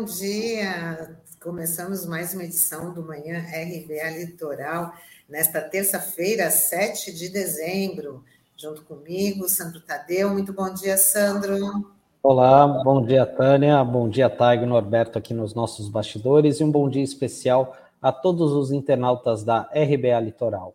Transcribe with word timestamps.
bom 0.00 0.06
dia. 0.06 1.14
Começamos 1.42 2.06
mais 2.06 2.32
uma 2.32 2.44
edição 2.44 2.90
do 2.94 3.02
Manhã 3.04 3.38
RBA 3.40 4.18
Litoral, 4.18 4.94
nesta 5.28 5.60
terça-feira, 5.60 6.50
7 6.50 7.12
de 7.12 7.28
dezembro. 7.28 8.24
Junto 8.56 8.82
comigo, 8.82 9.46
Sandro 9.46 9.78
Tadeu. 9.82 10.30
Muito 10.30 10.54
bom 10.54 10.72
dia, 10.72 10.96
Sandro. 10.96 11.92
Olá, 12.22 12.66
bom 12.82 13.04
dia, 13.04 13.26
Tânia. 13.26 13.84
Bom 13.84 14.08
dia, 14.08 14.30
Taigo 14.30 14.64
Norberto, 14.64 15.18
aqui 15.18 15.34
nos 15.34 15.52
nossos 15.52 15.90
bastidores. 15.90 16.60
E 16.60 16.64
um 16.64 16.70
bom 16.70 16.88
dia 16.88 17.04
especial 17.04 17.76
a 18.00 18.10
todos 18.10 18.52
os 18.52 18.72
internautas 18.72 19.44
da 19.44 19.68
RBA 19.74 20.18
Litoral. 20.18 20.74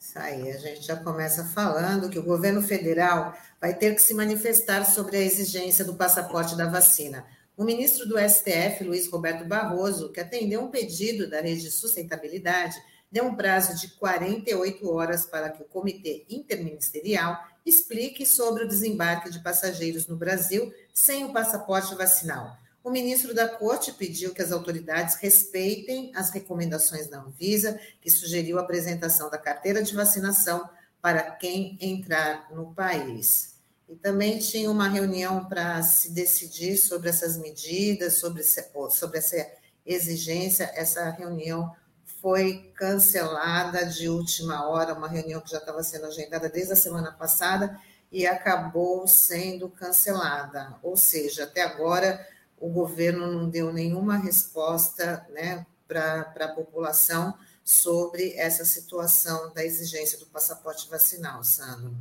Isso 0.00 0.18
aí, 0.18 0.50
a 0.50 0.56
gente 0.56 0.80
já 0.80 0.96
começa 0.96 1.44
falando 1.44 2.08
que 2.08 2.18
o 2.18 2.24
governo 2.24 2.62
federal 2.62 3.34
vai 3.60 3.74
ter 3.74 3.94
que 3.94 4.00
se 4.00 4.14
manifestar 4.14 4.86
sobre 4.86 5.18
a 5.18 5.20
exigência 5.20 5.84
do 5.84 5.92
passaporte 5.92 6.56
da 6.56 6.66
vacina. 6.70 7.26
O 7.58 7.64
ministro 7.64 8.06
do 8.06 8.16
STF, 8.16 8.84
Luiz 8.84 9.10
Roberto 9.10 9.44
Barroso, 9.44 10.12
que 10.12 10.20
atendeu 10.20 10.60
um 10.62 10.70
pedido 10.70 11.28
da 11.28 11.40
Rede 11.40 11.62
de 11.62 11.72
Sustentabilidade, 11.72 12.80
deu 13.10 13.24
um 13.24 13.34
prazo 13.34 13.76
de 13.80 13.88
48 13.96 14.88
horas 14.88 15.26
para 15.26 15.50
que 15.50 15.60
o 15.60 15.66
Comitê 15.66 16.24
Interministerial 16.30 17.36
explique 17.66 18.24
sobre 18.24 18.62
o 18.62 18.68
desembarque 18.68 19.28
de 19.28 19.40
passageiros 19.40 20.06
no 20.06 20.14
Brasil 20.14 20.72
sem 20.94 21.24
o 21.24 21.32
passaporte 21.32 21.96
vacinal. 21.96 22.56
O 22.84 22.90
ministro 22.90 23.34
da 23.34 23.48
Corte 23.48 23.90
pediu 23.90 24.32
que 24.32 24.40
as 24.40 24.52
autoridades 24.52 25.16
respeitem 25.16 26.12
as 26.14 26.30
recomendações 26.30 27.08
da 27.08 27.18
Anvisa, 27.18 27.80
que 28.00 28.08
sugeriu 28.08 28.60
a 28.60 28.62
apresentação 28.62 29.28
da 29.28 29.36
carteira 29.36 29.82
de 29.82 29.96
vacinação 29.96 30.70
para 31.02 31.32
quem 31.32 31.76
entrar 31.80 32.54
no 32.54 32.72
país. 32.72 33.57
E 33.88 33.96
também 33.96 34.38
tinha 34.38 34.70
uma 34.70 34.88
reunião 34.88 35.46
para 35.46 35.82
se 35.82 36.10
decidir 36.10 36.76
sobre 36.76 37.08
essas 37.08 37.38
medidas, 37.38 38.14
sobre, 38.14 38.42
sobre 38.42 39.18
essa 39.18 39.50
exigência. 39.84 40.70
Essa 40.74 41.08
reunião 41.10 41.74
foi 42.20 42.72
cancelada 42.74 43.86
de 43.86 44.08
última 44.08 44.68
hora, 44.68 44.94
uma 44.94 45.08
reunião 45.08 45.40
que 45.40 45.50
já 45.50 45.58
estava 45.58 45.82
sendo 45.82 46.06
agendada 46.06 46.48
desde 46.48 46.72
a 46.72 46.76
semana 46.76 47.12
passada 47.12 47.80
e 48.10 48.26
acabou 48.26 49.06
sendo 49.06 49.68
cancelada. 49.68 50.76
Ou 50.82 50.96
seja, 50.96 51.44
até 51.44 51.62
agora 51.62 52.26
o 52.58 52.68
governo 52.68 53.30
não 53.32 53.48
deu 53.48 53.72
nenhuma 53.72 54.16
resposta 54.16 55.26
né, 55.30 55.64
para 55.86 56.32
a 56.40 56.48
população 56.48 57.34
sobre 57.64 58.34
essa 58.34 58.64
situação 58.64 59.52
da 59.52 59.64
exigência 59.64 60.18
do 60.18 60.26
passaporte 60.26 60.88
vacinal, 60.88 61.44
Sandro. 61.44 61.94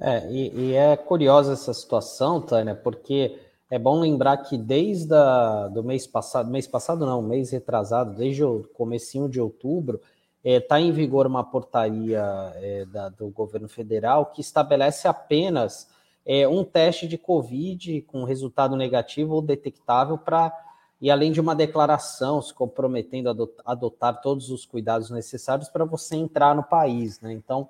É, 0.00 0.30
e, 0.30 0.52
e, 0.54 0.74
é 0.74 0.96
curiosa 0.96 1.54
essa 1.54 1.74
situação, 1.74 2.40
Tânia, 2.40 2.74
porque 2.74 3.36
é 3.68 3.78
bom 3.78 3.98
lembrar 3.98 4.36
que 4.38 4.56
desde 4.56 5.12
o 5.12 5.82
mês 5.82 6.06
passado, 6.06 6.50
mês 6.50 6.66
passado 6.66 7.04
não, 7.04 7.20
mês 7.20 7.50
retrasado, 7.50 8.14
desde 8.14 8.44
o 8.44 8.62
comecinho 8.74 9.28
de 9.28 9.40
outubro, 9.40 10.00
está 10.42 10.50
é, 10.50 10.60
tá 10.60 10.80
em 10.80 10.92
vigor 10.92 11.26
uma 11.26 11.42
portaria 11.42 12.22
é, 12.56 12.84
da, 12.86 13.08
do 13.08 13.28
governo 13.28 13.68
federal 13.68 14.26
que 14.26 14.40
estabelece 14.40 15.08
apenas 15.08 15.88
é, 16.24 16.46
um 16.46 16.62
teste 16.62 17.08
de 17.08 17.18
Covid 17.18 18.02
com 18.02 18.22
resultado 18.22 18.76
negativo 18.76 19.34
ou 19.34 19.42
detectável 19.42 20.16
para 20.16 20.52
e 21.00 21.10
além 21.10 21.30
de 21.30 21.40
uma 21.40 21.54
declaração 21.54 22.42
se 22.42 22.52
comprometendo 22.52 23.30
a 23.30 23.72
adotar 23.72 24.20
todos 24.20 24.50
os 24.50 24.66
cuidados 24.66 25.10
necessários 25.10 25.68
para 25.68 25.84
você 25.84 26.16
entrar 26.16 26.56
no 26.56 26.62
país, 26.64 27.20
né? 27.20 27.32
Então, 27.32 27.68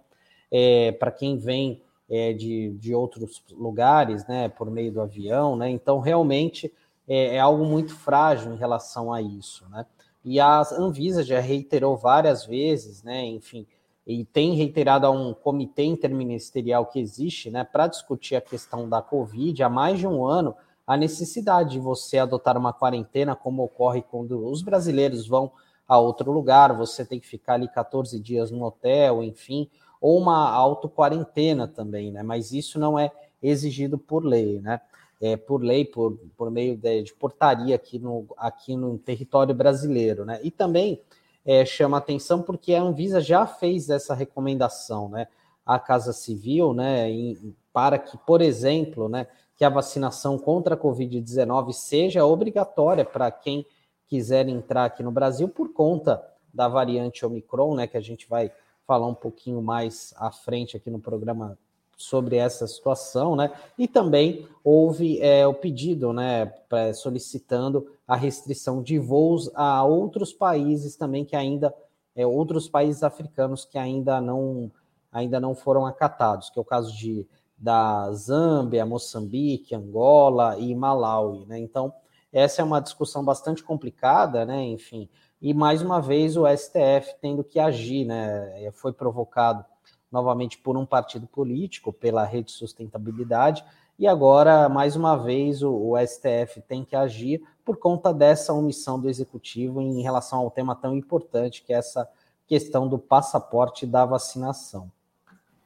é, 0.50 0.92
para 0.92 1.10
quem 1.10 1.36
vem 1.36 1.82
é, 2.08 2.32
de, 2.32 2.70
de 2.78 2.94
outros 2.94 3.42
lugares, 3.50 4.26
né, 4.26 4.48
por 4.48 4.70
meio 4.70 4.92
do 4.92 5.00
avião, 5.00 5.56
né? 5.56 5.68
Então, 5.68 6.00
realmente 6.00 6.72
é, 7.06 7.36
é, 7.36 7.38
algo 7.38 7.64
muito 7.64 7.94
frágil 7.94 8.52
em 8.52 8.56
relação 8.56 9.12
a 9.12 9.20
isso, 9.20 9.68
né? 9.68 9.84
E 10.24 10.40
a 10.40 10.62
Anvisa 10.72 11.22
já 11.22 11.40
reiterou 11.40 11.96
várias 11.96 12.44
vezes, 12.44 13.02
né, 13.02 13.24
enfim, 13.24 13.66
e 14.06 14.24
tem 14.24 14.54
reiterado 14.54 15.06
a 15.06 15.10
um 15.10 15.32
comitê 15.32 15.84
interministerial 15.84 16.86
que 16.86 16.98
existe, 16.98 17.50
né, 17.50 17.62
para 17.64 17.86
discutir 17.86 18.36
a 18.36 18.40
questão 18.40 18.88
da 18.88 19.00
Covid 19.00 19.62
há 19.62 19.68
mais 19.68 19.98
de 19.98 20.06
um 20.06 20.26
ano, 20.26 20.54
a 20.86 20.96
necessidade 20.96 21.72
de 21.72 21.78
você 21.78 22.18
adotar 22.18 22.56
uma 22.56 22.72
quarentena, 22.72 23.36
como 23.36 23.62
ocorre 23.62 24.02
quando 24.02 24.46
os 24.46 24.62
brasileiros 24.62 25.26
vão 25.26 25.52
a 25.86 25.98
outro 25.98 26.30
lugar, 26.32 26.76
você 26.76 27.04
tem 27.04 27.20
que 27.20 27.26
ficar 27.26 27.54
ali 27.54 27.68
14 27.68 28.18
dias 28.20 28.50
no 28.50 28.64
hotel, 28.64 29.22
enfim, 29.22 29.70
ou 30.00 30.18
uma 30.18 30.50
auto-quarentena 30.50 31.66
também, 31.66 32.10
né? 32.10 32.22
Mas 32.22 32.52
isso 32.52 32.78
não 32.78 32.98
é 32.98 33.10
exigido 33.42 33.98
por 33.98 34.24
lei, 34.24 34.60
né? 34.60 34.80
É, 35.20 35.36
por 35.36 35.62
lei, 35.62 35.84
por, 35.84 36.16
por 36.36 36.50
meio 36.50 36.76
de, 36.76 37.02
de, 37.02 37.14
portaria 37.14 37.74
aqui 37.74 37.98
no, 37.98 38.26
aqui 38.36 38.76
no 38.76 38.98
território 38.98 39.54
brasileiro, 39.54 40.24
né? 40.24 40.38
E 40.42 40.50
também 40.50 41.02
é, 41.44 41.64
chama 41.64 41.96
atenção 41.96 42.42
porque 42.42 42.74
a 42.74 42.82
Anvisa 42.82 43.20
já 43.20 43.46
fez 43.46 43.90
essa 43.90 44.14
recomendação, 44.14 45.08
né? 45.08 45.26
À 45.66 45.78
Casa 45.78 46.12
Civil, 46.12 46.72
né? 46.72 47.10
Em, 47.10 47.54
para 47.72 47.98
que, 47.98 48.16
por 48.18 48.40
exemplo, 48.40 49.08
né? 49.08 49.26
Que 49.56 49.64
a 49.64 49.68
vacinação 49.68 50.38
contra 50.38 50.74
a 50.74 50.78
Covid-19 50.78 51.72
seja 51.72 52.24
obrigatória 52.24 53.04
para 53.04 53.28
quem 53.30 53.66
quiser 54.06 54.48
entrar 54.48 54.84
aqui 54.84 55.02
no 55.02 55.10
Brasil 55.10 55.48
por 55.48 55.72
conta 55.72 56.24
da 56.54 56.68
variante 56.68 57.26
Omicron, 57.26 57.74
né? 57.74 57.86
Que 57.88 57.96
a 57.96 58.00
gente 58.00 58.28
vai 58.28 58.52
falar 58.88 59.06
um 59.06 59.14
pouquinho 59.14 59.60
mais 59.60 60.14
à 60.16 60.30
frente 60.30 60.74
aqui 60.74 60.90
no 60.90 60.98
programa 60.98 61.58
sobre 61.94 62.36
essa 62.36 62.66
situação, 62.66 63.36
né? 63.36 63.52
E 63.76 63.86
também 63.86 64.48
houve 64.64 65.20
é, 65.20 65.46
o 65.46 65.52
pedido, 65.52 66.10
né, 66.10 66.50
solicitando 66.94 67.86
a 68.06 68.16
restrição 68.16 68.82
de 68.82 68.98
voos 68.98 69.50
a 69.54 69.84
outros 69.84 70.32
países 70.32 70.96
também 70.96 71.22
que 71.22 71.36
ainda, 71.36 71.74
é, 72.16 72.26
outros 72.26 72.66
países 72.66 73.02
africanos 73.02 73.66
que 73.66 73.76
ainda 73.76 74.22
não, 74.22 74.70
ainda 75.12 75.38
não 75.38 75.54
foram 75.54 75.84
acatados, 75.84 76.48
que 76.48 76.58
é 76.58 76.62
o 76.62 76.64
caso 76.64 76.96
de 76.96 77.26
da 77.60 78.10
Zâmbia, 78.12 78.86
Moçambique, 78.86 79.74
Angola 79.74 80.56
e 80.58 80.74
Malawi, 80.74 81.44
né? 81.44 81.58
Então 81.58 81.92
essa 82.32 82.62
é 82.62 82.64
uma 82.64 82.80
discussão 82.80 83.24
bastante 83.24 83.62
complicada, 83.62 84.46
né? 84.46 84.62
Enfim, 84.64 85.08
e 85.40 85.54
mais 85.54 85.82
uma 85.82 86.00
vez 86.00 86.36
o 86.36 86.44
STF 86.46 87.14
tendo 87.20 87.44
que 87.44 87.58
agir, 87.58 88.04
né? 88.04 88.64
É, 88.64 88.70
foi 88.72 88.92
provocado 88.92 89.64
novamente 90.10 90.58
por 90.58 90.76
um 90.76 90.86
partido 90.86 91.26
político, 91.26 91.92
pela 91.92 92.24
Rede 92.24 92.50
Sustentabilidade, 92.50 93.64
e 93.98 94.06
agora, 94.06 94.68
mais 94.68 94.94
uma 94.94 95.16
vez, 95.16 95.62
o, 95.62 95.72
o 95.72 95.98
STF 95.98 96.60
tem 96.68 96.84
que 96.84 96.94
agir 96.94 97.42
por 97.64 97.76
conta 97.76 98.14
dessa 98.14 98.52
omissão 98.52 98.98
do 98.98 99.10
executivo 99.10 99.80
em 99.80 100.00
relação 100.02 100.38
ao 100.38 100.50
tema 100.50 100.76
tão 100.76 100.96
importante 100.96 101.62
que 101.64 101.72
é 101.72 101.76
essa 101.76 102.08
questão 102.46 102.88
do 102.88 102.98
passaporte 102.98 103.84
da 103.84 104.06
vacinação. 104.06 104.90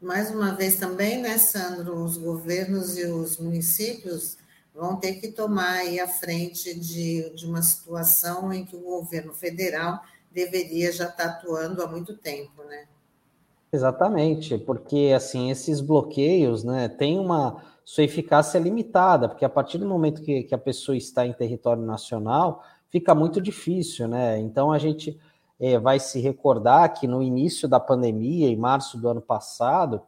Mais 0.00 0.30
uma 0.30 0.54
vez 0.54 0.76
também, 0.76 1.20
né, 1.20 1.38
Sandro, 1.38 1.94
os 2.02 2.16
governos 2.16 2.98
e 2.98 3.04
os 3.04 3.36
municípios 3.36 4.36
vão 4.74 4.96
ter 4.96 5.14
que 5.14 5.28
tomar 5.28 5.80
aí 5.80 6.00
a 6.00 6.08
frente 6.08 6.78
de, 6.78 7.30
de 7.34 7.46
uma 7.46 7.62
situação 7.62 8.52
em 8.52 8.64
que 8.64 8.74
o 8.74 8.80
governo 8.80 9.34
federal 9.34 10.00
deveria 10.30 10.90
já 10.90 11.06
estar 11.06 11.24
atuando 11.24 11.82
há 11.82 11.86
muito 11.86 12.16
tempo, 12.16 12.62
né? 12.64 12.86
Exatamente, 13.72 14.58
porque 14.58 15.12
assim 15.16 15.50
esses 15.50 15.80
bloqueios, 15.80 16.62
né, 16.62 16.88
têm 16.88 17.18
uma 17.18 17.62
sua 17.84 18.04
eficácia 18.04 18.58
limitada, 18.58 19.28
porque 19.28 19.44
a 19.44 19.48
partir 19.48 19.78
do 19.78 19.86
momento 19.86 20.22
que, 20.22 20.42
que 20.42 20.54
a 20.54 20.58
pessoa 20.58 20.96
está 20.96 21.26
em 21.26 21.32
território 21.32 21.82
nacional, 21.82 22.62
fica 22.90 23.14
muito 23.14 23.40
difícil, 23.40 24.06
né? 24.06 24.38
Então 24.38 24.70
a 24.70 24.78
gente 24.78 25.18
é, 25.58 25.78
vai 25.78 25.98
se 25.98 26.20
recordar 26.20 26.92
que 26.92 27.06
no 27.06 27.22
início 27.22 27.66
da 27.66 27.80
pandemia, 27.80 28.48
em 28.48 28.56
março 28.56 28.98
do 28.98 29.08
ano 29.08 29.20
passado, 29.20 30.02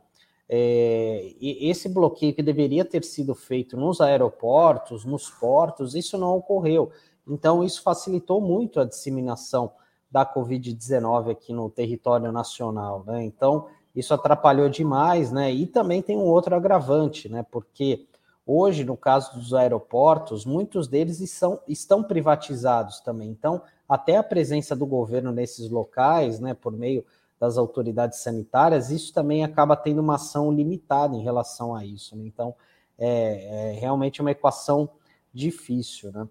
é, 0.49 1.35
esse 1.41 1.88
bloqueio 1.88 2.35
que 2.35 2.43
deveria 2.43 2.85
ter 2.85 3.05
sido 3.05 3.35
feito 3.35 3.76
nos 3.76 4.00
aeroportos, 4.00 5.05
nos 5.05 5.31
portos, 5.31 5.94
isso 5.94 6.19
não 6.19 6.37
ocorreu. 6.37 6.91
Então, 7.26 7.64
isso 7.64 7.82
facilitou 7.82 8.41
muito 8.41 8.81
a 8.81 8.85
disseminação 8.85 9.73
da 10.11 10.25
Covid-19 10.25 11.31
aqui 11.31 11.52
no 11.52 11.70
território 11.70 12.31
nacional. 12.31 13.02
Né? 13.06 13.25
Então, 13.25 13.67
isso 13.94 14.12
atrapalhou 14.12 14.69
demais, 14.69 15.31
né? 15.32 15.52
E 15.52 15.67
também 15.67 16.02
tem 16.02 16.17
um 16.17 16.26
outro 16.26 16.55
agravante, 16.55 17.29
né? 17.29 17.44
Porque 17.49 18.06
hoje, 18.46 18.85
no 18.85 18.96
caso 18.96 19.35
dos 19.38 19.55
aeroportos, 19.55 20.44
muitos 20.44 20.88
deles 20.88 21.31
são, 21.31 21.61
estão 21.67 22.02
privatizados 22.02 23.00
também. 23.00 23.31
Então, 23.31 23.62
até 23.88 24.17
a 24.17 24.23
presença 24.23 24.75
do 24.75 24.85
governo 24.85 25.31
nesses 25.31 25.70
locais, 25.70 26.41
né, 26.41 26.55
por 26.55 26.73
meio 26.73 27.05
das 27.44 27.58
autoridades 27.58 28.20
sanitárias, 28.20 28.91
isso 28.91 29.12
também 29.12 29.44
acaba 29.44 29.76
tendo 29.76 30.00
uma 30.00 30.14
ação 30.14 30.50
limitada 30.50 31.14
em 31.14 31.23
relação 31.23 31.75
a 31.75 31.85
isso. 31.85 32.17
Né? 32.17 32.25
Então, 32.26 32.55
é, 32.99 33.73
é, 33.73 33.79
realmente 33.79 34.23
uma 34.23 34.31
equação 34.31 34.88
difícil. 35.32 36.11
Né? 36.11 36.26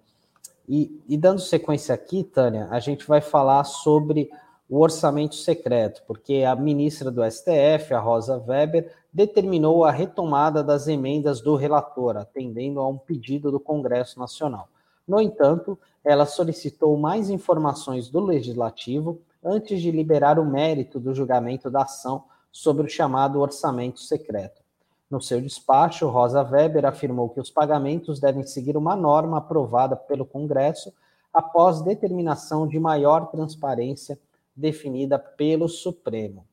E, 0.68 1.00
e, 1.08 1.16
dando 1.16 1.40
sequência 1.40 1.94
aqui, 1.94 2.24
Tânia, 2.24 2.68
a 2.72 2.80
gente 2.80 3.08
vai 3.08 3.22
falar 3.22 3.64
sobre 3.64 4.30
o 4.68 4.80
orçamento 4.80 5.36
secreto, 5.36 6.02
porque 6.08 6.44
a 6.44 6.56
ministra 6.56 7.12
do 7.12 7.24
STF, 7.24 7.94
a 7.94 8.00
Rosa 8.00 8.44
Weber, 8.48 8.92
determinou 9.14 9.86
a 9.86 9.92
retomada 9.92 10.64
das 10.64 10.88
emendas 10.88 11.42
do 11.42 11.56
relator, 11.56 12.18
atendendo 12.18 12.80
a 12.80 12.88
um 12.88 12.98
pedido 12.98 13.52
do 13.52 13.60
Congresso 13.60 14.18
Nacional. 14.18 14.68
No 15.08 15.22
entanto, 15.22 15.78
ela 16.04 16.26
solicitou 16.26 16.98
mais 16.98 17.30
informações 17.30 18.10
do 18.10 18.20
legislativo 18.20 19.22
antes 19.44 19.82
de 19.82 19.92
liberar 19.92 20.40
o 20.40 20.46
mérito 20.46 21.00
do 21.00 21.14
julgamento 21.14 21.70
da 21.70 21.84
ação 21.84 22.24
sobre 22.52 22.86
o 22.86 22.90
chamado 22.90 23.40
orçamento 23.40 24.00
secreto. 24.00 24.62
No 25.10 25.22
seu 25.22 25.42
despacho, 25.42 26.08
Rosa 26.08 26.42
Weber 26.44 26.86
afirmou 26.86 27.30
que 27.30 27.40
os 27.40 27.52
pagamentos 27.52 28.20
devem 28.20 28.44
seguir 28.44 28.78
uma 28.78 28.96
norma 28.96 29.38
aprovada 29.38 29.96
pelo 29.96 30.26
Congresso 30.26 30.94
após 31.34 31.82
determinação 31.82 32.68
de 32.68 32.80
maior 32.80 33.28
transparência 33.28 34.20
definida 34.56 35.18
pelo 35.18 35.68
Supremo. 35.68 36.46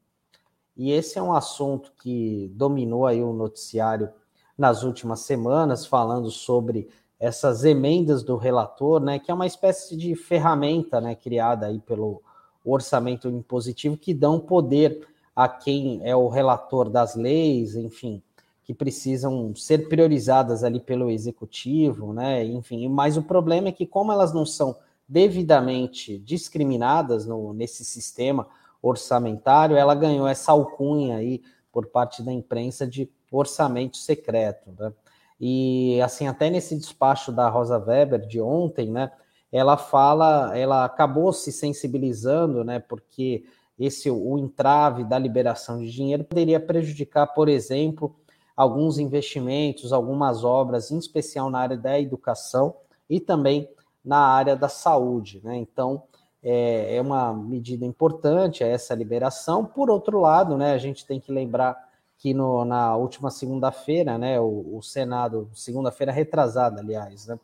E 0.76 0.93
esse 0.93 1.19
é 1.19 1.22
um 1.22 1.34
assunto 1.34 1.93
que 2.02 2.50
dominou 2.54 3.06
aí 3.06 3.22
o 3.22 3.32
noticiário 3.32 4.10
nas 4.56 4.82
últimas 4.82 5.20
semanas, 5.20 5.86
falando 5.86 6.31
sobre 6.31 6.88
essas 7.19 7.64
emendas 7.64 8.22
do 8.22 8.36
relator, 8.36 8.98
né, 9.00 9.19
que 9.19 9.31
é 9.31 9.34
uma 9.34 9.46
espécie 9.46 9.94
de 9.96 10.14
ferramenta, 10.14 11.00
né, 11.00 11.14
criada 11.14 11.66
aí 11.66 11.78
pelo 11.78 12.22
orçamento 12.64 13.28
impositivo 13.28 13.96
que 13.96 14.12
dão 14.12 14.38
poder 14.38 15.06
a 15.34 15.48
quem 15.48 16.00
é 16.02 16.14
o 16.14 16.28
relator 16.28 16.90
das 16.90 17.14
leis, 17.14 17.74
enfim, 17.74 18.22
que 18.64 18.74
precisam 18.74 19.54
ser 19.54 19.88
priorizadas 19.88 20.62
ali 20.62 20.78
pelo 20.78 21.10
executivo, 21.10 22.12
né? 22.12 22.44
Enfim, 22.44 22.88
mas 22.88 23.16
o 23.16 23.22
problema 23.22 23.68
é 23.68 23.72
que, 23.72 23.86
como 23.86 24.12
elas 24.12 24.32
não 24.32 24.44
são 24.44 24.76
devidamente 25.08 26.18
discriminadas 26.18 27.26
no, 27.26 27.52
nesse 27.52 27.84
sistema 27.84 28.46
orçamentário, 28.82 29.76
ela 29.76 29.94
ganhou 29.94 30.26
essa 30.26 30.52
alcunha 30.52 31.16
aí 31.16 31.42
por 31.72 31.86
parte 31.86 32.22
da 32.22 32.32
imprensa 32.32 32.86
de 32.86 33.10
orçamento 33.30 33.96
secreto, 33.96 34.72
né? 34.78 34.92
E 35.40 36.00
assim, 36.02 36.28
até 36.28 36.50
nesse 36.50 36.76
despacho 36.76 37.32
da 37.32 37.48
Rosa 37.48 37.78
Weber 37.78 38.26
de 38.26 38.40
ontem, 38.40 38.90
né? 38.90 39.10
Ela 39.52 39.76
fala, 39.76 40.56
ela 40.56 40.85
acabou 40.85 41.32
se 41.32 41.50
sensibilizando, 41.52 42.62
né? 42.64 42.79
Porque 42.79 43.44
esse 43.79 44.11
o 44.11 44.38
entrave 44.38 45.05
da 45.05 45.19
liberação 45.19 45.79
de 45.79 45.91
dinheiro 45.91 46.25
poderia 46.25 46.61
prejudicar, 46.61 47.29
por 47.29 47.49
exemplo, 47.49 48.14
alguns 48.56 48.99
investimentos, 48.99 49.93
algumas 49.93 50.44
obras, 50.44 50.91
em 50.91 50.99
especial 50.99 51.49
na 51.49 51.61
área 51.61 51.76
da 51.76 51.99
educação 51.99 52.75
e 53.08 53.19
também 53.19 53.69
na 54.05 54.19
área 54.19 54.55
da 54.55 54.69
saúde. 54.69 55.41
Né? 55.43 55.56
Então, 55.56 56.03
é, 56.43 56.96
é 56.96 57.00
uma 57.00 57.32
medida 57.32 57.85
importante 57.85 58.62
essa 58.62 58.94
liberação. 58.94 59.64
Por 59.64 59.91
outro 59.91 60.20
lado, 60.20 60.56
né, 60.56 60.73
a 60.73 60.79
gente 60.79 61.06
tem 61.06 61.20
que 61.20 61.32
lembrar 61.32 61.76
que 62.19 62.35
no, 62.35 62.64
na 62.64 62.96
última 62.96 63.31
segunda-feira, 63.31 64.19
né, 64.19 64.38
o, 64.38 64.76
o 64.76 64.82
Senado, 64.82 65.50
segunda-feira 65.55 66.12
retrasada, 66.12 66.81
aliás, 66.81 67.26
né, 67.26 67.38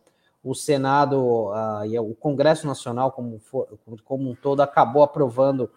o 0.46 0.54
Senado 0.54 1.50
uh, 1.50 1.84
e 1.84 1.98
o 1.98 2.14
Congresso 2.14 2.68
Nacional 2.68 3.10
como, 3.10 3.40
for, 3.40 3.66
como 4.04 4.30
um 4.30 4.34
todo 4.36 4.60
acabou 4.60 5.02
aprovando 5.02 5.68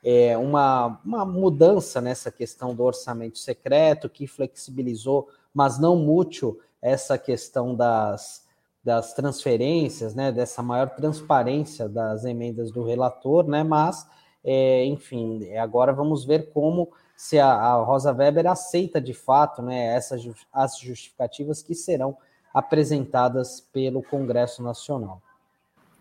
é, 0.00 0.38
uma, 0.38 1.00
uma 1.04 1.24
mudança 1.24 2.00
nessa 2.00 2.30
questão 2.30 2.72
do 2.72 2.84
orçamento 2.84 3.36
secreto, 3.36 4.08
que 4.08 4.28
flexibilizou, 4.28 5.28
mas 5.52 5.76
não 5.76 5.96
mútil, 5.96 6.60
essa 6.80 7.18
questão 7.18 7.74
das, 7.74 8.46
das 8.82 9.12
transferências, 9.12 10.14
né, 10.14 10.30
dessa 10.30 10.62
maior 10.62 10.90
transparência 10.90 11.88
das 11.88 12.24
emendas 12.24 12.70
do 12.70 12.84
relator, 12.84 13.44
né, 13.48 13.64
mas, 13.64 14.06
é, 14.44 14.84
enfim, 14.84 15.52
agora 15.56 15.92
vamos 15.92 16.24
ver 16.24 16.52
como 16.52 16.92
se 17.16 17.40
a, 17.40 17.52
a, 17.52 17.74
Rosa 17.82 18.12
Weber 18.12 18.46
aceita 18.46 19.00
de 19.00 19.14
fato 19.14 19.62
né, 19.62 19.96
essas 19.96 20.22
as 20.52 20.78
justificativas 20.78 21.60
que 21.60 21.74
serão 21.74 22.16
apresentadas 22.52 23.60
pelo 23.72 24.02
Congresso 24.02 24.62
Nacional. 24.62 25.22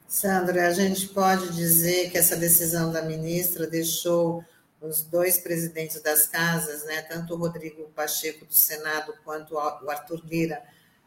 Sandra, 0.07 0.67
a 0.67 0.71
gente 0.71 1.07
pode 1.07 1.53
dizer 1.53 2.11
que 2.11 2.17
essa 2.17 2.35
decisão 2.35 2.91
da 2.91 3.01
ministra 3.01 3.65
deixou 3.65 4.43
os 4.81 5.03
dois 5.03 5.37
presidentes 5.37 6.01
das 6.01 6.27
casas, 6.27 6.83
né, 6.85 7.01
tanto 7.03 7.33
o 7.33 7.37
Rodrigo 7.37 7.83
Pacheco 7.95 8.45
do 8.45 8.53
Senado 8.53 9.13
quanto 9.23 9.53
o 9.53 9.89
Arthur 9.89 10.21
Lira 10.25 10.61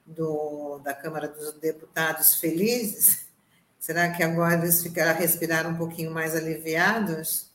do, 0.06 0.78
da 0.78 0.94
Câmara 0.94 1.28
dos 1.28 1.52
Deputados 1.54 2.36
felizes? 2.36 3.26
Será 3.78 4.10
que 4.10 4.22
agora 4.22 4.54
eles 4.54 4.82
ficaram 4.82 5.18
respirar 5.18 5.66
um 5.66 5.76
pouquinho 5.76 6.10
mais 6.10 6.34
aliviados? 6.34 7.50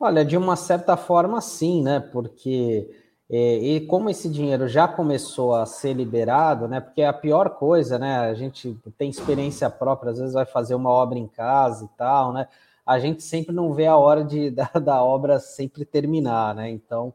Olha, 0.00 0.24
de 0.24 0.36
uma 0.36 0.56
certa 0.56 0.96
forma, 0.96 1.40
sim, 1.40 1.82
né? 1.82 2.00
Porque 2.00 2.90
é, 3.30 3.56
e 3.56 3.80
como 3.86 4.10
esse 4.10 4.28
dinheiro 4.28 4.68
já 4.68 4.86
começou 4.86 5.54
a 5.54 5.64
ser 5.64 5.94
liberado, 5.94 6.68
né? 6.68 6.80
Porque 6.80 7.02
a 7.02 7.12
pior 7.12 7.50
coisa, 7.50 7.98
né? 7.98 8.18
A 8.18 8.34
gente 8.34 8.76
tem 8.98 9.08
experiência 9.08 9.70
própria, 9.70 10.12
às 10.12 10.18
vezes 10.18 10.34
vai 10.34 10.44
fazer 10.44 10.74
uma 10.74 10.90
obra 10.90 11.18
em 11.18 11.26
casa 11.26 11.84
e 11.84 11.88
tal, 11.96 12.32
né? 12.32 12.46
A 12.84 12.98
gente 12.98 13.22
sempre 13.22 13.54
não 13.54 13.72
vê 13.72 13.86
a 13.86 13.96
hora 13.96 14.22
de, 14.22 14.50
da, 14.52 14.70
da 14.74 15.02
obra 15.02 15.40
sempre 15.40 15.84
terminar, 15.84 16.54
né? 16.54 16.70
Então, 16.70 17.14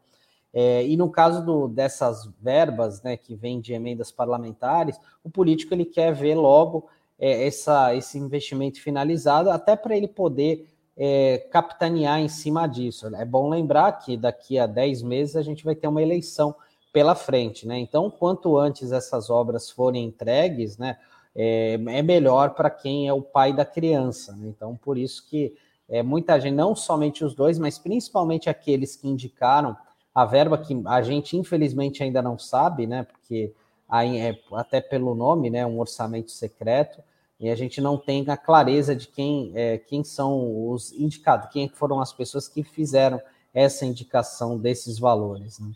é, 0.53 0.85
e 0.85 0.97
no 0.97 1.09
caso 1.11 1.45
do, 1.45 1.67
dessas 1.67 2.27
verbas, 2.41 3.03
né, 3.03 3.15
que 3.15 3.35
vêm 3.35 3.59
de 3.61 3.73
emendas 3.73 4.11
parlamentares, 4.11 4.99
o 5.23 5.29
político 5.29 5.73
ele 5.75 5.85
quer 5.85 6.11
ver 6.11 6.33
logo 6.33 6.89
é, 7.19 7.45
essa, 7.45 7.95
esse 7.95 8.17
investimento 8.17 8.81
finalizado, 8.81 9.51
até 9.51 9.75
para 9.75 9.95
ele 9.95 10.07
poder 10.07 10.67
é, 11.01 11.37
capitanear 11.49 12.19
em 12.19 12.27
cima 12.27 12.67
disso. 12.67 13.07
É 13.15 13.23
bom 13.23 13.49
lembrar 13.49 13.93
que 13.93 14.17
daqui 14.17 14.59
a 14.59 14.67
10 14.67 15.01
meses 15.01 15.37
a 15.37 15.41
gente 15.41 15.63
vai 15.63 15.73
ter 15.73 15.87
uma 15.87 16.01
eleição 16.01 16.53
pela 16.91 17.15
frente, 17.15 17.65
né? 17.65 17.79
Então, 17.79 18.11
quanto 18.11 18.57
antes 18.57 18.91
essas 18.91 19.29
obras 19.29 19.69
forem 19.69 20.03
entregues, 20.03 20.77
né, 20.77 20.97
é, 21.33 21.75
é 21.75 22.01
melhor 22.01 22.49
para 22.49 22.69
quem 22.69 23.07
é 23.07 23.13
o 23.13 23.21
pai 23.21 23.53
da 23.53 23.63
criança. 23.63 24.35
Né? 24.35 24.49
Então, 24.49 24.75
por 24.75 24.97
isso 24.97 25.25
que 25.29 25.55
é, 25.87 26.03
muita 26.03 26.37
gente, 26.39 26.55
não 26.55 26.75
somente 26.75 27.23
os 27.23 27.33
dois, 27.33 27.57
mas 27.57 27.79
principalmente 27.79 28.49
aqueles 28.49 28.95
que 28.95 29.07
indicaram 29.07 29.77
a 30.13 30.25
verba 30.25 30.57
que 30.57 30.81
a 30.85 31.01
gente 31.01 31.37
infelizmente 31.37 32.03
ainda 32.03 32.21
não 32.21 32.37
sabe, 32.37 32.85
né? 32.85 33.03
Porque 33.03 33.53
aí 33.87 34.17
é, 34.17 34.37
até 34.53 34.81
pelo 34.81 35.15
nome, 35.15 35.49
né, 35.49 35.65
um 35.65 35.79
orçamento 35.79 36.31
secreto 36.31 37.01
e 37.39 37.49
a 37.49 37.55
gente 37.55 37.79
não 37.79 37.97
tem 37.97 38.25
a 38.29 38.35
clareza 38.35 38.93
de 38.93 39.07
quem, 39.07 39.53
é, 39.55 39.77
quem 39.77 40.03
são 40.03 40.69
os 40.69 40.91
indicados, 40.91 41.49
quem 41.51 41.69
foram 41.69 42.01
as 42.01 42.11
pessoas 42.11 42.49
que 42.49 42.63
fizeram 42.63 43.21
essa 43.53 43.85
indicação 43.85 44.57
desses 44.57 44.99
valores. 44.99 45.57
Né? 45.57 45.71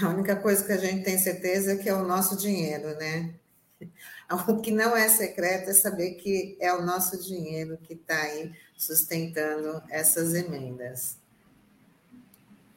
A 0.00 0.08
única 0.08 0.36
coisa 0.36 0.64
que 0.64 0.70
a 0.70 0.76
gente 0.76 1.02
tem 1.02 1.18
certeza 1.18 1.72
é 1.72 1.76
que 1.76 1.88
é 1.88 1.94
o 1.94 2.06
nosso 2.06 2.36
dinheiro, 2.36 2.94
né? 2.96 3.34
O 4.46 4.60
que 4.60 4.70
não 4.70 4.94
é 4.94 5.08
secreto 5.08 5.70
é 5.70 5.72
saber 5.72 6.16
que 6.16 6.58
é 6.60 6.70
o 6.74 6.84
nosso 6.84 7.18
dinheiro 7.18 7.78
que 7.78 7.94
está 7.94 8.14
aí 8.14 8.52
sustentando 8.76 9.82
essas 9.88 10.34
emendas. 10.34 11.16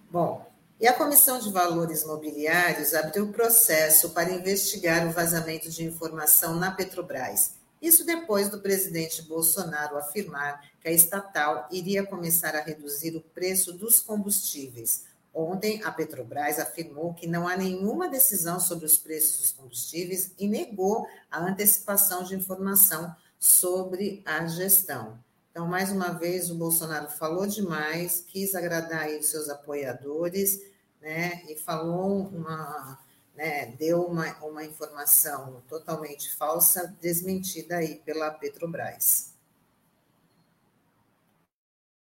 Bom, 0.10 0.50
e 0.80 0.88
a 0.88 0.94
Comissão 0.94 1.40
de 1.40 1.52
Valores 1.52 2.06
Mobiliários 2.06 2.94
abriu 2.94 3.34
processo 3.34 4.12
para 4.12 4.32
investigar 4.32 5.06
o 5.06 5.12
vazamento 5.12 5.70
de 5.70 5.84
informação 5.84 6.56
na 6.56 6.72
Petrobras 6.72 7.60
isso 7.82 8.06
depois 8.06 8.50
do 8.50 8.60
presidente 8.60 9.24
Bolsonaro 9.24 9.98
afirmar 9.98 10.64
que 10.80 10.88
a 10.88 10.92
estatal 10.92 11.68
iria 11.72 12.06
começar 12.06 12.56
a 12.56 12.62
reduzir 12.62 13.16
o 13.16 13.22
preço 13.22 13.74
dos 13.74 14.00
combustíveis. 14.00 15.06
Ontem, 15.34 15.82
a 15.84 15.92
Petrobras 15.92 16.60
afirmou 16.60 17.14
que 17.14 17.26
não 17.26 17.48
há 17.48 17.56
nenhuma 17.56 18.10
decisão 18.10 18.60
sobre 18.60 18.86
os 18.86 18.98
preços 18.98 19.40
dos 19.40 19.52
combustíveis 19.54 20.32
e 20.38 20.48
negou 20.48 21.08
a 21.30 21.40
antecipação 21.40 22.24
de 22.24 22.36
informação 22.36 23.16
sobre 23.40 24.22
a 24.26 24.46
gestão. 24.46 25.18
Então, 25.50 25.68
mais 25.68 25.92
uma 25.92 26.10
vez, 26.10 26.52
o 26.52 26.56
Bolsonaro 26.56 27.10
falou 27.10 27.48
demais, 27.48 28.24
quis 28.28 28.56
agradar 28.56 29.10
os 29.10 29.28
seus 29.28 29.50
apoiadores, 29.50 30.62
né, 31.02 31.44
e 31.50 31.56
falou 31.56 32.28
uma 32.28 33.00
né, 33.42 33.74
deu 33.80 34.04
uma, 34.04 34.38
uma 34.44 34.64
informação 34.64 35.64
totalmente 35.68 36.30
falsa, 36.36 36.96
desmentida 37.02 37.78
aí 37.78 37.96
pela 38.06 38.30
Petrobras. 38.30 39.34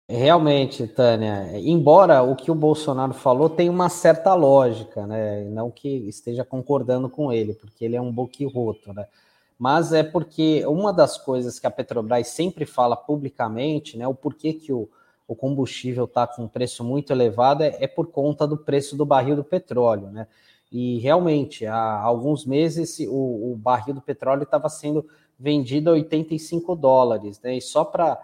Realmente, 0.08 0.88
Tânia, 0.88 1.56
embora 1.56 2.20
o 2.20 2.34
que 2.34 2.50
o 2.50 2.54
Bolsonaro 2.54 3.14
falou 3.14 3.48
tenha 3.48 3.70
uma 3.70 3.88
certa 3.88 4.34
lógica, 4.34 5.06
né? 5.06 5.44
Não 5.44 5.70
que 5.70 5.88
esteja 6.08 6.44
concordando 6.44 7.08
com 7.08 7.32
ele, 7.32 7.54
porque 7.54 7.84
ele 7.84 7.94
é 7.94 8.00
um 8.00 8.10
boquirroto, 8.10 8.92
né? 8.92 9.06
Mas 9.56 9.92
é 9.92 10.02
porque 10.02 10.66
uma 10.66 10.92
das 10.92 11.16
coisas 11.16 11.60
que 11.60 11.66
a 11.66 11.70
Petrobras 11.70 12.26
sempre 12.26 12.66
fala 12.66 12.96
publicamente, 12.96 13.96
né? 13.96 14.08
O 14.08 14.14
porquê 14.16 14.52
que 14.52 14.72
o, 14.72 14.88
o 15.28 15.36
combustível 15.36 16.06
está 16.06 16.26
com 16.26 16.42
um 16.42 16.48
preço 16.48 16.82
muito 16.82 17.12
elevado 17.12 17.62
é, 17.62 17.76
é 17.78 17.86
por 17.86 18.08
conta 18.08 18.48
do 18.48 18.56
preço 18.56 18.96
do 18.96 19.06
barril 19.06 19.36
do 19.36 19.44
petróleo, 19.44 20.08
né? 20.08 20.26
E 20.70 20.98
realmente, 21.00 21.66
há 21.66 22.00
alguns 22.00 22.46
meses, 22.46 22.98
o, 23.00 23.52
o 23.52 23.56
barril 23.56 23.94
do 23.94 24.00
petróleo 24.00 24.44
estava 24.44 24.68
sendo 24.68 25.04
vendido 25.38 25.90
a 25.90 25.94
85 25.94 26.76
dólares, 26.76 27.40
né? 27.40 27.56
E 27.56 27.60
só 27.60 27.84
para 27.84 28.18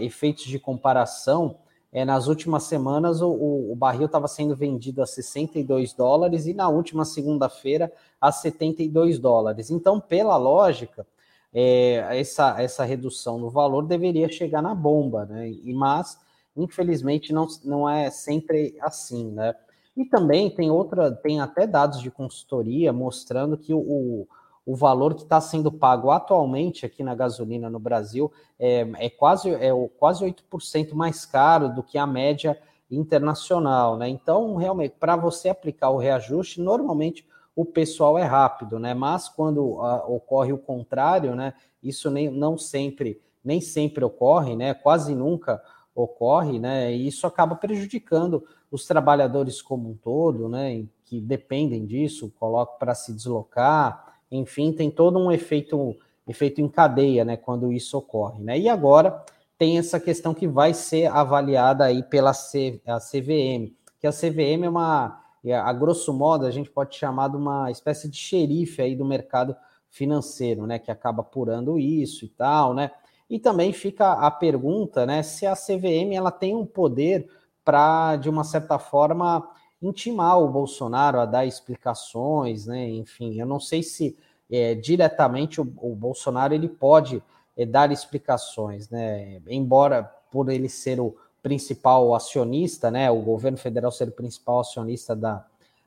efeitos 0.00 0.44
de 0.44 0.58
comparação, 0.58 1.56
é, 1.92 2.04
nas 2.04 2.28
últimas 2.28 2.64
semanas 2.64 3.20
o, 3.20 3.28
o, 3.28 3.72
o 3.72 3.74
barril 3.74 4.06
estava 4.06 4.28
sendo 4.28 4.54
vendido 4.54 5.02
a 5.02 5.06
62 5.06 5.92
dólares 5.92 6.46
e 6.46 6.54
na 6.54 6.68
última 6.68 7.04
segunda-feira 7.04 7.92
a 8.20 8.30
72 8.30 9.18
dólares. 9.18 9.70
Então, 9.70 9.98
pela 9.98 10.36
lógica, 10.36 11.04
é, 11.52 12.06
essa, 12.18 12.60
essa 12.62 12.84
redução 12.84 13.38
no 13.38 13.50
valor 13.50 13.82
deveria 13.86 14.30
chegar 14.30 14.62
na 14.62 14.74
bomba, 14.74 15.26
né? 15.26 15.50
E, 15.50 15.72
mas, 15.72 16.16
infelizmente, 16.56 17.32
não, 17.32 17.48
não 17.64 17.88
é 17.88 18.08
sempre 18.10 18.76
assim, 18.80 19.32
né? 19.32 19.54
E 19.96 20.04
também 20.04 20.50
tem 20.50 20.70
outra, 20.70 21.10
tem 21.10 21.40
até 21.40 21.66
dados 21.66 22.00
de 22.00 22.10
consultoria 22.10 22.92
mostrando 22.92 23.56
que 23.56 23.74
o, 23.74 24.26
o 24.64 24.76
valor 24.76 25.14
que 25.14 25.22
está 25.22 25.40
sendo 25.40 25.72
pago 25.72 26.10
atualmente 26.10 26.86
aqui 26.86 27.02
na 27.02 27.14
gasolina 27.14 27.68
no 27.68 27.78
Brasil 27.78 28.32
é, 28.58 28.88
é 28.98 29.10
quase, 29.10 29.50
é 29.50 29.70
quase 29.98 30.24
8% 30.24 30.94
mais 30.94 31.26
caro 31.26 31.68
do 31.74 31.82
que 31.82 31.98
a 31.98 32.06
média 32.06 32.56
internacional, 32.90 33.96
né? 33.96 34.08
Então, 34.08 34.56
realmente, 34.56 34.94
para 34.98 35.16
você 35.16 35.48
aplicar 35.48 35.90
o 35.90 35.96
reajuste, 35.96 36.60
normalmente 36.60 37.26
o 37.54 37.64
pessoal 37.64 38.18
é 38.18 38.24
rápido, 38.24 38.78
né? 38.78 38.94
Mas 38.94 39.28
quando 39.28 39.58
uh, 39.58 40.12
ocorre 40.12 40.52
o 40.52 40.58
contrário, 40.58 41.34
né? 41.34 41.54
Isso 41.82 42.10
nem, 42.10 42.30
não 42.30 42.58
sempre, 42.58 43.20
nem 43.44 43.60
sempre 43.60 44.04
ocorre, 44.04 44.56
né? 44.56 44.74
Quase 44.74 45.14
nunca 45.14 45.62
ocorre, 45.94 46.58
né? 46.58 46.92
E 46.92 47.06
isso 47.06 47.26
acaba 47.26 47.54
prejudicando 47.54 48.44
os 48.70 48.86
trabalhadores 48.86 49.60
como 49.60 49.90
um 49.90 49.94
todo, 49.94 50.48
né? 50.48 50.84
Que 51.04 51.20
dependem 51.20 51.84
disso, 51.84 52.32
colocam 52.38 52.78
para 52.78 52.94
se 52.94 53.12
deslocar, 53.12 54.18
enfim, 54.30 54.72
tem 54.72 54.90
todo 54.90 55.18
um 55.18 55.32
efeito, 55.32 55.96
efeito 56.26 56.60
em 56.60 56.68
cadeia, 56.68 57.24
né? 57.24 57.36
Quando 57.36 57.72
isso 57.72 57.98
ocorre, 57.98 58.42
né? 58.42 58.58
E 58.58 58.68
agora 58.68 59.24
tem 59.58 59.76
essa 59.76 59.98
questão 59.98 60.32
que 60.32 60.46
vai 60.46 60.72
ser 60.72 61.06
avaliada 61.06 61.84
aí 61.84 62.02
pela 62.02 62.32
C, 62.32 62.80
a 62.86 62.98
CVM, 62.98 63.74
que 63.98 64.06
a 64.06 64.12
CVM 64.12 64.64
é 64.64 64.68
uma, 64.68 65.20
é, 65.44 65.54
a 65.54 65.72
grosso 65.72 66.14
modo, 66.14 66.46
a 66.46 66.50
gente 66.50 66.70
pode 66.70 66.96
chamar 66.96 67.28
de 67.28 67.36
uma 67.36 67.70
espécie 67.70 68.08
de 68.08 68.16
xerife 68.16 68.80
aí 68.80 68.96
do 68.96 69.04
mercado 69.04 69.54
financeiro, 69.90 70.66
né, 70.66 70.78
que 70.78 70.90
acaba 70.90 71.20
apurando 71.20 71.78
isso 71.78 72.24
e 72.24 72.28
tal, 72.28 72.72
né? 72.72 72.90
E 73.28 73.38
também 73.38 73.72
fica 73.72 74.12
a 74.12 74.30
pergunta, 74.30 75.04
né, 75.04 75.22
se 75.22 75.44
a 75.44 75.54
CVM 75.54 76.14
ela 76.14 76.30
tem 76.30 76.54
um 76.54 76.64
poder 76.64 77.28
para, 77.64 78.16
de 78.16 78.28
uma 78.28 78.44
certa 78.44 78.78
forma, 78.78 79.48
intimar 79.82 80.40
o 80.40 80.48
Bolsonaro 80.48 81.20
a 81.20 81.26
dar 81.26 81.46
explicações, 81.46 82.66
né? 82.66 82.88
Enfim, 82.88 83.40
eu 83.40 83.46
não 83.46 83.58
sei 83.60 83.82
se 83.82 84.18
é, 84.50 84.74
diretamente 84.74 85.60
o, 85.60 85.64
o 85.78 85.94
Bolsonaro 85.94 86.52
ele 86.52 86.68
pode 86.68 87.22
é, 87.56 87.64
dar 87.64 87.90
explicações, 87.90 88.90
né? 88.90 89.40
Embora 89.48 90.04
por 90.30 90.48
ele 90.50 90.68
ser 90.68 91.00
o 91.00 91.16
principal 91.42 92.14
acionista, 92.14 92.90
né? 92.90 93.10
O 93.10 93.20
governo 93.20 93.58
federal 93.58 93.90
ser 93.90 94.08
o 94.08 94.12
principal 94.12 94.60
acionista 94.60 95.16
da, 95.16 95.44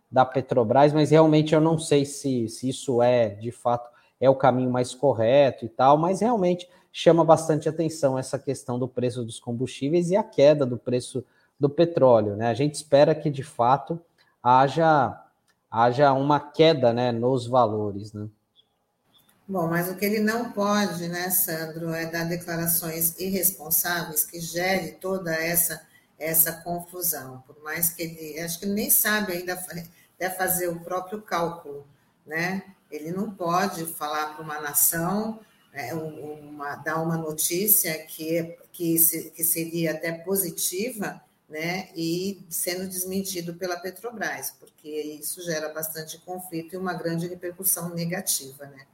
da 0.09 0.25
Petrobras, 0.25 0.93
mas 0.93 1.11
realmente 1.11 1.53
eu 1.53 1.61
não 1.61 1.77
sei 1.77 2.05
se, 2.05 2.47
se 2.47 2.69
isso 2.69 3.01
é 3.01 3.29
de 3.29 3.51
fato 3.51 3.91
é 4.19 4.29
o 4.29 4.35
caminho 4.35 4.71
mais 4.71 4.95
correto 4.95 5.65
e 5.65 5.69
tal, 5.69 5.97
mas 5.97 6.21
realmente 6.21 6.69
chama 6.93 7.25
bastante 7.25 7.67
atenção 7.67 8.17
essa 8.17 8.39
questão 8.39 8.79
do 8.79 8.87
preço 8.87 9.25
dos 9.25 9.39
combustíveis 9.39 10.11
e 10.11 10.15
a 10.15 10.23
queda 10.23 10.65
do 10.65 10.77
preço 10.77 11.25
do 11.63 11.69
petróleo, 11.69 12.35
né? 12.35 12.47
A 12.47 12.53
gente 12.53 12.75
espera 12.75 13.15
que 13.15 13.29
de 13.29 13.41
fato 13.41 13.97
haja 14.43 15.19
haja 15.71 16.13
uma 16.13 16.39
queda, 16.39 16.93
né, 16.93 17.11
nos 17.11 17.47
valores, 17.47 18.13
né? 18.13 18.27
Bom, 19.47 19.67
mas 19.67 19.89
o 19.89 19.95
que 19.95 20.05
ele 20.05 20.19
não 20.19 20.51
pode, 20.51 21.07
né, 21.07 21.31
Sandro, 21.31 21.89
é 21.89 22.05
dar 22.05 22.25
declarações 22.25 23.19
irresponsáveis 23.19 24.23
que 24.23 24.39
gere 24.39 24.91
toda 24.91 25.33
essa 25.33 25.81
essa 26.19 26.51
confusão. 26.51 27.43
Por 27.47 27.61
mais 27.63 27.89
que 27.89 28.03
ele, 28.03 28.39
acho 28.39 28.59
que 28.59 28.65
ele 28.65 28.73
nem 28.73 28.89
sabe 28.89 29.33
ainda 29.33 29.55
deve 30.19 30.35
fazer 30.35 30.67
o 30.67 30.79
próprio 30.81 31.21
cálculo, 31.21 31.87
né? 32.25 32.63
Ele 32.91 33.11
não 33.11 33.31
pode 33.31 33.85
falar 33.85 34.35
para 34.35 34.43
uma 34.43 34.61
nação, 34.61 35.39
é, 35.73 35.93
uma, 35.93 36.75
dar 36.75 37.01
uma 37.01 37.17
notícia 37.17 37.97
que, 38.05 38.57
que, 38.71 38.99
se, 38.99 39.31
que 39.31 39.43
seria 39.43 39.91
até 39.91 40.11
positiva, 40.11 41.21
né? 41.49 41.89
E 41.95 42.45
sendo 42.49 42.87
desmentido 42.87 43.53
pela 43.53 43.77
Petrobras, 43.77 44.51
porque 44.59 44.89
isso 44.89 45.41
gera 45.43 45.73
bastante 45.73 46.17
conflito 46.19 46.73
e 46.73 46.77
uma 46.77 46.93
grande 46.93 47.27
repercussão 47.27 47.93
negativa, 47.93 48.65
né? 48.65 48.85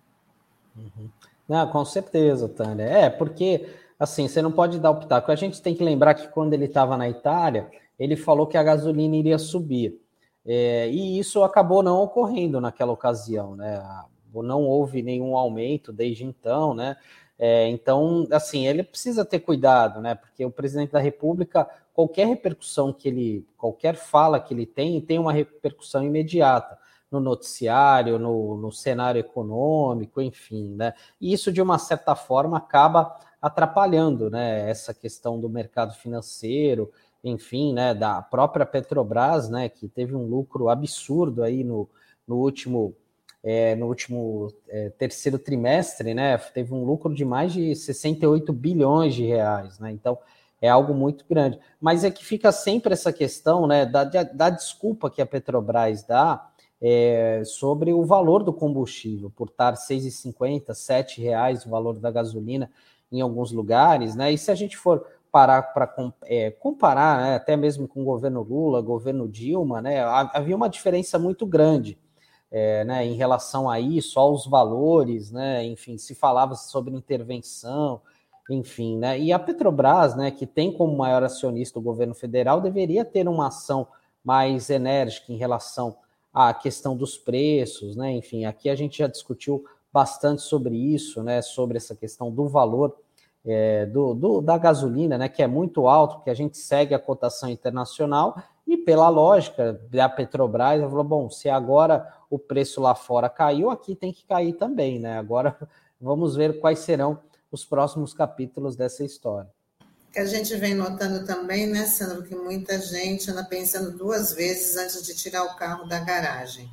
Uhum. 0.75 1.09
Não, 1.47 1.67
com 1.71 1.83
certeza, 1.83 2.47
Tânia. 2.47 2.83
É, 2.83 3.09
porque, 3.09 3.69
assim, 3.97 4.27
você 4.27 4.41
não 4.41 4.51
pode 4.51 4.79
dar 4.79 4.91
o 4.91 4.99
pitaco. 4.99 5.31
A 5.31 5.35
gente 5.35 5.61
tem 5.61 5.73
que 5.73 5.83
lembrar 5.83 6.13
que 6.13 6.27
quando 6.27 6.53
ele 6.53 6.65
estava 6.65 6.95
na 6.95 7.09
Itália, 7.09 7.69
ele 7.97 8.15
falou 8.15 8.45
que 8.45 8.57
a 8.57 8.63
gasolina 8.63 9.15
iria 9.15 9.37
subir. 9.39 9.99
É, 10.45 10.89
e 10.89 11.19
isso 11.19 11.43
acabou 11.43 11.83
não 11.83 12.01
ocorrendo 12.01 12.61
naquela 12.61 12.91
ocasião, 12.91 13.55
né? 13.55 13.83
Não 14.33 14.63
houve 14.63 15.01
nenhum 15.01 15.35
aumento 15.35 15.91
desde 15.91 16.23
então, 16.23 16.73
né? 16.73 16.95
É, 17.37 17.67
então, 17.67 18.27
assim, 18.31 18.67
ele 18.67 18.83
precisa 18.83 19.23
ter 19.23 19.39
cuidado, 19.39 20.01
né? 20.01 20.13
Porque 20.13 20.43
o 20.45 20.51
presidente 20.51 20.91
da 20.91 20.99
República, 20.99 21.67
qualquer 21.99 22.27
repercussão 22.27 22.93
que 22.93 23.09
ele, 23.09 23.45
qualquer 23.57 23.93
fala 23.93 24.39
que 24.39 24.53
ele 24.53 24.65
tem, 24.65 25.01
tem 25.01 25.19
uma 25.19 25.33
repercussão 25.33 26.01
imediata 26.01 26.79
no 27.11 27.19
noticiário, 27.19 28.17
no, 28.17 28.55
no 28.55 28.71
cenário 28.71 29.19
econômico, 29.19 30.21
enfim, 30.21 30.75
né? 30.75 30.93
E 31.19 31.33
isso, 31.33 31.51
de 31.51 31.61
uma 31.61 31.77
certa 31.77 32.15
forma, 32.15 32.55
acaba 32.55 33.19
atrapalhando, 33.41 34.29
né? 34.29 34.69
Essa 34.69 34.93
questão 34.93 35.41
do 35.41 35.49
mercado 35.49 35.93
financeiro, 35.93 36.89
enfim, 37.21 37.73
né? 37.73 37.93
Da 37.93 38.21
própria 38.21 38.65
Petrobras, 38.65 39.49
né? 39.49 39.67
Que 39.67 39.89
teve 39.89 40.15
um 40.15 40.23
lucro 40.23 40.69
absurdo 40.69 41.43
aí 41.43 41.65
no, 41.65 41.89
no 42.25 42.37
último 42.37 42.95
é, 43.43 43.75
no 43.75 43.87
último 43.87 44.53
é, 44.69 44.89
terceiro 44.89 45.39
trimestre, 45.39 46.13
né, 46.13 46.37
teve 46.37 46.73
um 46.73 46.83
lucro 46.83 47.15
de 47.15 47.23
mais 47.23 47.53
de 47.53 47.73
68 47.73 48.51
bilhões 48.51 49.15
de 49.15 49.23
reais, 49.23 49.79
né, 49.79 49.89
então 49.93 50.17
é 50.61 50.69
algo 50.69 50.93
muito 50.93 51.25
grande. 51.29 51.59
Mas 51.79 52.03
é 52.03 52.11
que 52.11 52.25
fica 52.25 52.51
sempre 52.51 52.93
essa 52.93 53.13
questão, 53.13 53.67
né, 53.67 53.85
da, 53.85 54.03
da 54.03 54.49
desculpa 54.49 55.09
que 55.09 55.21
a 55.21 55.25
Petrobras 55.25 56.03
dá 56.03 56.49
é, 56.81 57.41
sobre 57.45 57.93
o 57.93 58.03
valor 58.03 58.43
do 58.43 58.53
combustível, 58.53 59.29
por 59.29 59.49
estar 59.49 59.71
R$ 59.71 59.77
6,50, 59.77 61.15
R$ 61.17 61.23
reais 61.23 61.65
o 61.65 61.69
valor 61.69 61.99
da 61.99 62.09
gasolina 62.11 62.69
em 63.11 63.21
alguns 63.21 63.51
lugares, 63.51 64.15
né? 64.15 64.31
E 64.31 64.37
se 64.37 64.51
a 64.51 64.55
gente 64.55 64.77
for 64.77 65.05
parar 65.31 65.61
para 65.61 65.93
é, 66.23 66.51
comparar, 66.51 67.21
né, 67.21 67.35
até 67.35 67.55
mesmo 67.55 67.87
com 67.87 68.01
o 68.01 68.05
governo 68.05 68.41
Lula, 68.41 68.81
governo 68.81 69.27
Dilma, 69.27 69.81
né, 69.81 70.01
havia 70.01 70.55
uma 70.55 70.69
diferença 70.69 71.19
muito 71.19 71.45
grande 71.45 71.97
é, 72.51 72.83
né, 72.83 73.05
em 73.05 73.13
relação 73.13 73.69
a 73.69 73.79
isso, 73.79 74.19
aos 74.19 74.47
valores, 74.47 75.31
né, 75.31 75.63
enfim, 75.65 75.97
se 75.97 76.15
falava 76.15 76.55
sobre 76.55 76.95
intervenção, 76.95 78.01
enfim, 78.49 78.97
né, 78.97 79.19
e 79.19 79.31
a 79.31 79.39
Petrobras, 79.39 80.15
né, 80.15 80.31
que 80.31 80.45
tem 80.45 80.71
como 80.71 80.97
maior 80.97 81.23
acionista 81.23 81.79
o 81.79 81.81
governo 81.81 82.15
federal, 82.15 82.61
deveria 82.61 83.05
ter 83.05 83.27
uma 83.27 83.47
ação 83.47 83.87
mais 84.23 84.69
enérgica 84.69 85.31
em 85.31 85.37
relação 85.37 85.95
a 86.33 86.53
questão 86.53 86.95
dos 86.95 87.17
preços, 87.17 87.95
né? 87.95 88.11
Enfim, 88.11 88.45
aqui 88.45 88.69
a 88.69 88.75
gente 88.75 88.99
já 88.99 89.07
discutiu 89.07 89.63
bastante 89.91 90.41
sobre 90.41 90.75
isso, 90.75 91.23
né? 91.23 91.41
Sobre 91.41 91.77
essa 91.77 91.95
questão 91.95 92.31
do 92.31 92.47
valor 92.47 92.95
é, 93.45 93.85
do, 93.85 94.13
do, 94.13 94.41
da 94.41 94.57
gasolina, 94.57 95.17
né? 95.17 95.27
Que 95.27 95.41
é 95.41 95.47
muito 95.47 95.87
alto, 95.87 96.17
porque 96.17 96.29
a 96.29 96.35
gente 96.35 96.57
segue 96.57 96.93
a 96.93 96.99
cotação 96.99 97.49
internacional 97.49 98.41
e 98.67 98.77
pela 98.77 99.09
lógica 99.09 99.81
da 99.89 100.07
Petrobras, 100.07 100.79
ela 100.79 100.89
falou: 100.89 101.03
bom, 101.03 101.29
se 101.29 101.49
agora 101.49 102.07
o 102.29 102.37
preço 102.37 102.79
lá 102.79 102.93
fora 102.93 103.27
caiu, 103.27 103.71
aqui 103.71 103.95
tem 103.95 104.13
que 104.13 104.25
cair 104.25 104.53
também, 104.53 104.99
né? 104.99 105.17
Agora 105.17 105.57
vamos 105.99 106.35
ver 106.35 106.59
quais 106.59 106.79
serão 106.79 107.19
os 107.51 107.65
próximos 107.65 108.13
capítulos 108.13 108.75
dessa 108.75 109.03
história 109.03 109.49
que 110.11 110.19
a 110.19 110.25
gente 110.25 110.55
vem 110.55 110.73
notando 110.73 111.25
também, 111.25 111.67
né, 111.67 111.85
Sandro, 111.85 112.23
que 112.23 112.35
muita 112.35 112.79
gente 112.79 113.29
anda 113.29 113.43
pensando 113.43 113.95
duas 113.95 114.33
vezes 114.33 114.75
antes 114.75 115.03
de 115.03 115.15
tirar 115.15 115.43
o 115.43 115.55
carro 115.55 115.87
da 115.87 115.99
garagem, 115.99 116.69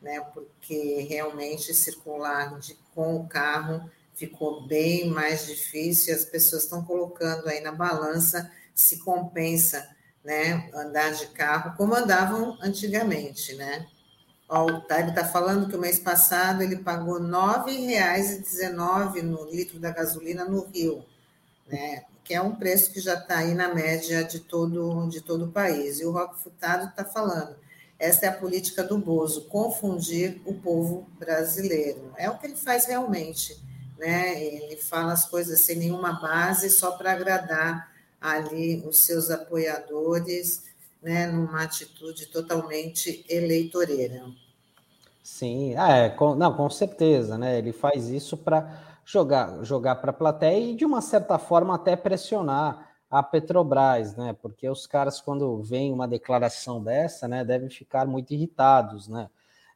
né, 0.00 0.20
porque 0.32 1.06
realmente 1.08 1.74
circular 1.74 2.58
de, 2.60 2.74
com 2.94 3.16
o 3.16 3.26
carro 3.26 3.90
ficou 4.14 4.66
bem 4.66 5.10
mais 5.10 5.46
difícil 5.46 6.12
e 6.12 6.16
as 6.16 6.24
pessoas 6.24 6.62
estão 6.62 6.84
colocando 6.84 7.48
aí 7.48 7.60
na 7.60 7.72
balança 7.72 8.50
se 8.74 8.98
compensa, 8.98 9.88
né, 10.24 10.70
andar 10.72 11.12
de 11.12 11.26
carro 11.28 11.76
como 11.76 11.94
andavam 11.94 12.56
antigamente, 12.60 13.54
né. 13.54 13.86
Ó, 14.48 14.80
Taib 14.80 15.08
está 15.08 15.24
falando 15.24 15.68
que 15.68 15.76
o 15.76 15.80
mês 15.80 15.98
passado 15.98 16.62
ele 16.62 16.76
pagou 16.76 17.18
R$ 17.18 17.24
9,19 17.24 19.22
no 19.22 19.44
litro 19.50 19.80
da 19.80 19.90
gasolina 19.90 20.44
no 20.44 20.66
Rio, 20.66 21.04
né? 21.66 22.04
que 22.26 22.34
é 22.34 22.40
um 22.40 22.56
preço 22.56 22.92
que 22.92 23.00
já 23.00 23.14
está 23.14 23.38
aí 23.38 23.54
na 23.54 23.72
média 23.72 24.24
de 24.24 24.40
todo, 24.40 25.08
de 25.08 25.20
todo 25.20 25.44
o 25.44 25.52
país. 25.52 26.00
E 26.00 26.04
o 26.04 26.10
Roque 26.10 26.42
Furtado 26.42 26.88
está 26.88 27.04
falando, 27.04 27.56
essa 27.98 28.26
é 28.26 28.28
a 28.28 28.32
política 28.32 28.82
do 28.82 28.98
Bozo, 28.98 29.46
confundir 29.46 30.40
o 30.44 30.52
povo 30.54 31.08
brasileiro. 31.18 32.12
É 32.16 32.28
o 32.28 32.36
que 32.36 32.46
ele 32.46 32.56
faz 32.56 32.86
realmente, 32.86 33.56
né? 33.96 34.42
Ele 34.42 34.76
fala 34.76 35.12
as 35.12 35.24
coisas 35.24 35.60
sem 35.60 35.76
nenhuma 35.76 36.20
base, 36.20 36.68
só 36.68 36.92
para 36.92 37.12
agradar 37.12 37.92
ali 38.20 38.84
os 38.86 38.98
seus 38.98 39.30
apoiadores, 39.30 40.64
né? 41.02 41.26
Numa 41.26 41.62
atitude 41.62 42.26
totalmente 42.26 43.24
eleitoreira. 43.28 44.24
Sim, 45.22 45.74
é, 45.74 46.08
com, 46.10 46.34
não, 46.34 46.56
com 46.56 46.70
certeza, 46.70 47.36
né? 47.36 47.58
Ele 47.58 47.72
faz 47.72 48.08
isso 48.08 48.36
para 48.36 49.00
jogar, 49.04 49.62
jogar 49.64 49.96
para 49.96 50.10
a 50.10 50.14
plateia 50.14 50.70
e, 50.70 50.74
de 50.74 50.84
uma 50.84 51.00
certa 51.00 51.38
forma, 51.38 51.74
até 51.74 51.96
pressionar 51.96 52.90
a 53.10 53.22
Petrobras, 53.22 54.16
né? 54.16 54.36
Porque 54.40 54.68
os 54.68 54.86
caras, 54.86 55.20
quando 55.20 55.62
vem 55.62 55.92
uma 55.92 56.08
declaração 56.08 56.82
dessa, 56.82 57.26
né, 57.26 57.44
devem 57.44 57.70
ficar 57.70 58.06
muito 58.06 58.32
irritados, 58.34 59.08
né? 59.08 59.28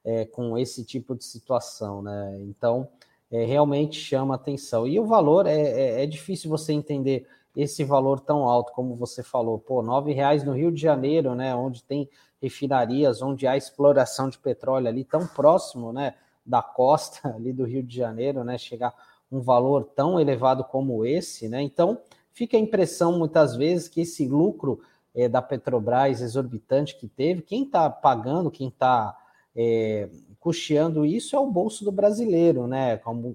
É, 0.05 0.25
com 0.25 0.57
esse 0.57 0.85
tipo 0.85 1.15
de 1.15 1.25
situação, 1.25 2.01
né? 2.01 2.39
Então, 2.43 2.89
é, 3.31 3.45
realmente 3.45 4.01
chama 4.01 4.35
atenção. 4.35 4.87
E 4.87 4.99
o 4.99 5.07
valor 5.07 5.47
é, 5.47 5.61
é, 5.61 6.03
é, 6.03 6.07
difícil 6.07 6.51
você 6.51 6.73
entender 6.73 7.27
esse 7.55 7.85
valor 7.85 8.21
tão 8.21 8.45
alto, 8.45 8.73
como 8.73 8.95
você 8.95 9.23
falou, 9.23 9.59
pô, 9.59 9.83
nove 9.83 10.13
reais 10.13 10.45
no 10.45 10.53
Rio 10.53 10.71
de 10.71 10.81
Janeiro, 10.81 11.35
né? 11.35 11.55
Onde 11.55 11.83
tem 11.83 12.09
refinarias, 12.41 13.21
onde 13.21 13.47
há 13.47 13.57
exploração 13.57 14.29
de 14.29 14.39
petróleo 14.39 14.89
ali 14.89 15.05
tão 15.05 15.27
próximo, 15.27 15.93
né? 15.93 16.15
Da 16.45 16.63
costa 16.63 17.29
ali 17.35 17.53
do 17.53 17.65
Rio 17.65 17.83
de 17.83 17.97
Janeiro, 17.97 18.45
né? 18.45 18.57
Chegar 18.57 18.95
um 19.31 19.41
valor 19.41 19.85
tão 19.85 20.19
elevado 20.19 20.65
como 20.65 21.05
esse, 21.05 21.49
né? 21.49 21.63
Então 21.63 21.99
fica 22.33 22.57
a 22.57 22.61
impressão 22.61 23.19
muitas 23.19 23.57
vezes 23.57 23.89
que 23.89 24.01
esse 24.01 24.27
lucro 24.27 24.81
é, 25.15 25.29
da 25.29 25.43
Petrobras 25.43 26.21
exorbitante 26.21 26.97
que 26.97 27.09
teve, 27.09 27.43
quem 27.43 27.65
está 27.65 27.91
pagando, 27.91 28.51
quem 28.51 28.69
está 28.69 29.17
é, 29.55 30.09
custeando 30.41 31.05
isso 31.05 31.37
é 31.37 31.39
o 31.39 31.47
bolso 31.47 31.85
do 31.85 31.93
brasileiro, 31.93 32.67
né? 32.67 32.97
Com, 32.97 33.35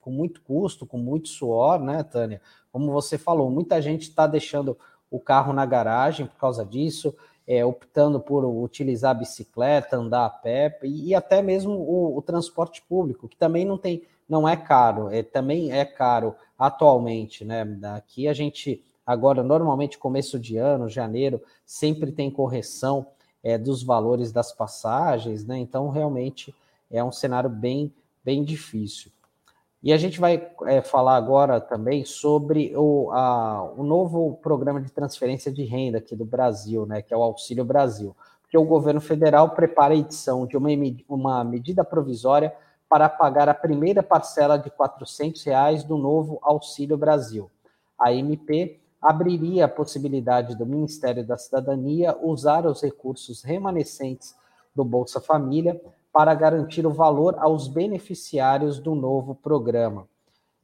com 0.00 0.10
muito 0.10 0.40
custo, 0.40 0.86
com 0.86 0.96
muito 0.96 1.28
suor, 1.28 1.80
né, 1.80 2.04
Tânia? 2.04 2.40
Como 2.72 2.92
você 2.92 3.18
falou, 3.18 3.50
muita 3.50 3.82
gente 3.82 4.02
está 4.02 4.26
deixando 4.26 4.78
o 5.10 5.18
carro 5.18 5.52
na 5.52 5.66
garagem 5.66 6.26
por 6.26 6.36
causa 6.36 6.64
disso, 6.64 7.14
é, 7.46 7.64
optando 7.64 8.20
por 8.20 8.44
utilizar 8.44 9.10
a 9.10 9.18
bicicleta, 9.18 9.96
andar 9.96 10.24
a 10.24 10.30
pé 10.30 10.78
e, 10.82 11.08
e 11.08 11.14
até 11.14 11.42
mesmo 11.42 11.72
o, 11.72 12.16
o, 12.16 12.22
transporte 12.22 12.82
público, 12.82 13.28
que 13.28 13.36
também 13.36 13.64
não 13.64 13.76
tem, 13.76 14.02
não 14.28 14.48
é 14.48 14.56
caro, 14.56 15.10
é, 15.10 15.22
também 15.22 15.72
é 15.72 15.84
caro 15.84 16.34
atualmente, 16.58 17.44
né? 17.44 17.66
Aqui 17.96 18.26
a 18.28 18.32
gente 18.32 18.82
agora 19.04 19.42
normalmente 19.42 19.98
começo 19.98 20.38
de 20.38 20.56
ano, 20.56 20.88
janeiro, 20.88 21.42
sempre 21.66 22.10
tem 22.10 22.30
correção 22.30 23.06
é, 23.44 23.58
dos 23.58 23.82
valores 23.82 24.32
das 24.32 24.50
passagens, 24.50 25.44
né? 25.44 25.58
Então 25.58 25.90
realmente 25.90 26.52
é 26.90 27.04
um 27.04 27.12
cenário 27.12 27.50
bem 27.50 27.92
bem 28.24 28.42
difícil. 28.42 29.12
E 29.82 29.92
a 29.92 29.98
gente 29.98 30.18
vai 30.18 30.50
é, 30.64 30.80
falar 30.80 31.14
agora 31.14 31.60
também 31.60 32.06
sobre 32.06 32.74
o, 32.74 33.10
a, 33.12 33.70
o 33.76 33.82
novo 33.82 34.38
programa 34.42 34.80
de 34.80 34.90
transferência 34.90 35.52
de 35.52 35.62
renda 35.62 35.98
aqui 35.98 36.16
do 36.16 36.24
Brasil, 36.24 36.86
né, 36.86 37.02
que 37.02 37.12
é 37.12 37.16
o 37.16 37.22
Auxílio 37.22 37.66
Brasil, 37.66 38.16
porque 38.40 38.56
o 38.56 38.64
governo 38.64 38.98
federal 38.98 39.50
prepara 39.50 39.92
a 39.92 39.96
edição 39.98 40.46
de 40.46 40.56
uma, 40.56 40.70
uma 41.06 41.44
medida 41.44 41.84
provisória 41.84 42.50
para 42.88 43.10
pagar 43.10 43.46
a 43.46 43.52
primeira 43.52 44.02
parcela 44.02 44.56
de 44.56 44.70
400 44.70 45.44
reais 45.44 45.84
do 45.84 45.98
novo 45.98 46.38
Auxílio 46.40 46.96
Brasil. 46.96 47.50
A 47.98 48.10
MP 48.10 48.80
abriria 49.04 49.66
a 49.66 49.68
possibilidade 49.68 50.56
do 50.56 50.64
Ministério 50.64 51.24
da 51.26 51.36
Cidadania 51.36 52.16
usar 52.22 52.66
os 52.66 52.80
recursos 52.82 53.42
remanescentes 53.42 54.34
do 54.74 54.82
Bolsa 54.82 55.20
Família 55.20 55.78
para 56.10 56.34
garantir 56.34 56.86
o 56.86 56.92
valor 56.92 57.36
aos 57.38 57.68
beneficiários 57.68 58.78
do 58.78 58.94
novo 58.94 59.34
programa. 59.34 60.08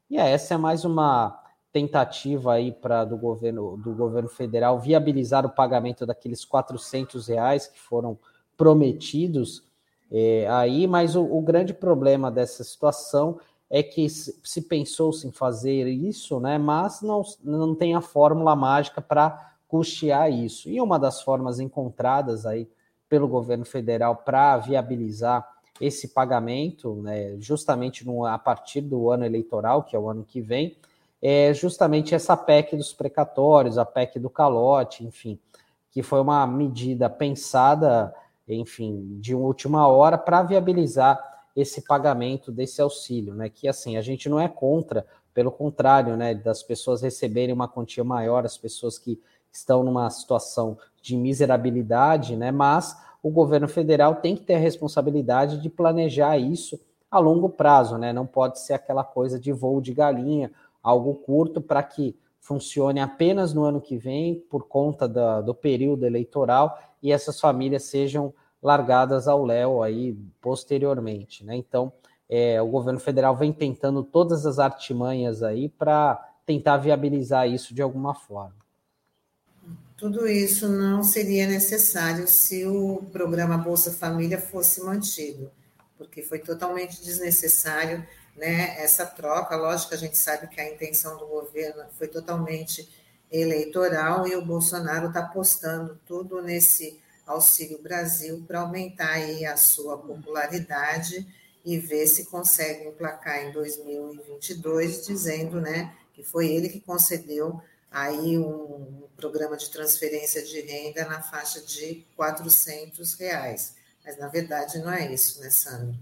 E 0.08 0.16
essa 0.16 0.54
é 0.54 0.56
mais 0.56 0.86
uma 0.86 1.38
tentativa 1.70 2.54
aí 2.54 2.72
para 2.72 3.04
do 3.04 3.16
governo 3.16 3.76
do 3.76 3.92
governo 3.92 4.28
federal 4.28 4.80
viabilizar 4.80 5.44
o 5.44 5.50
pagamento 5.50 6.06
daqueles 6.06 6.44
400 6.44 7.28
reais 7.28 7.66
que 7.66 7.78
foram 7.78 8.18
prometidos 8.56 9.62
é, 10.10 10.48
aí, 10.48 10.88
mas 10.88 11.14
o, 11.14 11.22
o, 11.22 11.40
grande 11.40 11.72
problema 11.72 12.32
dessa 12.32 12.64
situação 12.64 13.38
é 13.70 13.82
que 13.82 14.08
se, 14.08 14.38
se 14.42 14.62
pensou-se 14.62 15.26
em 15.26 15.30
fazer 15.30 15.86
isso, 15.86 16.40
né, 16.40 16.58
mas 16.58 17.00
não, 17.00 17.22
não 17.44 17.74
tem 17.74 17.94
a 17.94 18.00
fórmula 18.00 18.56
mágica 18.56 19.00
para 19.00 19.54
custear 19.68 20.30
isso. 20.30 20.68
E 20.68 20.80
uma 20.80 20.98
das 20.98 21.22
formas 21.22 21.60
encontradas 21.60 22.44
aí 22.44 22.68
pelo 23.08 23.28
governo 23.28 23.64
federal 23.64 24.16
para 24.16 24.58
viabilizar 24.58 25.48
esse 25.80 26.08
pagamento, 26.08 26.96
né, 26.96 27.36
justamente 27.38 28.04
no, 28.04 28.26
a 28.26 28.38
partir 28.38 28.80
do 28.80 29.08
ano 29.10 29.24
eleitoral, 29.24 29.84
que 29.84 29.94
é 29.94 29.98
o 29.98 30.10
ano 30.10 30.24
que 30.24 30.40
vem, 30.40 30.76
é 31.22 31.54
justamente 31.54 32.14
essa 32.14 32.36
PEC 32.36 32.76
dos 32.76 32.92
precatórios, 32.92 33.78
a 33.78 33.84
PEC 33.84 34.18
do 34.18 34.28
calote, 34.28 35.04
enfim, 35.04 35.38
que 35.90 36.02
foi 36.02 36.20
uma 36.20 36.46
medida 36.46 37.08
pensada, 37.08 38.14
enfim, 38.48 39.18
de 39.20 39.34
última 39.34 39.86
hora 39.86 40.18
para 40.18 40.42
viabilizar 40.42 41.29
esse 41.56 41.82
pagamento 41.82 42.52
desse 42.52 42.80
auxílio, 42.80 43.34
né? 43.34 43.48
Que 43.48 43.68
assim, 43.68 43.96
a 43.96 44.02
gente 44.02 44.28
não 44.28 44.40
é 44.40 44.48
contra, 44.48 45.06
pelo 45.32 45.50
contrário, 45.50 46.16
né, 46.16 46.34
das 46.34 46.62
pessoas 46.62 47.02
receberem 47.02 47.54
uma 47.54 47.68
quantia 47.68 48.04
maior, 48.04 48.44
as 48.44 48.58
pessoas 48.58 48.98
que 48.98 49.20
estão 49.52 49.82
numa 49.82 50.08
situação 50.10 50.78
de 51.02 51.16
miserabilidade, 51.16 52.36
né? 52.36 52.50
Mas 52.50 52.96
o 53.22 53.30
governo 53.30 53.68
federal 53.68 54.16
tem 54.16 54.36
que 54.36 54.42
ter 54.42 54.54
a 54.54 54.58
responsabilidade 54.58 55.60
de 55.60 55.68
planejar 55.68 56.38
isso 56.38 56.80
a 57.10 57.18
longo 57.18 57.48
prazo, 57.48 57.98
né? 57.98 58.12
Não 58.12 58.26
pode 58.26 58.60
ser 58.60 58.74
aquela 58.74 59.02
coisa 59.02 59.38
de 59.38 59.52
voo 59.52 59.80
de 59.80 59.92
galinha, 59.92 60.52
algo 60.82 61.14
curto 61.14 61.60
para 61.60 61.82
que 61.82 62.16
funcione 62.40 63.00
apenas 63.00 63.52
no 63.52 63.64
ano 63.64 63.80
que 63.80 63.96
vem 63.96 64.36
por 64.48 64.66
conta 64.66 65.08
da, 65.08 65.40
do 65.40 65.54
período 65.54 66.06
eleitoral 66.06 66.78
e 67.02 67.12
essas 67.12 67.38
famílias 67.38 67.84
sejam 67.84 68.32
largadas 68.62 69.26
ao 69.26 69.44
léu 69.44 69.82
aí 69.82 70.16
posteriormente, 70.40 71.44
né? 71.44 71.56
Então, 71.56 71.92
é, 72.28 72.60
o 72.62 72.68
governo 72.68 73.00
federal 73.00 73.34
vem 73.34 73.52
tentando 73.52 74.02
todas 74.04 74.46
as 74.46 74.58
artimanhas 74.58 75.42
aí 75.42 75.68
para 75.68 76.16
tentar 76.46 76.76
viabilizar 76.76 77.48
isso 77.48 77.74
de 77.74 77.82
alguma 77.82 78.14
forma. 78.14 78.54
Tudo 79.96 80.26
isso 80.26 80.68
não 80.68 81.02
seria 81.02 81.46
necessário 81.46 82.26
se 82.26 82.64
o 82.64 83.02
programa 83.12 83.58
Bolsa 83.58 83.92
Família 83.92 84.40
fosse 84.40 84.82
mantido, 84.82 85.50
porque 85.98 86.22
foi 86.22 86.38
totalmente 86.38 87.02
desnecessário 87.02 88.06
né, 88.36 88.82
essa 88.82 89.04
troca. 89.04 89.56
Lógico 89.56 89.90
que 89.90 89.94
a 89.96 89.98
gente 89.98 90.16
sabe 90.16 90.46
que 90.48 90.60
a 90.60 90.72
intenção 90.72 91.18
do 91.18 91.26
governo 91.26 91.82
foi 91.98 92.08
totalmente 92.08 92.88
eleitoral 93.30 94.26
e 94.26 94.34
o 94.34 94.44
Bolsonaro 94.44 95.08
está 95.08 95.20
apostando 95.20 95.98
tudo 96.06 96.40
nesse 96.40 96.99
Auxílio 97.30 97.80
Brasil 97.82 98.44
para 98.46 98.60
aumentar 98.60 99.12
aí 99.12 99.44
a 99.44 99.56
sua 99.56 99.98
popularidade 99.98 101.26
e 101.64 101.78
ver 101.78 102.06
se 102.06 102.26
consegue 102.26 102.88
emplacar 102.88 103.44
em 103.44 103.52
2022, 103.52 105.06
dizendo 105.06 105.60
né, 105.60 105.94
que 106.14 106.22
foi 106.22 106.48
ele 106.48 106.68
que 106.68 106.80
concedeu 106.80 107.60
aí 107.90 108.38
um 108.38 109.02
programa 109.16 109.56
de 109.56 109.68
transferência 109.70 110.42
de 110.42 110.60
renda 110.60 111.04
na 111.04 111.20
faixa 111.20 111.60
de 111.60 112.04
400 112.16 113.14
reais. 113.14 113.74
Mas, 114.04 114.18
na 114.18 114.28
verdade, 114.28 114.78
não 114.78 114.90
é 114.90 115.12
isso, 115.12 115.40
né, 115.40 115.50
Sandro? 115.50 115.94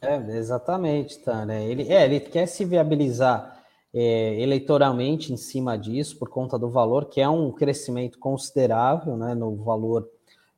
É, 0.00 0.16
exatamente, 0.36 1.18
Tânia. 1.18 1.60
Ele, 1.60 1.92
é, 1.92 2.04
ele 2.04 2.20
quer 2.20 2.46
se 2.46 2.64
viabilizar 2.64 3.55
é, 3.98 4.38
eleitoralmente 4.38 5.32
em 5.32 5.38
cima 5.38 5.78
disso, 5.78 6.18
por 6.18 6.28
conta 6.28 6.58
do 6.58 6.68
valor, 6.68 7.06
que 7.06 7.18
é 7.18 7.26
um 7.26 7.50
crescimento 7.50 8.18
considerável 8.18 9.16
né, 9.16 9.34
no 9.34 9.56
valor 9.56 10.06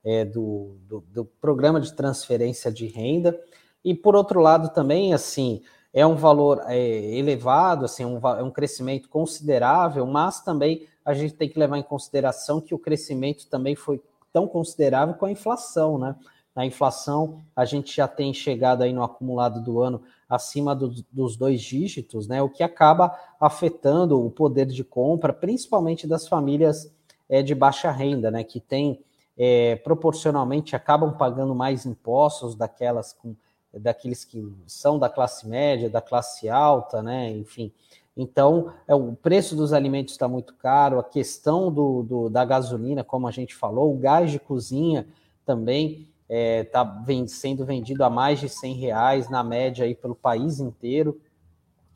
é, 0.05 0.25
do, 0.25 0.77
do, 0.89 1.05
do 1.13 1.25
programa 1.25 1.81
de 1.81 1.93
transferência 1.93 2.73
de 2.73 2.89
renda. 2.89 3.41
E, 3.85 3.95
por 3.95 4.17
outro 4.17 4.41
lado, 4.41 4.71
também, 4.71 5.15
assim, 5.15 5.63
é 5.95 6.05
um 6.05 6.17
valor 6.17 6.63
é, 6.67 6.77
elevado, 7.17 7.85
assim, 7.85 8.05
um, 8.05 8.19
é 8.19 8.43
um 8.43 8.51
crescimento 8.51 9.09
considerável, 9.09 10.05
mas 10.05 10.41
também 10.41 10.89
a 11.05 11.15
gente 11.15 11.35
tem 11.35 11.49
que 11.49 11.61
levar 11.61 11.79
em 11.79 11.83
consideração 11.85 12.61
que 12.61 12.75
o 12.75 12.79
crescimento 12.79 13.47
também 13.47 13.77
foi 13.77 14.03
tão 14.33 14.49
considerável 14.49 15.15
com 15.15 15.27
a 15.27 15.31
inflação, 15.31 15.97
né? 15.97 16.17
Na 16.57 16.67
inflação, 16.67 17.41
a 17.55 17.65
gente 17.65 17.95
já 17.95 18.09
tem 18.09 18.35
chegado 18.35 18.83
aí 18.83 18.93
no 18.93 19.05
acumulado 19.05 19.63
do 19.63 19.81
ano 19.81 20.03
acima 20.29 20.75
do, 20.75 20.91
dos 21.11 21.37
dois 21.37 21.63
dígitos, 21.63 22.29
né? 22.29 22.43
O 22.43 22.49
que 22.49 22.63
acaba 22.63 23.17
afetando 23.41 24.25
o 24.25 24.31
poder 24.31 24.67
de 24.67 24.85
compra, 24.85 25.33
principalmente 25.33 26.07
das 26.07 26.29
famílias 26.29 26.93
é, 27.29 27.43
de 27.43 27.55
baixa 27.55 27.91
renda, 27.91 28.31
né? 28.31 28.45
Que 28.45 28.61
tem 28.61 29.03
é, 29.37 29.77
proporcionalmente 29.77 30.75
acabam 30.77 31.17
pagando 31.17 31.55
mais 31.55 31.87
impostos 31.87 32.55
daquelas 32.55 33.13
com 33.13 33.35
daqueles 33.73 34.25
que 34.25 34.51
são 34.67 34.99
da 34.99 35.09
classe 35.11 35.47
média, 35.47 35.91
da 35.91 36.01
classe 36.01 36.49
alta, 36.49 37.03
né? 37.03 37.31
Enfim. 37.31 37.73
Então, 38.17 38.73
é, 38.89 38.95
o 38.95 39.15
preço 39.15 39.55
dos 39.55 39.73
alimentos 39.73 40.15
está 40.15 40.27
muito 40.27 40.55
caro, 40.55 40.99
a 40.99 41.05
questão 41.05 41.71
do, 41.71 42.03
do, 42.03 42.29
da 42.29 42.45
gasolina, 42.45 43.05
como 43.05 43.29
a 43.29 43.31
gente 43.31 43.55
falou, 43.55 43.95
o 43.95 43.99
gás 43.99 44.31
de 44.31 44.41
cozinha 44.41 45.07
também 45.45 46.09
está 46.29 46.35
é, 46.35 46.65
tá 46.65 47.07
sendo 47.27 47.65
vendido 47.65 48.05
a 48.05 48.11
mais 48.11 48.39
de 48.39 48.49
100 48.49 48.75
reais 48.75 49.31
na 49.31 49.43
média 49.43 49.85
aí 49.85 49.95
pelo 49.95 50.15
país 50.15 50.61
inteiro. 50.61 51.21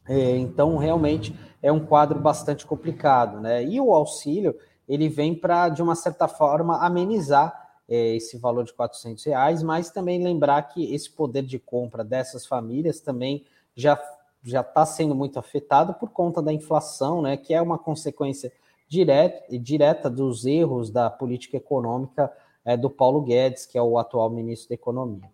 É, 0.09 0.37
então, 0.37 0.77
realmente 0.79 1.39
é 1.63 1.71
um 1.71 1.85
quadro 1.85 2.19
bastante 2.19 2.67
complicado, 2.67 3.41
né? 3.41 3.65
E 3.65 3.81
o 3.81 3.93
auxílio 3.93 4.59
ele 4.89 5.09
vem 5.09 5.35
para, 5.35 5.69
de 5.69 5.83
uma 5.83 5.95
certa 5.95 6.27
forma, 6.27 6.79
amenizar 6.85 7.71
é, 7.89 8.17
esse 8.17 8.37
valor 8.37 8.65
de 8.65 8.73
400 8.73 9.25
reais, 9.25 9.63
mas 9.63 9.91
também 9.91 10.23
lembrar 10.23 10.63
que 10.63 10.93
esse 10.95 11.11
poder 11.11 11.43
de 11.43 11.59
compra 11.59 12.03
dessas 12.03 12.47
famílias 12.47 13.01
também 13.01 13.45
já 13.75 14.01
já 14.45 14.61
está 14.61 14.85
sendo 14.85 15.15
muito 15.15 15.39
afetado 15.39 15.95
por 15.95 16.11
conta 16.11 16.43
da 16.43 16.53
inflação, 16.53 17.23
né, 17.23 17.37
que 17.37 17.55
é 17.55 17.63
uma 17.63 17.79
consequência 17.79 18.53
direta, 18.89 19.57
direta 19.57 20.11
dos 20.11 20.45
erros 20.45 20.91
da 20.91 21.09
política 21.09 21.57
econômica 21.57 22.31
é, 22.65 22.77
do 22.77 22.91
Paulo 22.91 23.23
Guedes, 23.23 23.67
que 23.67 23.77
é 23.77 23.83
o 23.83 23.99
atual 23.99 24.31
ministro 24.31 24.71
da 24.71 24.75
Economia. 24.75 25.31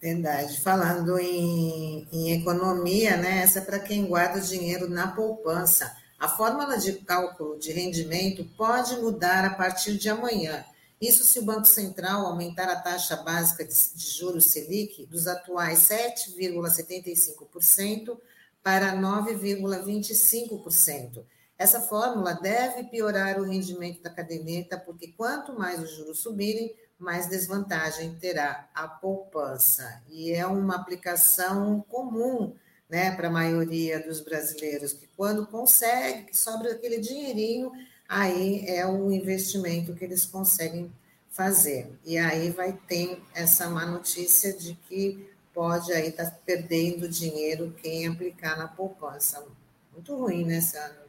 Verdade. 0.00 0.60
Falando 0.60 1.18
em, 1.18 2.06
em 2.12 2.40
economia, 2.40 3.16
né, 3.16 3.42
essa 3.42 3.60
é 3.60 3.62
para 3.62 3.78
quem 3.78 4.06
guarda 4.06 4.40
dinheiro 4.40 4.88
na 4.88 5.08
poupança. 5.08 5.94
A 6.18 6.28
fórmula 6.28 6.78
de 6.78 6.94
cálculo 6.94 7.58
de 7.58 7.72
rendimento 7.72 8.42
pode 8.56 8.96
mudar 8.96 9.44
a 9.44 9.52
partir 9.54 9.98
de 9.98 10.08
amanhã. 10.08 10.64
Isso 11.00 11.24
se 11.24 11.38
o 11.38 11.44
Banco 11.44 11.66
Central 11.66 12.24
aumentar 12.24 12.70
a 12.70 12.80
taxa 12.80 13.16
básica 13.16 13.64
de, 13.64 13.72
de 13.72 14.10
juros 14.10 14.46
Selic 14.46 15.04
dos 15.06 15.26
atuais 15.26 15.88
7,75% 15.88 18.18
para 18.62 18.96
9,25%. 18.96 21.22
Essa 21.58 21.80
fórmula 21.80 22.34
deve 22.34 22.84
piorar 22.84 23.40
o 23.40 23.44
rendimento 23.44 24.02
da 24.02 24.10
caderneta, 24.10 24.78
porque 24.78 25.08
quanto 25.08 25.54
mais 25.58 25.80
os 25.82 25.90
juros 25.90 26.18
subirem, 26.18 26.74
mais 26.98 27.28
desvantagem 27.28 28.14
terá 28.16 28.68
a 28.74 28.86
poupança. 28.86 30.02
E 30.08 30.32
é 30.32 30.46
uma 30.46 30.76
aplicação 30.76 31.84
comum 31.88 32.54
né, 32.88 33.14
para 33.14 33.28
a 33.28 33.30
maioria 33.30 34.00
dos 34.00 34.20
brasileiros, 34.20 34.92
que 34.92 35.08
quando 35.16 35.46
consegue, 35.46 36.24
que 36.24 36.36
sobra 36.36 36.72
aquele 36.72 36.98
dinheirinho, 36.98 37.72
aí 38.08 38.64
é 38.66 38.86
o 38.86 39.10
investimento 39.10 39.94
que 39.94 40.04
eles 40.04 40.24
conseguem 40.24 40.92
fazer. 41.30 41.90
E 42.04 42.16
aí 42.16 42.50
vai 42.50 42.72
ter 42.86 43.20
essa 43.34 43.68
má 43.68 43.84
notícia 43.84 44.52
de 44.52 44.74
que 44.88 45.30
pode 45.52 45.92
aí 45.92 46.08
estar 46.08 46.30
tá 46.30 46.38
perdendo 46.44 47.08
dinheiro 47.08 47.74
quem 47.82 48.06
aplicar 48.06 48.56
na 48.56 48.68
poupança. 48.68 49.44
Muito 49.92 50.14
ruim, 50.14 50.44
né, 50.44 50.60
Sandro? 50.60 51.05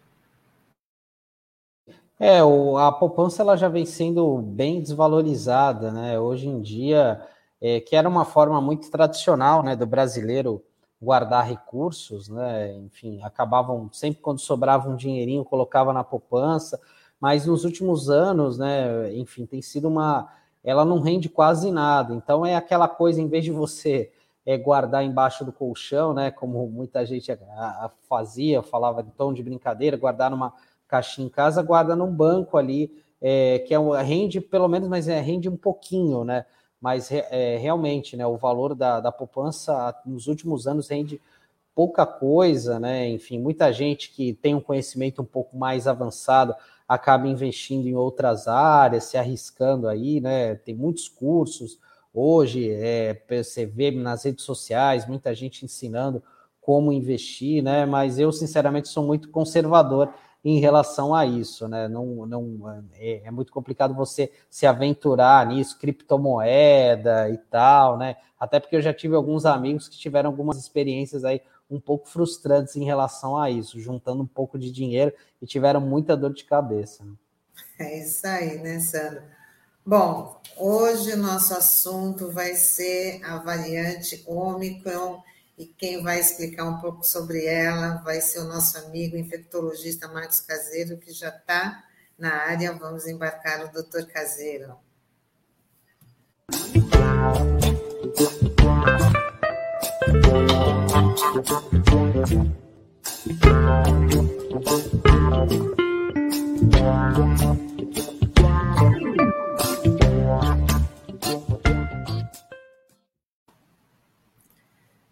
É, 2.20 2.44
o, 2.44 2.78
a 2.78 2.92
poupança 2.92 3.44
ela 3.44 3.56
já 3.56 3.70
vem 3.70 3.86
sendo 3.86 4.38
bem 4.40 4.82
desvalorizada, 4.82 5.92
né? 5.92 6.20
Hoje 6.20 6.48
em 6.48 6.62
dia, 6.62 7.22
é, 7.62 7.80
que 7.80 7.96
era 7.96 8.10
uma 8.10 8.26
forma 8.26 8.60
muito 8.60 8.90
tradicional, 8.90 9.62
né, 9.62 9.76
do 9.76 9.86
brasileiro 9.86 10.64
guardar 11.00 11.46
recursos, 11.46 12.28
né? 12.28 12.74
Enfim, 12.74 13.22
acabavam 13.22 13.90
sempre 13.94 14.20
quando 14.22 14.40
sobrava 14.40 14.90
um 14.90 14.96
dinheirinho, 14.96 15.46
colocava 15.46 15.94
na 15.94 16.04
poupança, 16.04 16.80
mas 17.20 17.46
nos 17.46 17.64
últimos 17.64 18.10
anos, 18.10 18.58
né, 18.58 19.14
enfim, 19.16 19.46
tem 19.46 19.62
sido 19.62 19.88
uma 19.88 20.28
ela 20.64 20.84
não 20.84 21.00
rende 21.00 21.30
quase 21.30 21.72
nada. 21.72 22.14
Então 22.16 22.46
é 22.46 22.56
aquela 22.56 22.88
coisa 22.88 23.22
em 23.22 23.28
vez 23.28 23.44
de 23.46 23.52
você 23.52 24.12
é, 24.46 24.58
guardar 24.58 25.04
embaixo 25.04 25.46
do 25.46 25.52
colchão, 25.54 26.14
né, 26.14 26.32
como 26.32 26.68
muita 26.68 27.06
gente 27.06 27.32
fazia, 28.10 28.64
falava 28.64 29.04
de 29.04 29.12
tom 29.12 29.34
de 29.34 29.44
brincadeira, 29.44 29.96
guardar 29.98 30.32
numa 30.32 30.54
caixinha 30.88 31.28
em 31.28 31.30
casa, 31.30 31.62
guarda 31.62 31.96
num 31.96 32.12
banco 32.12 32.58
ali, 32.58 32.92
é, 33.22 33.60
que 33.60 33.74
é 33.74 33.80
um, 33.80 33.92
rende 33.92 34.40
pelo 34.40 34.68
menos, 34.68 34.88
mas 34.88 35.08
é, 35.08 35.20
rende 35.20 35.50
um 35.50 35.58
pouquinho, 35.58 36.24
né? 36.24 36.46
Mas 36.80 37.12
é, 37.12 37.58
realmente, 37.58 38.16
né, 38.16 38.26
o 38.26 38.38
valor 38.38 38.76
da, 38.76 39.00
da 39.00 39.12
poupança 39.12 39.96
nos 40.06 40.28
últimos 40.28 40.68
anos 40.68 40.90
rende 40.90 41.20
pouca 41.74 42.06
coisa, 42.06 42.80
né? 42.80 43.08
Enfim, 43.10 43.40
muita 43.40 43.72
gente 43.72 44.12
que 44.12 44.34
tem 44.34 44.56
um 44.56 44.62
conhecimento 44.62 45.22
um 45.22 45.26
pouco 45.26 45.58
mais 45.58 45.88
avançado 45.88 46.56
acaba 46.88 47.28
investindo 47.28 47.88
em 47.88 47.96
outras 47.96 48.48
áreas, 48.48 49.06
se 49.06 49.18
arriscando 49.18 49.88
aí, 49.88 50.22
né? 50.22 50.56
Tem 50.56 50.74
muitos 50.74 51.08
cursos 51.10 51.80
hoje, 52.14 52.72
é, 52.72 53.22
você 53.30 53.66
vê 53.66 53.92
nas 53.92 54.24
redes 54.24 54.44
sociais, 54.44 55.08
muita 55.08 55.36
gente 55.36 55.66
ensinando 55.66 56.24
como 56.62 56.92
investir, 56.92 57.62
né? 57.62 57.86
Mas 57.86 58.18
eu, 58.18 58.32
sinceramente, 58.32 58.88
sou 58.88 59.06
muito 59.06 59.30
conservador 59.30 60.12
em 60.50 60.62
relação 60.62 61.14
a 61.14 61.26
isso, 61.26 61.68
né? 61.68 61.90
Não, 61.90 62.26
não 62.26 62.86
é, 62.94 63.22
é, 63.26 63.32
muito 63.32 63.52
complicado 63.52 63.94
você 63.94 64.32
se 64.50 64.66
aventurar 64.66 65.46
nisso, 65.46 65.78
criptomoeda 65.78 67.30
e 67.30 67.38
tal, 67.38 67.98
né? 67.98 68.16
Até 68.40 68.58
porque 68.58 68.78
eu 68.78 68.82
já 68.82 68.94
tive 68.94 69.14
alguns 69.14 69.46
amigos 69.46 69.90
que 69.90 69.98
tiveram 69.98 70.30
algumas 70.30 70.58
experiências 70.58 71.26
aí 71.26 71.42
um 71.70 71.82
pouco 71.82 72.08
frustrantes 72.08 72.78
em 72.78 72.86
relação 72.86 73.38
a 73.38 73.52
isso, 73.52 73.78
juntando 73.82 74.24
um 74.24 74.28
pouco 74.28 74.58
de 74.58 74.72
dinheiro 74.72 75.12
e 75.42 75.46
tiveram 75.46 75.82
muita 75.82 76.16
dor 76.16 76.34
de 76.34 76.46
cabeça. 76.46 77.04
Né? 77.04 77.12
É 77.80 78.00
isso 78.00 78.26
aí, 78.26 78.58
né, 78.60 78.80
Sandra? 78.80 79.26
Bom, 79.86 80.40
hoje 80.56 81.14
nosso 81.18 81.54
assunto 81.54 82.32
vai 82.32 82.56
ser 82.56 83.22
a 83.26 83.38
variante 83.40 84.24
Omicron 84.26 85.22
e 85.58 85.66
quem 85.66 86.04
vai 86.04 86.20
explicar 86.20 86.66
um 86.66 86.80
pouco 86.80 87.04
sobre 87.04 87.46
ela 87.46 87.96
vai 88.04 88.22
ser 88.22 88.40
o 88.40 88.48
nosso 88.48 88.78
amigo 88.78 89.18
infectologista 89.18 90.08
Marcos 90.08 90.40
Caseiro, 90.42 90.98
que 90.98 91.12
já 91.12 91.30
está 91.30 91.84
na 92.18 92.32
área. 92.44 92.74
Vamos 92.74 93.08
embarcar 93.08 93.66
o 93.66 93.72
doutor 93.72 94.06
Caseiro. 94.06 94.78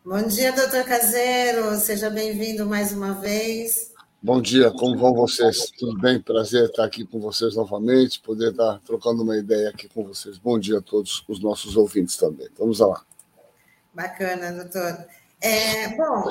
Bom 0.05 0.21
dia, 0.21 0.51
doutor 0.51 0.83
Caseiro. 0.83 1.75
Seja 1.77 2.11
bem-vindo 2.11 2.63
mais 2.67 2.91
uma 2.91 3.15
vez. 3.15 3.91
Bom 4.21 4.39
dia, 4.39 4.69
como 4.69 4.95
vão 4.95 5.15
vocês? 5.15 5.71
Tudo 5.79 5.99
bem? 5.99 6.21
Prazer 6.21 6.65
estar 6.65 6.85
aqui 6.85 7.03
com 7.03 7.19
vocês 7.19 7.55
novamente, 7.55 8.19
poder 8.19 8.51
estar 8.51 8.79
trocando 8.85 9.23
uma 9.23 9.35
ideia 9.35 9.69
aqui 9.69 9.89
com 9.89 10.03
vocês. 10.03 10.37
Bom 10.37 10.59
dia 10.59 10.77
a 10.77 10.81
todos 10.81 11.25
os 11.27 11.39
nossos 11.41 11.75
ouvintes 11.75 12.17
também. 12.17 12.47
Vamos 12.55 12.81
lá. 12.81 13.03
Bacana, 13.95 14.51
doutor. 14.51 15.07
É, 15.41 15.87
bom, 15.97 16.29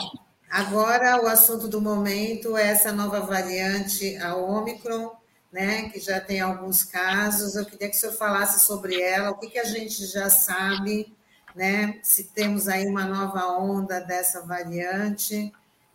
agora 0.48 1.20
o 1.24 1.26
assunto 1.26 1.66
do 1.66 1.80
momento 1.80 2.56
é 2.56 2.68
essa 2.68 2.92
nova 2.92 3.22
variante, 3.22 4.16
a 4.18 4.37
Omicron, 4.37 5.10
né, 5.52 5.88
que 5.88 5.98
já 5.98 6.20
tem 6.20 6.40
alguns 6.40 6.84
casos. 6.84 7.56
Eu 7.56 7.66
queria 7.66 7.90
que 7.90 7.96
o 7.96 7.98
senhor 7.98 8.12
falasse 8.12 8.64
sobre 8.64 9.00
ela, 9.00 9.32
o 9.32 9.37
que, 9.37 9.48
que 9.48 9.58
a 9.58 9.64
gente 9.64 10.06
já 10.06 10.30
sabe 10.30 11.12
né? 11.55 11.99
Se 12.03 12.25
temos 12.25 12.69
aí 12.69 12.87
uma 12.87 13.05
nova 13.05 13.47
onda 13.59 14.01
dessa 14.01 14.43
variante. 14.43 15.53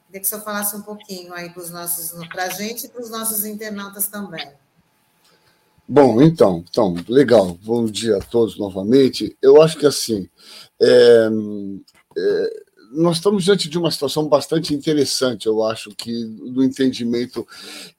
Queria 0.08 0.22
que 0.22 0.26
o 0.26 0.30
senhor 0.30 0.44
falasse 0.44 0.76
um 0.76 0.82
pouquinho 0.82 1.34
aí 1.34 1.50
para 1.50 1.62
os 1.62 1.70
nossos, 1.70 2.12
para 2.28 2.46
a 2.46 2.50
gente 2.50 2.86
e 2.86 2.90
para 2.90 3.02
os 3.02 3.10
nossos 3.10 3.46
internautas 3.46 4.08
também. 4.08 4.50
Bom, 5.88 6.22
então, 6.22 6.64
então, 6.70 6.96
legal. 7.08 7.58
Bom 7.64 7.86
dia 7.86 8.18
a 8.18 8.22
todos 8.22 8.58
novamente. 8.58 9.36
Eu 9.42 9.62
acho 9.62 9.78
que 9.78 9.86
assim, 9.86 10.30
é, 10.80 11.30
é, 12.18 12.64
nós 12.92 13.18
estamos 13.18 13.44
diante 13.44 13.70
de 13.70 13.78
uma 13.78 13.92
situação 13.92 14.28
bastante 14.28 14.74
interessante, 14.74 15.46
eu 15.46 15.64
acho, 15.64 15.92
que 15.92 16.26
do 16.26 16.64
entendimento. 16.64 17.48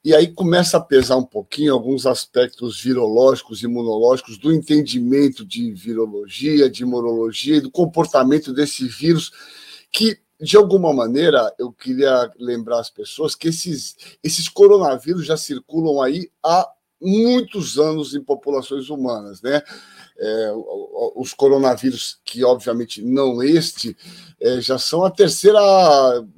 E 0.03 0.13
aí 0.13 0.27
começa 0.27 0.77
a 0.77 0.81
pesar 0.81 1.17
um 1.17 1.25
pouquinho 1.25 1.73
alguns 1.73 2.05
aspectos 2.05 2.79
virológicos, 2.79 3.63
imunológicos, 3.63 4.37
do 4.37 4.51
entendimento 4.51 5.45
de 5.45 5.71
virologia, 5.71 6.69
de 6.69 6.83
imunologia 6.83 7.57
e 7.57 7.61
do 7.61 7.71
comportamento 7.71 8.53
desse 8.53 8.87
vírus, 8.87 9.31
que, 9.91 10.17
de 10.39 10.57
alguma 10.57 10.93
maneira, 10.93 11.53
eu 11.57 11.71
queria 11.71 12.29
lembrar 12.39 12.79
as 12.79 12.89
pessoas 12.89 13.35
que 13.35 13.47
esses, 13.47 13.95
esses 14.23 14.49
coronavírus 14.49 15.25
já 15.25 15.37
circulam 15.37 16.01
aí 16.01 16.29
há 16.43 16.67
muitos 17.01 17.79
anos 17.79 18.13
em 18.13 18.21
populações 18.21 18.89
humanas, 18.89 19.41
né? 19.41 19.61
É, 20.23 20.51
os 21.15 21.33
coronavírus, 21.33 22.19
que 22.23 22.43
obviamente 22.43 23.01
não 23.01 23.41
este, 23.41 23.97
é, 24.39 24.61
já 24.61 24.77
são 24.77 25.03
a 25.03 25.09
terceira, 25.09 25.59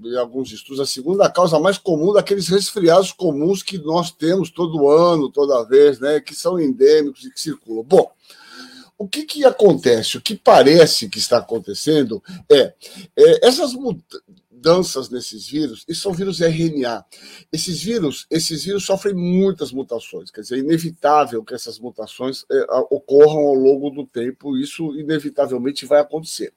em 0.01 0.15
alguns 0.15 0.53
estudos, 0.53 0.79
a 0.79 0.85
segunda 0.85 1.29
causa 1.29 1.59
mais 1.59 1.77
comum 1.77 2.13
daqueles 2.13 2.47
resfriados 2.47 3.11
comuns 3.11 3.61
que 3.61 3.77
nós 3.77 4.09
temos 4.09 4.49
todo 4.49 4.87
ano, 4.87 5.29
toda 5.29 5.65
vez, 5.65 5.99
né? 5.99 6.21
Que 6.21 6.33
são 6.33 6.57
endêmicos 6.57 7.25
e 7.25 7.29
que 7.29 7.39
circulam. 7.39 7.83
Bom, 7.83 8.09
o 8.97 9.05
que, 9.05 9.23
que 9.23 9.43
acontece? 9.43 10.17
O 10.17 10.21
que 10.21 10.35
parece 10.35 11.09
que 11.09 11.17
está 11.17 11.39
acontecendo 11.39 12.23
é, 12.49 12.73
é 13.17 13.45
essas 13.45 13.73
mudanças 13.73 14.21
nesses 15.09 15.47
vírus, 15.47 15.83
e 15.87 15.95
são 15.95 16.13
vírus 16.13 16.39
RNA. 16.39 17.05
Esses 17.51 17.81
vírus, 17.81 18.25
esses 18.29 18.63
vírus 18.63 18.85
sofrem 18.85 19.13
muitas 19.13 19.71
mutações, 19.71 20.31
quer 20.31 20.41
dizer, 20.41 20.55
é 20.55 20.59
inevitável 20.59 21.43
que 21.43 21.53
essas 21.53 21.79
mutações 21.79 22.45
é, 22.51 22.65
ocorram 22.89 23.47
ao 23.47 23.55
longo 23.55 23.89
do 23.89 24.05
tempo, 24.05 24.57
isso 24.57 24.95
inevitavelmente 24.97 25.85
vai 25.85 25.99
acontecer. 25.99 26.53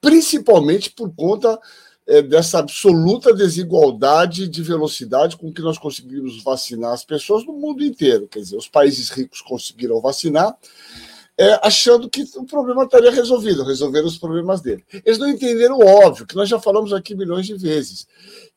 Principalmente 0.00 0.90
por 0.90 1.14
conta 1.14 1.58
é, 2.06 2.20
dessa 2.20 2.58
absoluta 2.58 3.32
desigualdade 3.32 4.48
de 4.48 4.62
velocidade 4.62 5.36
com 5.36 5.52
que 5.52 5.62
nós 5.62 5.78
conseguimos 5.78 6.42
vacinar 6.42 6.92
as 6.92 7.04
pessoas 7.04 7.44
no 7.46 7.52
mundo 7.52 7.84
inteiro. 7.84 8.26
Quer 8.28 8.40
dizer, 8.40 8.56
os 8.56 8.68
países 8.68 9.08
ricos 9.10 9.40
conseguiram 9.40 10.00
vacinar, 10.00 10.56
é, 11.38 11.58
achando 11.62 12.08
que 12.10 12.22
o 12.36 12.44
problema 12.44 12.84
estaria 12.84 13.10
resolvido, 13.10 13.64
resolveram 13.64 14.06
os 14.06 14.18
problemas 14.18 14.60
dele. 14.60 14.84
Eles 15.04 15.18
não 15.18 15.28
entenderam 15.28 15.78
o 15.78 15.86
óbvio, 15.86 16.26
que 16.26 16.36
nós 16.36 16.48
já 16.48 16.60
falamos 16.60 16.92
aqui 16.92 17.14
milhões 17.14 17.46
de 17.46 17.54
vezes, 17.54 18.06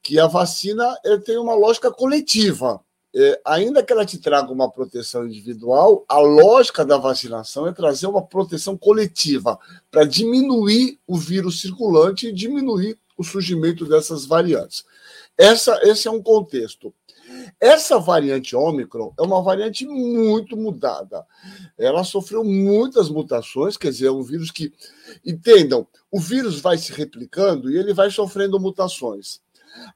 que 0.01 0.19
a 0.19 0.27
vacina 0.27 0.95
é, 1.05 1.17
tem 1.17 1.37
uma 1.37 1.55
lógica 1.55 1.91
coletiva. 1.91 2.81
É, 3.17 3.39
ainda 3.45 3.81
que 3.81 3.93
ela 3.93 4.05
te 4.05 4.17
traga 4.17 4.51
uma 4.51 4.69
proteção 4.69 5.25
individual, 5.25 6.03
a 6.05 6.19
lógica 6.19 6.83
da 6.83 6.97
vacinação 6.97 7.65
é 7.65 7.71
trazer 7.71 8.07
uma 8.07 8.21
proteção 8.21 8.77
coletiva 8.77 9.57
para 9.89 10.03
diminuir 10.03 10.99
o 11.07 11.15
vírus 11.15 11.61
circulante 11.61 12.27
e 12.27 12.33
diminuir 12.33 12.99
o 13.17 13.23
surgimento 13.23 13.85
dessas 13.85 14.25
variantes. 14.25 14.83
Essa, 15.37 15.79
esse 15.83 16.09
é 16.09 16.11
um 16.11 16.21
contexto. 16.21 16.93
Essa 17.59 17.99
variante 17.99 18.55
Ômicron 18.55 19.13
é 19.17 19.21
uma 19.21 19.41
variante 19.41 19.85
muito 19.85 20.55
mudada. 20.55 21.25
Ela 21.77 22.03
sofreu 22.03 22.43
muitas 22.43 23.09
mutações, 23.09 23.77
quer 23.77 23.91
dizer, 23.91 24.07
é 24.07 24.11
um 24.11 24.23
vírus 24.23 24.51
que. 24.51 24.73
Entendam, 25.25 25.87
o 26.11 26.19
vírus 26.19 26.59
vai 26.59 26.77
se 26.77 26.91
replicando 26.91 27.71
e 27.71 27.77
ele 27.77 27.93
vai 27.93 28.09
sofrendo 28.09 28.59
mutações. 28.59 29.39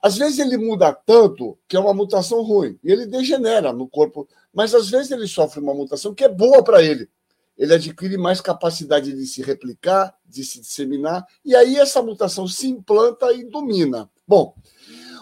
Às 0.01 0.17
vezes 0.17 0.39
ele 0.39 0.57
muda 0.57 0.93
tanto 0.93 1.57
que 1.67 1.75
é 1.75 1.79
uma 1.79 1.93
mutação 1.93 2.41
ruim 2.41 2.77
e 2.83 2.91
ele 2.91 3.05
degenera 3.05 3.71
no 3.71 3.87
corpo, 3.87 4.27
mas 4.53 4.75
às 4.75 4.89
vezes 4.89 5.11
ele 5.11 5.27
sofre 5.27 5.59
uma 5.59 5.73
mutação 5.73 6.13
que 6.13 6.23
é 6.23 6.29
boa 6.29 6.63
para 6.63 6.83
ele. 6.83 7.09
Ele 7.57 7.73
adquire 7.73 8.17
mais 8.17 8.39
capacidade 8.39 9.11
de 9.11 9.25
se 9.25 9.41
replicar, 9.41 10.15
de 10.25 10.45
se 10.45 10.61
disseminar, 10.61 11.25
e 11.43 11.53
aí 11.55 11.75
essa 11.75 12.01
mutação 12.01 12.47
se 12.47 12.67
implanta 12.67 13.33
e 13.33 13.43
domina. 13.43 14.09
Bom, 14.25 14.55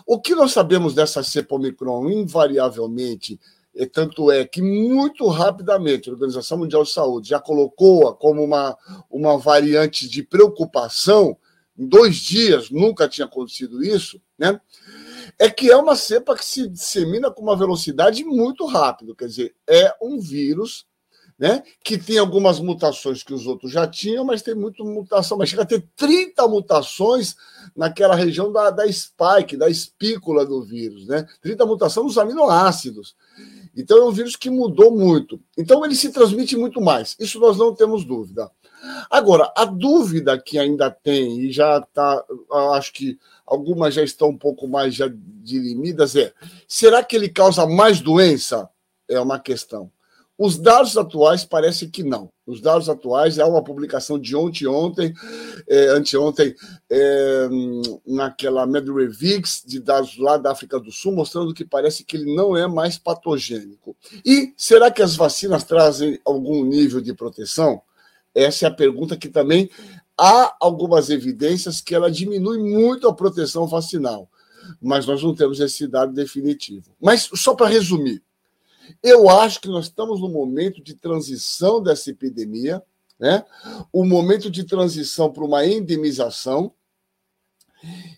o 0.08 0.22
que 0.22 0.34
nós 0.34 0.54
sabemos 0.54 0.93
dessa 0.93 1.22
cepa 1.22 1.56
Omicron, 1.56 2.10
invariavelmente, 2.10 3.38
e 3.76 3.86
tanto 3.86 4.32
é 4.32 4.46
que 4.46 4.62
muito 4.62 5.28
rapidamente 5.28 6.10
a 6.10 6.13
Organização 6.13 6.60
Mundial 6.60 6.84
de 6.84 6.91
Saúde 6.91 7.30
já 7.30 7.41
colocou-a 7.41 8.15
como 8.15 8.41
uma, 8.41 8.76
uma 9.12 9.38
variante 9.38 10.08
de 10.08 10.24
preocupação, 10.24 11.38
em 11.78 11.86
dois 11.86 12.15
dias 12.15 12.72
nunca 12.72 13.08
tinha 13.10 13.26
acontecido 13.26 13.84
isso, 13.84 14.20
né? 14.39 14.60
É 15.38 15.50
que 15.50 15.70
é 15.70 15.76
uma 15.76 15.96
cepa 15.96 16.36
que 16.38 16.46
se 16.46 16.70
dissemina 16.70 17.30
com 17.30 17.43
uma 17.43 17.58
velocidade 17.58 18.24
muito 18.24 18.65
rápida, 18.65 19.13
quer 19.13 19.28
dizer, 19.28 19.56
é 19.67 19.93
um 20.02 20.20
vírus 20.22 20.88
né? 21.38 21.62
que 21.84 21.97
tem 21.97 22.17
algumas 22.17 22.60
mutações 22.60 23.21
que 23.21 23.34
os 23.34 23.45
outros 23.45 23.71
já 23.71 23.86
tinham, 23.86 24.26
mas 24.26 24.41
tem 24.41 24.56
muita 24.56 24.84
mutação, 24.84 25.38
mas 25.38 25.50
chega 25.50 25.62
a 25.62 25.65
ter 25.65 25.86
30 25.95 26.47
mutações 26.47 27.36
naquela 27.76 28.15
região 28.15 28.52
da, 28.52 28.71
da 28.71 28.91
spike, 28.91 29.56
da 29.56 29.69
espícula 29.69 30.45
do 30.45 30.63
vírus, 30.63 31.08
né? 31.08 31.28
30 31.41 31.65
mutações 31.65 32.08
nos 32.08 32.17
aminoácidos. 32.17 33.15
Então 33.76 34.00
é 34.00 34.06
um 34.06 34.12
vírus 34.12 34.36
que 34.36 34.50
mudou 34.50 34.89
muito. 34.89 35.39
Então 35.56 35.86
ele 35.86 35.93
se 35.93 36.12
transmite 36.12 36.58
muito 36.58 36.82
mais. 36.82 37.15
Isso 37.19 37.39
nós 37.39 37.58
não 37.58 37.76
temos 37.76 38.04
dúvida. 38.04 38.50
Agora, 39.10 39.52
a 39.56 39.65
dúvida 39.65 40.39
que 40.39 40.58
ainda 40.58 40.89
tem, 40.89 41.41
e 41.41 41.52
já 41.52 41.78
está, 41.78 42.23
acho 42.73 42.93
que 42.93 43.19
algumas 43.45 43.93
já 43.93 44.04
estão 44.04 44.30
um 44.30 44.38
pouco 44.38 44.67
mais 44.67 44.95
já 44.95 45.08
dirimidas, 45.43 46.15
é: 46.15 46.34
será 46.67 47.04
que 47.04 47.15
ele 47.15 47.30
causa 47.30 47.67
mais 47.67 48.02
doença? 48.02 48.67
É 49.08 49.19
uma 49.19 49.39
questão. 49.39 49.91
Os 50.38 50.58
dados 50.58 50.95
atuais 50.95 51.43
parecem 51.43 51.89
que 51.89 52.04
não. 52.04 52.30
Os 52.45 52.62
dados 52.62 52.88
atuais, 52.88 53.39
há 53.39 53.47
uma 53.47 53.63
publicação 53.63 54.19
de 54.19 54.36
ontem, 54.36 54.67
ontem, 54.67 55.13
é, 55.67 55.88
anteontem, 55.88 56.56
é, 56.89 57.50
naquela 58.06 58.67
MedRevix, 58.67 59.63
de 59.65 59.80
dados 59.80 60.17
lá 60.17 60.38
da 60.38 60.52
África 60.52 60.80
do 60.80 60.91
Sul, 60.91 61.12
mostrando 61.12 61.54
que 61.56 61.65
parece 61.65 62.04
que 62.04 62.15
ele 62.15 62.36
não 62.36 62.56
é 62.56 62.67
mais 62.67 63.00
patogênico. 63.00 63.97
E 64.23 64.54
será 64.56 64.91
que 64.91 65.02
as 65.02 65.15
vacinas 65.15 65.63
trazem 65.63 66.19
algum 66.23 66.63
nível 66.63 67.02
de 67.02 67.13
proteção? 67.15 67.82
Essa 68.36 68.67
é 68.67 68.69
a 68.69 68.73
pergunta 68.73 69.17
que 69.17 69.30
também 69.30 69.69
há 70.15 70.56
algumas 70.60 71.10
evidências 71.10 71.82
que 71.82 71.95
ela 71.95 72.12
diminui 72.12 72.60
muito 72.60 73.08
a 73.08 73.13
proteção 73.13 73.65
vacinal, 73.65 74.30
mas 74.80 75.08
nós 75.08 75.23
não 75.23 75.34
temos 75.34 75.60
esse 75.60 75.88
dado 75.88 76.13
definitivo. 76.13 76.95
Mas 77.02 77.28
só 77.34 77.56
para 77.56 77.67
resumir, 77.67 78.21
eu 79.04 79.30
acho 79.30 79.62
que 79.62 79.67
nós 79.67 79.86
estamos 79.86 80.21
no 80.21 80.30
momento 80.30 80.82
de 80.82 80.95
transição 80.95 81.82
dessa 81.82 82.10
epidemia, 82.10 82.82
né? 83.19 83.43
o 83.91 84.06
momento 84.06 84.50
de 84.50 84.63
transição 84.63 85.32
para 85.32 85.43
uma 85.43 85.65
endemização, 85.65 86.73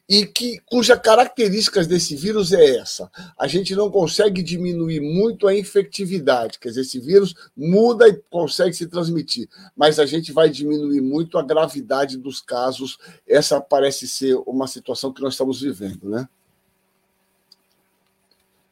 e 0.07 0.25
que 0.25 0.59
cuja 0.65 0.97
características 0.97 1.85
desse 1.85 2.15
vírus 2.15 2.51
é 2.51 2.77
essa. 2.77 3.11
A 3.37 3.47
gente 3.47 3.75
não 3.75 3.91
consegue 3.91 4.41
diminuir 4.41 4.99
muito 5.01 5.47
a 5.47 5.55
infectividade, 5.55 6.57
quer 6.57 6.69
dizer, 6.69 6.81
esse 6.81 6.99
vírus 6.99 7.35
muda 7.55 8.07
e 8.07 8.19
consegue 8.29 8.73
se 8.73 8.87
transmitir, 8.87 9.47
mas 9.75 9.99
a 9.99 10.05
gente 10.05 10.31
vai 10.31 10.49
diminuir 10.49 11.01
muito 11.01 11.37
a 11.37 11.43
gravidade 11.43 12.17
dos 12.17 12.41
casos. 12.41 12.97
Essa 13.27 13.61
parece 13.61 14.07
ser 14.07 14.35
uma 14.47 14.65
situação 14.65 15.13
que 15.13 15.21
nós 15.21 15.33
estamos 15.33 15.61
vivendo, 15.61 16.09
né? 16.09 16.27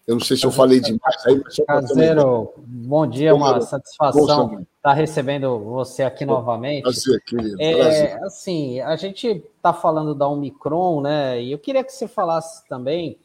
Eu 0.07 0.15
não 0.15 0.21
sei 0.21 0.37
se 0.37 0.45
eu 0.45 0.51
falei 0.51 0.79
demais. 0.79 1.25
Aí, 1.25 1.43
Caseiro, 1.67 2.53
bom 2.57 3.05
dia, 3.05 3.35
uma 3.35 3.59
satisfação 3.59 4.61
estar 4.61 4.69
tá 4.81 4.93
recebendo 4.93 5.59
você 5.59 6.01
aqui 6.01 6.25
novamente. 6.25 6.83
Prazer, 6.83 7.21
querido. 7.25 7.61
É, 7.61 8.13
assim, 8.23 8.79
a 8.79 8.95
gente 8.95 9.27
está 9.27 9.73
falando 9.73 10.15
da 10.15 10.25
Omicron, 10.25 11.01
né? 11.01 11.41
E 11.41 11.51
eu 11.51 11.59
queria 11.59 11.83
que 11.83 11.91
você 11.91 12.07
falasse 12.07 12.65
também 12.69 13.17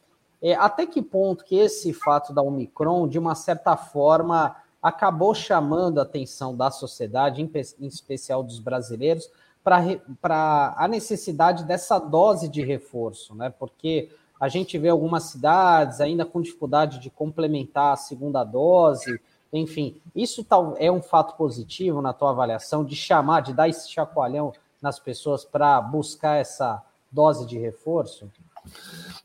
é, 0.43 0.55
até 0.55 0.85
que 0.85 1.01
ponto 1.01 1.45
que 1.45 1.55
esse 1.55 1.93
fato 1.93 2.35
da 2.35 2.43
Omicron, 2.43 3.07
de 3.07 3.17
uma 3.17 3.37
certa 3.37 3.77
forma, 3.77 4.57
acabou 4.83 5.33
chamando 5.37 6.01
a 6.01 6.03
atenção 6.03 6.57
da 6.57 6.69
sociedade, 6.69 7.41
em, 7.41 7.51
em 7.81 7.87
especial 7.87 8.43
dos 8.43 8.59
brasileiros, 8.59 9.31
para 9.63 10.75
a 10.77 10.89
necessidade 10.89 11.63
dessa 11.65 12.01
dose 12.01 12.49
de 12.49 12.61
reforço, 12.61 13.37
né? 13.37 13.55
Porque 13.57 14.11
a 14.43 14.49
gente 14.49 14.77
vê 14.77 14.89
algumas 14.89 15.23
cidades 15.23 16.01
ainda 16.01 16.27
com 16.27 16.43
dificuldade 16.43 16.99
de 16.99 17.09
complementar 17.09 17.93
a 17.93 17.97
segunda 17.97 18.43
dose. 18.43 19.21
Enfim, 19.53 20.01
isso 20.17 20.45
é 20.79 20.91
um 20.91 21.01
fato 21.01 21.37
positivo 21.37 22.03
na 22.03 22.13
tua 22.13 22.31
avaliação 22.31 22.85
de 22.85 22.97
chamar, 22.97 23.43
de 23.43 23.53
dar 23.53 23.69
esse 23.69 23.89
chacoalhão 23.89 24.53
nas 24.83 24.99
pessoas 24.99 25.45
para 25.45 25.81
buscar 25.81 26.41
essa 26.41 26.83
dose 27.09 27.47
de 27.47 27.57
reforço? 27.57 28.29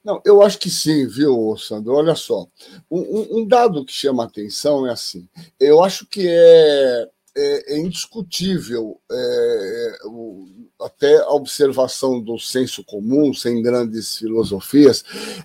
Não, 0.04 0.22
eu 0.24 0.44
acho 0.44 0.60
que 0.60 0.70
sim, 0.70 1.08
viu, 1.08 1.58
Sandro? 1.58 1.96
Olha 1.96 2.14
só. 2.14 2.46
Um, 2.90 3.40
um 3.40 3.48
dado 3.48 3.84
que 3.84 3.94
chama 3.94 4.24
atenção 4.24 4.86
é 4.86 4.92
assim: 4.92 5.28
eu 5.60 5.84
acho 5.84 6.06
que 6.06 6.28
é 6.30 7.10
é, 7.38 7.76
é 7.76 7.78
indiscutível 7.78 9.00
é, 9.12 9.16
é, 9.16 10.08
o, 10.08 10.48
até 10.80 11.18
a 11.18 11.30
observação 11.30 12.22
do 12.22 12.38
senso 12.38 12.84
comum, 12.84 13.34
sem 13.34 13.62
grandes 13.62 14.18
filosofias 14.18 15.04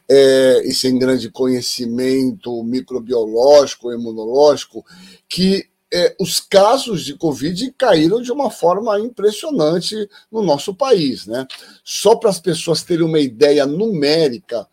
é, 0.08 0.62
e 0.64 0.74
sem 0.74 0.98
grande 0.98 1.30
conhecimento 1.30 2.62
microbiológico, 2.62 3.92
imunológico, 3.92 4.84
que 5.28 5.66
é, 5.92 6.16
os 6.18 6.40
casos 6.40 7.04
de 7.04 7.14
Covid 7.14 7.72
caíram 7.76 8.22
de 8.22 8.32
uma 8.32 8.50
forma 8.50 8.98
impressionante 8.98 10.08
no 10.30 10.42
nosso 10.42 10.74
país. 10.74 11.26
Né? 11.26 11.46
Só 11.84 12.16
para 12.16 12.30
as 12.30 12.40
pessoas 12.40 12.82
terem 12.82 13.04
uma 13.04 13.20
ideia 13.20 13.66
numérica, 13.66 14.66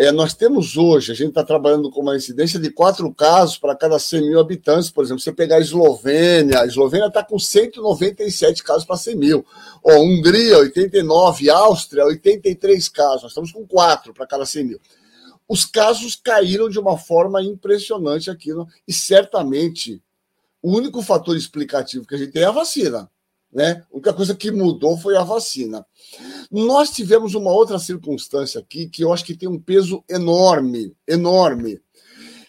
é, 0.00 0.12
nós 0.12 0.32
temos 0.32 0.76
hoje, 0.76 1.10
a 1.10 1.14
gente 1.14 1.30
está 1.30 1.42
trabalhando 1.42 1.90
com 1.90 2.02
uma 2.02 2.14
incidência 2.14 2.56
de 2.60 2.70
quatro 2.70 3.12
casos 3.12 3.58
para 3.58 3.74
cada 3.74 3.98
100 3.98 4.28
mil 4.28 4.38
habitantes. 4.38 4.90
Por 4.90 5.02
exemplo, 5.02 5.20
você 5.20 5.32
pegar 5.32 5.56
a 5.56 5.60
Eslovênia, 5.60 6.60
a 6.60 6.66
Eslovênia 6.66 7.08
está 7.08 7.24
com 7.24 7.36
197 7.36 8.62
casos 8.62 8.84
para 8.84 8.96
100 8.96 9.16
mil. 9.16 9.44
Ó, 9.82 9.92
Hungria, 9.98 10.56
89, 10.58 11.50
Áustria, 11.50 12.04
83 12.04 12.88
casos. 12.88 13.22
Nós 13.24 13.32
estamos 13.32 13.50
com 13.50 13.66
quatro 13.66 14.14
para 14.14 14.24
cada 14.24 14.46
100 14.46 14.64
mil. 14.64 14.80
Os 15.48 15.64
casos 15.64 16.14
caíram 16.14 16.68
de 16.68 16.78
uma 16.78 16.96
forma 16.96 17.42
impressionante 17.42 18.30
aqui, 18.30 18.50
e 18.86 18.92
certamente 18.92 20.00
o 20.62 20.76
único 20.76 21.02
fator 21.02 21.36
explicativo 21.36 22.06
que 22.06 22.14
a 22.14 22.18
gente 22.18 22.30
tem 22.30 22.42
é 22.42 22.46
a 22.46 22.52
vacina. 22.52 23.10
Né? 23.52 23.82
A 23.90 23.94
única 23.94 24.12
coisa 24.12 24.34
que 24.34 24.50
mudou 24.50 24.96
foi 24.98 25.16
a 25.16 25.22
vacina. 25.22 25.86
Nós 26.50 26.90
tivemos 26.90 27.34
uma 27.34 27.50
outra 27.50 27.78
circunstância 27.78 28.60
aqui 28.60 28.88
que 28.88 29.02
eu 29.02 29.12
acho 29.12 29.24
que 29.24 29.36
tem 29.36 29.48
um 29.48 29.60
peso 29.60 30.04
enorme, 30.08 30.94
enorme, 31.06 31.80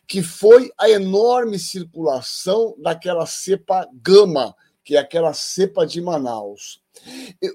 que 0.07 0.21
foi 0.21 0.71
a 0.77 0.89
enorme 0.89 1.57
circulação 1.57 2.75
daquela 2.79 3.25
cepa 3.25 3.87
gama, 3.93 4.55
que 4.83 4.95
é 4.95 4.99
aquela 4.99 5.33
cepa 5.33 5.85
de 5.85 6.01
Manaus. 6.01 6.81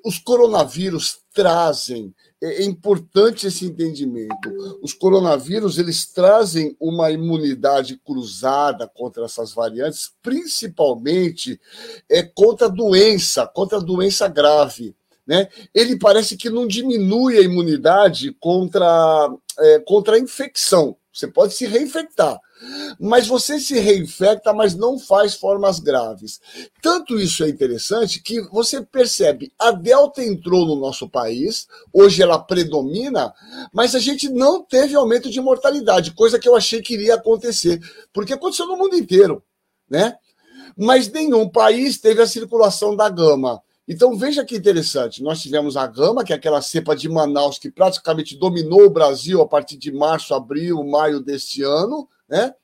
Os 0.04 0.18
coronavírus 0.18 1.18
trazem 1.32 2.14
é, 2.44 2.62
é 2.62 2.64
importante 2.64 3.46
esse 3.46 3.64
entendimento. 3.64 4.50
Os 4.82 4.92
coronavírus 4.92 5.78
eles 5.78 6.04
trazem 6.06 6.76
uma 6.78 7.10
imunidade 7.10 7.98
cruzada 8.04 8.86
contra 8.86 9.24
essas 9.24 9.54
variantes, 9.54 10.12
principalmente 10.22 11.58
é, 12.10 12.22
contra 12.22 12.66
a 12.66 12.70
doença, 12.70 13.46
contra 13.46 13.78
a 13.78 13.82
doença 13.82 14.28
grave. 14.28 14.94
Né? 15.26 15.48
Ele 15.74 15.98
parece 15.98 16.36
que 16.36 16.50
não 16.50 16.66
diminui 16.66 17.38
a 17.38 17.42
imunidade 17.42 18.36
contra, 18.38 19.30
é, 19.58 19.78
contra 19.80 20.16
a 20.16 20.18
infecção. 20.18 20.96
Você 21.10 21.26
pode 21.26 21.54
se 21.54 21.64
reinfectar, 21.64 22.38
mas 22.98 23.26
você 23.26 23.58
se 23.58 23.78
reinfecta, 23.78 24.52
mas 24.52 24.74
não 24.74 24.98
faz 24.98 25.34
formas 25.34 25.78
graves. 25.78 26.40
Tanto 26.82 27.18
isso 27.18 27.44
é 27.44 27.48
interessante 27.48 28.22
que 28.22 28.40
você 28.50 28.82
percebe, 28.82 29.52
a 29.58 29.70
Delta 29.70 30.22
entrou 30.22 30.66
no 30.66 30.76
nosso 30.76 31.08
país, 31.08 31.66
hoje 31.92 32.22
ela 32.22 32.38
predomina, 32.38 33.32
mas 33.72 33.94
a 33.94 33.98
gente 33.98 34.28
não 34.28 34.62
teve 34.62 34.94
aumento 34.94 35.30
de 35.30 35.40
mortalidade, 35.40 36.12
coisa 36.12 36.38
que 36.38 36.48
eu 36.48 36.56
achei 36.56 36.80
que 36.80 36.94
iria 36.94 37.14
acontecer, 37.14 37.80
porque 38.12 38.32
aconteceu 38.32 38.66
no 38.66 38.76
mundo 38.76 38.96
inteiro, 38.96 39.42
né? 39.88 40.16
Mas 40.76 41.10
nenhum 41.10 41.48
país 41.48 41.98
teve 41.98 42.20
a 42.20 42.26
circulação 42.26 42.96
da 42.96 43.08
gama. 43.08 43.62
Então 43.86 44.16
veja 44.16 44.44
que 44.44 44.56
interessante, 44.56 45.22
nós 45.22 45.42
tivemos 45.42 45.76
a 45.76 45.86
gama, 45.86 46.24
que 46.24 46.32
é 46.32 46.36
aquela 46.36 46.62
cepa 46.62 46.96
de 46.96 47.06
Manaus 47.06 47.58
que 47.58 47.70
praticamente 47.70 48.34
dominou 48.36 48.86
o 48.86 48.90
Brasil 48.90 49.42
a 49.42 49.46
partir 49.46 49.76
de 49.76 49.92
março, 49.92 50.34
abril, 50.34 50.82
maio 50.84 51.20
deste 51.20 51.62
ano, 51.62 52.08
né? 52.28 52.54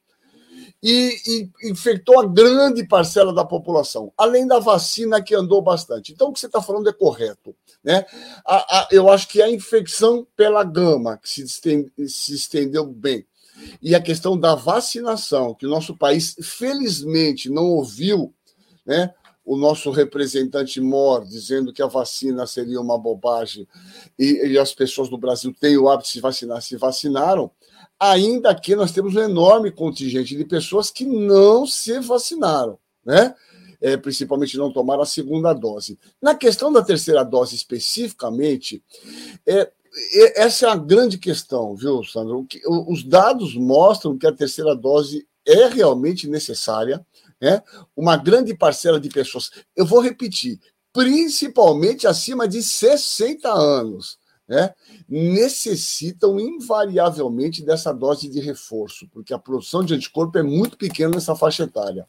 E, 0.82 1.50
e 1.62 1.70
infectou 1.70 2.18
a 2.18 2.26
grande 2.26 2.86
parcela 2.86 3.34
da 3.34 3.44
população, 3.44 4.12
além 4.16 4.46
da 4.46 4.58
vacina 4.58 5.22
que 5.22 5.34
andou 5.34 5.60
bastante. 5.60 6.12
Então 6.12 6.28
o 6.28 6.32
que 6.32 6.40
você 6.40 6.46
está 6.46 6.62
falando 6.62 6.88
é 6.88 6.92
correto, 6.92 7.54
né? 7.84 8.06
A, 8.46 8.78
a, 8.78 8.88
eu 8.90 9.10
acho 9.10 9.28
que 9.28 9.42
a 9.42 9.50
infecção 9.50 10.26
pela 10.34 10.64
gama 10.64 11.18
que 11.18 11.28
se, 11.28 11.42
estende, 11.42 11.92
se 12.08 12.34
estendeu 12.34 12.86
bem 12.86 13.26
e 13.82 13.94
a 13.94 14.00
questão 14.00 14.38
da 14.38 14.54
vacinação, 14.54 15.54
que 15.54 15.66
o 15.66 15.70
nosso 15.70 15.94
país 15.94 16.34
felizmente 16.40 17.50
não 17.50 17.64
ouviu, 17.64 18.32
né? 18.86 19.12
o 19.44 19.56
nosso 19.56 19.90
representante 19.90 20.80
Mor 20.80 21.24
dizendo 21.26 21.72
que 21.72 21.82
a 21.82 21.86
vacina 21.86 22.46
seria 22.46 22.80
uma 22.80 22.96
bobagem 22.96 23.66
e, 24.18 24.46
e, 24.46 24.58
as 24.58 24.72
pessoas 24.72 25.08
do 25.08 25.18
Brasil 25.18 25.52
têm 25.58 25.76
o 25.76 25.88
hábito 25.88 26.06
de 26.06 26.12
se 26.12 26.20
vacinar, 26.20 26.62
se 26.62 26.76
vacinaram, 26.76 27.50
ainda 28.00 28.54
que 28.54 28.74
nós 28.74 28.90
temos 28.90 29.14
um 29.14 29.20
enorme 29.20 29.70
contingente 29.70 30.34
de 30.34 30.44
pessoas 30.44 30.90
que 30.90 31.04
não 31.04 31.66
se 31.66 32.00
vacinaram, 32.00 32.78
né? 33.04 33.34
É, 33.80 33.96
principalmente 33.96 34.58
não 34.58 34.72
tomaram 34.72 35.02
a 35.02 35.06
segunda 35.06 35.52
dose. 35.52 35.98
Na 36.20 36.34
questão 36.34 36.72
da 36.72 36.82
terceira 36.82 37.24
dose 37.24 37.54
especificamente, 37.54 38.82
é, 39.46 39.70
é 40.14 40.42
essa 40.42 40.66
é 40.66 40.70
a 40.70 40.76
grande 40.76 41.16
questão, 41.16 41.74
viu, 41.74 42.02
Sandro? 42.04 42.46
Os 42.88 43.02
dados 43.02 43.54
mostram 43.54 44.18
que 44.18 44.26
a 44.26 44.32
terceira 44.32 44.74
dose 44.74 45.26
é 45.46 45.66
realmente 45.68 46.28
necessária 46.28 47.04
né? 47.40 47.62
uma 47.96 48.16
grande 48.16 48.54
parcela 48.54 49.00
de 49.00 49.08
pessoas, 49.08 49.50
eu 49.74 49.86
vou 49.86 50.00
repetir, 50.00 50.60
principalmente 50.92 52.06
acima 52.06 52.46
de 52.46 52.62
60 52.62 53.50
anos, 53.50 54.18
né? 54.50 54.74
necessitam 55.08 56.40
invariavelmente 56.40 57.64
dessa 57.64 57.92
dose 57.92 58.28
de 58.28 58.40
reforço, 58.40 59.06
porque 59.12 59.32
a 59.32 59.38
produção 59.38 59.84
de 59.84 59.94
anticorpo 59.94 60.36
é 60.38 60.42
muito 60.42 60.76
pequena 60.76 61.14
nessa 61.14 61.36
faixa 61.36 61.62
etária. 61.62 62.04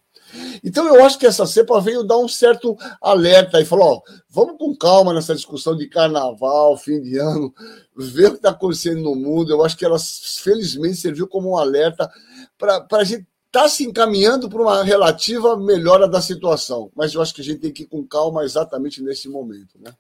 Então, 0.64 0.88
eu 0.88 1.06
acho 1.06 1.20
que 1.20 1.28
essa 1.28 1.46
cepa 1.46 1.80
veio 1.80 2.04
dar 2.04 2.18
um 2.18 2.28
certo 2.28 2.76
alerta 3.00 3.62
e 3.62 3.66
falou: 3.66 3.98
ó, 3.98 4.02
vamos 4.28 4.58
com 4.58 4.76
calma 4.76 5.14
nessa 5.14 5.36
discussão 5.36 5.76
de 5.76 5.88
carnaval, 5.88 6.76
fim 6.78 7.00
de 7.00 7.20
ano, 7.20 7.54
ver 7.96 8.28
o 8.28 8.32
que 8.32 8.38
está 8.38 8.50
acontecendo 8.50 9.02
no 9.02 9.14
mundo. 9.14 9.52
Eu 9.52 9.64
acho 9.64 9.78
que 9.78 9.86
ela, 9.86 10.00
felizmente, 10.00 10.96
serviu 10.96 11.28
como 11.28 11.52
um 11.52 11.58
alerta 11.58 12.10
para 12.58 12.88
a 12.92 13.04
gente 13.04 13.28
está 13.46 13.68
se 13.68 13.84
encaminhando 13.84 14.50
para 14.50 14.62
uma 14.62 14.82
relativa 14.82 15.58
melhora 15.58 16.08
da 16.08 16.22
situação, 16.22 16.90
mas 16.96 17.14
eu 17.14 17.22
acho 17.22 17.36
que 17.36 17.42
a 17.42 17.44
gente 17.44 17.60
tem 17.60 17.72
que 17.74 17.84
ir 17.84 17.88
com 17.88 18.08
calma 18.08 18.46
exatamente 18.46 19.04
nesse 19.04 19.28
momento, 19.28 19.78
né? 19.78 19.94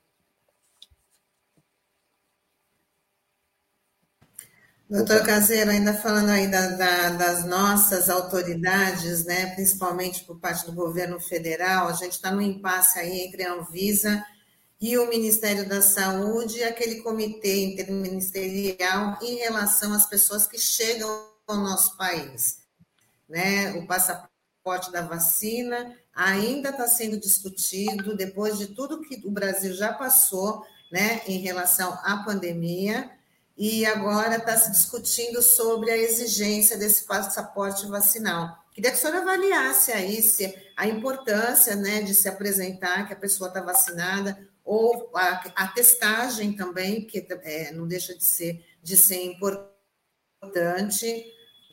Doutor 4.91 5.23
Caseiro, 5.25 5.71
ainda 5.71 5.93
falando 5.93 6.29
aí 6.29 6.47
da, 6.47 6.67
da, 6.71 7.09
das 7.11 7.45
nossas 7.45 8.09
autoridades, 8.09 9.25
né, 9.25 9.55
principalmente 9.55 10.23
por 10.25 10.39
parte 10.39 10.65
do 10.65 10.73
governo 10.73 11.19
federal, 11.19 11.87
a 11.87 11.93
gente 11.93 12.13
está 12.13 12.31
no 12.31 12.41
impasse 12.41 12.99
aí 12.99 13.21
entre 13.21 13.43
a 13.43 13.53
Anvisa 13.53 14.23
e 14.79 14.97
o 14.97 15.07
Ministério 15.07 15.67
da 15.67 15.81
Saúde 15.81 16.57
e 16.57 16.63
aquele 16.63 17.01
comitê 17.01 17.63
interministerial 17.63 19.17
em 19.21 19.35
relação 19.37 19.93
às 19.93 20.05
pessoas 20.05 20.45
que 20.45 20.59
chegam 20.59 21.09
ao 21.47 21.57
nosso 21.57 21.95
país 21.97 22.61
né? 23.31 23.71
O 23.77 23.87
passaporte 23.87 24.91
da 24.91 25.01
vacina 25.01 25.95
ainda 26.13 26.69
está 26.69 26.85
sendo 26.87 27.17
discutido 27.17 28.15
depois 28.15 28.57
de 28.57 28.67
tudo 28.67 29.01
que 29.01 29.21
o 29.25 29.31
Brasil 29.31 29.73
já 29.73 29.93
passou, 29.93 30.63
né, 30.91 31.21
em 31.25 31.39
relação 31.39 31.97
à 32.03 32.21
pandemia, 32.25 33.09
e 33.57 33.85
agora 33.85 34.37
está 34.37 34.57
se 34.57 34.71
discutindo 34.71 35.41
sobre 35.41 35.91
a 35.91 35.97
exigência 35.97 36.77
desse 36.77 37.05
passaporte 37.05 37.85
vacinal. 37.87 38.57
Queria 38.73 38.91
que 38.91 38.97
a 38.97 38.99
senhora 38.99 39.21
avaliasse 39.21 39.91
aí 39.91 40.21
se 40.21 40.55
a 40.77 40.87
importância 40.87 41.75
né, 41.75 42.01
de 42.01 42.15
se 42.15 42.29
apresentar 42.29 43.05
que 43.05 43.13
a 43.13 43.17
pessoa 43.17 43.49
está 43.49 43.61
vacinada, 43.61 44.47
ou 44.63 45.11
a, 45.15 45.51
a, 45.55 45.67
testagem 45.67 46.53
também, 46.53 47.05
que 47.05 47.27
é, 47.43 47.71
não 47.71 47.87
deixa 47.87 48.15
de 48.15 48.23
ser, 48.23 48.63
de 48.81 48.95
ser 48.95 49.23
importante, 49.23 49.65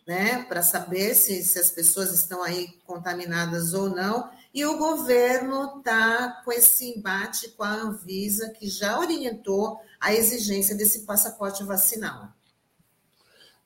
né, 0.06 0.44
para 0.44 0.62
saber 0.62 1.14
se, 1.14 1.44
se 1.44 1.58
as 1.58 1.70
pessoas 1.70 2.12
estão 2.12 2.42
aí 2.42 2.68
contaminadas 2.84 3.74
ou 3.74 3.90
não. 3.90 4.30
E 4.52 4.64
o 4.64 4.78
governo 4.78 5.78
está 5.78 6.42
com 6.44 6.50
esse 6.50 6.94
embate 6.96 7.50
com 7.50 7.62
a 7.62 7.72
Anvisa, 7.72 8.50
que 8.50 8.68
já 8.68 8.98
orientou 8.98 9.78
a 10.00 10.14
exigência 10.14 10.74
desse 10.76 11.04
passaporte 11.04 11.62
vacinal. 11.64 12.32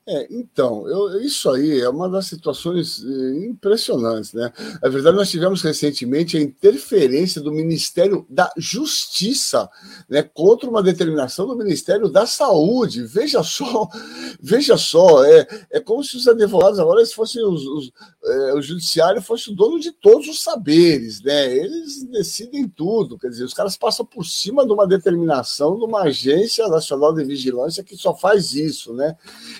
É, 0.05 0.27
então, 0.29 0.85
eu, 0.85 1.21
isso 1.21 1.49
aí 1.49 1.79
é 1.79 1.87
uma 1.87 2.09
das 2.09 2.25
situações 2.25 3.01
eh, 3.05 3.45
impressionantes, 3.45 4.33
né? 4.33 4.51
Na 4.81 4.89
verdade, 4.89 5.15
nós 5.15 5.31
tivemos 5.31 5.61
recentemente 5.61 6.35
a 6.35 6.41
interferência 6.41 7.39
do 7.39 7.53
Ministério 7.53 8.25
da 8.29 8.51
Justiça, 8.57 9.69
né, 10.09 10.21
contra 10.21 10.69
uma 10.69 10.83
determinação 10.83 11.47
do 11.47 11.55
Ministério 11.55 12.09
da 12.09 12.25
Saúde. 12.25 13.03
Veja 13.03 13.43
só, 13.43 13.87
veja 14.41 14.77
só, 14.77 15.23
é, 15.23 15.47
é 15.71 15.79
como 15.79 16.03
se 16.03 16.17
os 16.17 16.27
advogados 16.27 16.79
agora 16.79 17.05
fossem 17.05 17.41
os, 17.41 17.65
os 17.65 17.93
é, 18.25 18.53
o 18.53 18.61
judiciário 18.61 19.21
fosse 19.21 19.51
o 19.51 19.55
dono 19.55 19.79
de 19.79 19.91
todos 19.91 20.27
os 20.27 20.41
saberes, 20.41 21.21
né? 21.21 21.55
Eles 21.55 22.03
decidem 22.03 22.67
tudo, 22.67 23.17
quer 23.17 23.29
dizer, 23.29 23.43
os 23.43 23.53
caras 23.53 23.77
passam 23.77 24.05
por 24.05 24.25
cima 24.25 24.65
de 24.65 24.71
uma 24.71 24.87
determinação 24.87 25.77
de 25.77 25.83
uma 25.83 26.03
agência 26.03 26.67
nacional 26.67 27.13
de 27.13 27.23
vigilância 27.23 27.83
que 27.83 27.97
só 27.97 28.15
faz 28.15 28.53
isso, 28.53 28.93
né? 28.93 29.15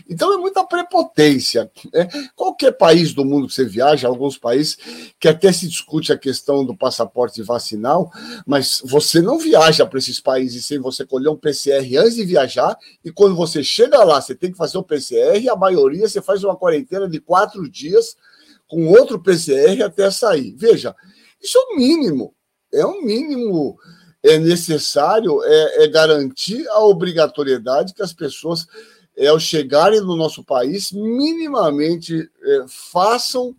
Então 0.09 0.32
é 0.33 0.37
muita 0.37 0.65
prepotência. 0.65 1.71
Né? 1.93 2.07
Qualquer 2.35 2.71
país 2.73 3.13
do 3.13 3.23
mundo 3.23 3.47
que 3.47 3.53
você 3.53 3.65
viaja, 3.65 4.07
alguns 4.07 4.37
países 4.37 4.77
que 5.19 5.27
até 5.27 5.51
se 5.51 5.67
discute 5.67 6.11
a 6.11 6.17
questão 6.17 6.65
do 6.65 6.75
passaporte 6.75 7.41
vacinal, 7.41 8.11
mas 8.45 8.81
você 8.83 9.21
não 9.21 9.37
viaja 9.37 9.85
para 9.85 9.99
esses 9.99 10.19
países 10.19 10.65
sem 10.65 10.79
você 10.79 11.05
colher 11.05 11.29
um 11.29 11.37
PCR 11.37 11.97
antes 11.97 12.15
de 12.15 12.25
viajar, 12.25 12.77
e 13.03 13.11
quando 13.11 13.35
você 13.35 13.63
chega 13.63 14.03
lá, 14.03 14.21
você 14.21 14.35
tem 14.35 14.51
que 14.51 14.57
fazer 14.57 14.77
o 14.77 14.83
PCR, 14.83 15.39
e 15.39 15.49
a 15.49 15.55
maioria 15.55 16.07
você 16.07 16.21
faz 16.21 16.43
uma 16.43 16.55
quarentena 16.55 17.07
de 17.07 17.19
quatro 17.19 17.69
dias 17.69 18.15
com 18.67 18.87
outro 18.87 19.21
PCR 19.21 19.83
até 19.83 20.09
sair. 20.09 20.55
Veja, 20.57 20.95
isso 21.41 21.57
é 21.57 21.61
o 21.73 21.77
mínimo, 21.77 22.33
é 22.73 22.85
o 22.85 23.01
mínimo 23.03 23.77
é 24.23 24.39
necessário 24.39 25.43
é, 25.43 25.83
é 25.83 25.87
garantir 25.87 26.65
a 26.69 26.79
obrigatoriedade 26.79 27.93
que 27.93 28.01
as 28.01 28.13
pessoas 28.13 28.65
é, 29.17 29.27
ao 29.27 29.39
chegarem 29.39 30.01
no 30.01 30.15
nosso 30.15 30.43
país, 30.43 30.91
minimamente 30.91 32.29
é, 32.41 32.65
façam 32.67 33.55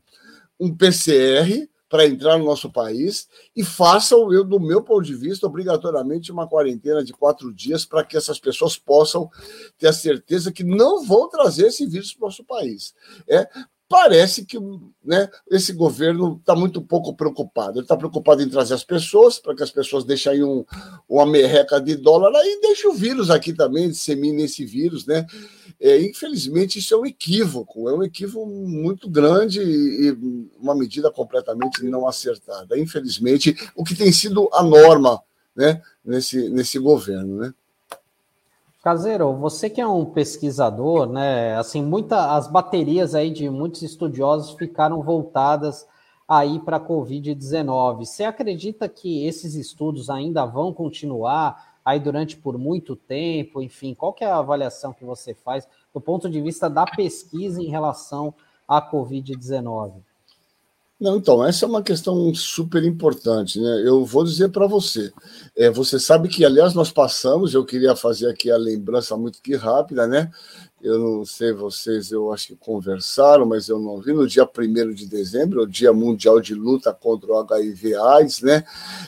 um 0.59 0.75
PCR 0.75 1.69
para 1.89 2.07
entrar 2.07 2.39
no 2.39 2.45
nosso 2.45 2.73
país 2.73 3.29
e 3.55 3.63
façam, 3.63 4.33
eu, 4.33 4.43
do 4.43 4.59
meu 4.59 4.83
ponto 4.83 5.03
de 5.03 5.15
vista, 5.15 5.47
obrigatoriamente 5.47 6.33
uma 6.33 6.49
quarentena 6.49 7.05
de 7.05 7.13
quatro 7.13 7.55
dias 7.55 7.85
para 7.85 8.03
que 8.03 8.17
essas 8.17 8.41
pessoas 8.41 8.77
possam 8.77 9.31
ter 9.79 9.87
a 9.87 9.93
certeza 9.93 10.51
que 10.51 10.65
não 10.65 11.05
vão 11.05 11.29
trazer 11.29 11.69
esse 11.69 11.87
vírus 11.87 12.13
para 12.13 12.25
o 12.25 12.29
nosso 12.29 12.43
país. 12.43 12.95
É, 13.29 13.49
parece 13.89 14.45
que 14.45 14.59
né, 15.05 15.29
esse 15.51 15.73
governo 15.73 16.39
está 16.41 16.55
muito 16.55 16.81
pouco 16.81 17.15
preocupado. 17.15 17.79
Ele 17.79 17.85
está 17.85 17.97
preocupado 17.97 18.43
em 18.43 18.49
trazer 18.49 18.75
as 18.75 18.85
pessoas, 18.85 19.39
para 19.39 19.55
que 19.55 19.63
as 19.63 19.71
pessoas 19.71 20.05
deixem 20.05 20.33
aí 20.33 20.43
um, 20.43 20.65
uma 21.09 21.27
merreca 21.27 21.81
de 21.81 21.97
dólar 21.97 22.35
aí, 22.35 22.59
deixe 22.61 22.87
o 22.87 22.95
vírus 22.95 23.31
aqui 23.31 23.53
também, 23.53 23.91
dissemine 23.91 24.45
esse 24.45 24.65
vírus, 24.65 25.07
né? 25.07 25.27
É, 25.81 26.01
infelizmente, 26.01 26.79
isso 26.79 26.95
é 26.95 26.97
um 26.97 27.07
equívoco, 27.07 27.89
é 27.89 27.95
um 27.95 28.03
equívoco 28.03 28.47
muito 28.47 29.09
grande 29.09 29.61
e 29.61 30.11
uma 30.59 30.75
medida 30.75 31.11
completamente 31.11 31.85
não 31.85 32.07
acertada. 32.07 32.79
Infelizmente, 32.79 33.55
o 33.77 33.85
que 33.85 33.95
tem 33.95 34.11
sido 34.13 34.49
a 34.53 34.63
norma 34.63 35.21
né, 35.55 35.81
nesse, 36.05 36.49
nesse 36.49 36.79
governo, 36.79 37.37
né? 37.37 37.55
Caseiro, 38.85 39.33
você 39.33 39.71
que 39.71 39.81
é 39.81 39.87
um 39.87 40.05
pesquisador, 40.05 41.09
né? 41.09 41.57
Assim, 41.57 41.83
muita, 41.83 42.37
as 42.37 42.47
baterias 42.47 43.15
aí 43.15 43.31
de 43.31 43.49
muitos 43.49 43.81
estudiosos 43.81 44.55
ficaram 44.59 45.03
voltadas 45.03 45.89
aí 46.29 46.61
para 46.61 46.77
a 46.77 46.81
Covid-19. 46.87 48.05
Você 48.05 48.25
acredita 48.25 48.87
que 48.87 49.25
esses 49.25 49.55
estudos 49.55 50.11
ainda 50.11 50.45
vão 50.45 50.71
continuar 50.71 51.79
aí 51.83 51.99
durante 51.99 52.37
por 52.37 52.59
muito 52.59 52.95
tempo? 52.95 53.63
Enfim, 53.63 53.95
qual 53.95 54.13
que 54.13 54.23
é 54.23 54.31
a 54.31 54.37
avaliação 54.37 54.93
que 54.93 55.03
você 55.03 55.33
faz 55.33 55.67
do 55.95 55.99
ponto 55.99 56.29
de 56.29 56.43
vista 56.43 56.69
da 56.69 56.85
pesquisa 56.85 57.63
em 57.63 57.71
relação 57.71 58.35
à 58.69 58.83
Covid-19? 58.83 59.95
Não, 61.01 61.17
então, 61.17 61.45
essa 61.45 61.65
é 61.65 61.69
uma 61.69 61.83
questão 61.83 62.33
super 62.35 62.85
importante, 62.85 63.61
né? 63.61 63.83
Eu 63.85 64.05
vou 64.05 64.23
dizer 64.23 64.51
para 64.51 64.67
você. 64.67 65.13
É, 65.57 65.69
você 65.69 65.99
sabe 65.99 66.29
que, 66.29 66.45
aliás, 66.45 66.73
nós 66.73 66.93
passamos, 66.93 67.53
eu 67.53 67.65
queria 67.65 67.97
fazer 67.97 68.31
aqui 68.31 68.49
a 68.51 68.57
lembrança 68.57 69.17
muito 69.17 69.43
que 69.43 69.57
rápida, 69.57 70.07
né? 70.07 70.31
Eu 70.81 70.99
não 70.99 71.25
sei 71.25 71.53
vocês, 71.53 72.13
eu 72.13 72.33
acho 72.33 72.49
que 72.49 72.57
conversaram, 72.57 73.45
mas 73.45 73.69
eu 73.69 73.81
não 73.81 74.01
vi. 74.01 74.13
No 74.13 74.27
dia 74.27 74.45
1 74.47 74.95
de 74.95 75.07
dezembro, 75.07 75.63
o 75.63 75.67
Dia 75.67 75.93
Mundial 75.93 76.41
de 76.41 76.55
Luta 76.55 76.93
contra 76.95 77.33
o 77.33 77.39
HIV-AIDS, 77.39 78.43
né? 78.43 78.65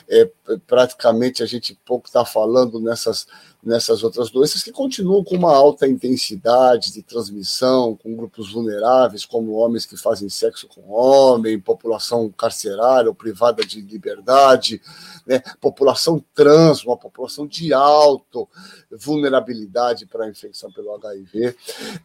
É, 0.09 0.29
praticamente 0.67 1.41
a 1.41 1.45
gente 1.45 1.79
pouco 1.85 2.07
está 2.07 2.25
falando 2.25 2.81
nessas 2.81 3.27
nessas 3.63 4.03
outras 4.03 4.29
doenças 4.29 4.63
que 4.63 4.71
continuam 4.71 5.23
com 5.23 5.35
uma 5.35 5.53
alta 5.53 5.87
intensidade 5.87 6.93
de 6.93 7.01
transmissão, 7.01 7.95
com 7.95 8.15
grupos 8.15 8.51
vulneráveis, 8.51 9.25
como 9.25 9.53
homens 9.53 9.85
que 9.85 9.97
fazem 9.97 10.29
sexo 10.29 10.67
com 10.67 10.89
homem, 10.89 11.59
população 11.59 12.29
carcerária 12.29 13.09
ou 13.09 13.15
privada 13.15 13.65
de 13.65 13.81
liberdade, 13.81 14.81
né? 15.25 15.41
população 15.59 16.23
trans, 16.33 16.83
uma 16.83 16.97
população 16.97 17.47
de 17.47 17.73
alta 17.73 18.45
vulnerabilidade 18.91 20.05
para 20.05 20.25
a 20.25 20.29
infecção 20.29 20.71
pelo 20.71 20.93
HIV. 20.95 21.55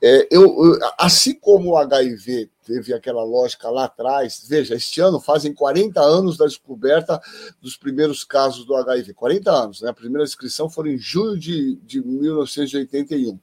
É, 0.00 0.28
eu, 0.30 0.78
assim 0.98 1.34
como 1.34 1.70
o 1.70 1.76
HIV 1.76 2.50
teve 2.64 2.92
aquela 2.94 3.22
lógica 3.24 3.68
lá 3.68 3.84
atrás. 3.84 4.44
Veja, 4.48 4.74
este 4.74 5.00
ano 5.00 5.20
fazem 5.20 5.52
40 5.52 6.00
anos 6.00 6.36
da 6.36 6.46
descoberta 6.46 7.20
dos 7.60 7.76
primeiros 7.76 8.24
casos 8.24 8.64
do 8.64 8.74
HIV. 8.74 9.14
40 9.14 9.50
anos, 9.50 9.82
né? 9.82 9.90
A 9.90 9.94
primeira 9.94 10.24
inscrição 10.24 10.70
foi 10.70 10.90
em 10.90 10.98
junho 10.98 11.38
de, 11.38 11.76
de 11.76 12.00
1981. 12.04 13.38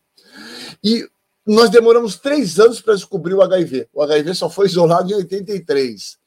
E 0.84 1.08
nós 1.46 1.70
demoramos 1.70 2.16
três 2.18 2.60
anos 2.60 2.82
para 2.82 2.96
descobrir 2.96 3.34
o 3.34 3.42
HIV. 3.42 3.90
O 3.94 4.02
HIV 4.02 4.36
só 4.36 4.50
foi 4.50 4.68
isolado 4.68 5.12
em 5.12 5.16
83. 5.16 6.18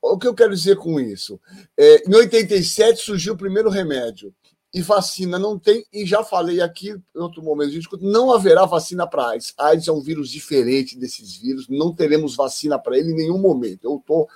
O 0.00 0.18
que 0.18 0.26
eu 0.26 0.34
quero 0.34 0.54
dizer 0.54 0.76
com 0.76 1.00
isso? 1.00 1.40
É, 1.76 2.08
em 2.08 2.14
87 2.14 3.00
surgiu 3.00 3.34
o 3.34 3.38
primeiro 3.38 3.70
remédio 3.70 4.32
e 4.72 4.82
vacina 4.82 5.38
não 5.38 5.58
tem, 5.58 5.84
e 5.92 6.04
já 6.04 6.22
falei 6.22 6.60
aqui 6.60 6.90
em 6.90 7.18
outro 7.18 7.42
momento, 7.42 7.72
não 8.00 8.32
haverá 8.32 8.66
vacina 8.66 9.06
para 9.06 9.28
AIDS. 9.28 9.54
AIDS 9.56 9.88
é 9.88 9.92
um 9.92 10.00
vírus 10.00 10.30
diferente 10.30 10.98
desses 10.98 11.36
vírus, 11.36 11.68
não 11.68 11.94
teremos 11.94 12.36
vacina 12.36 12.78
para 12.78 12.98
ele 12.98 13.12
em 13.12 13.16
nenhum 13.16 13.38
momento. 13.38 13.84
Eu 13.84 13.96
estou 13.96 14.28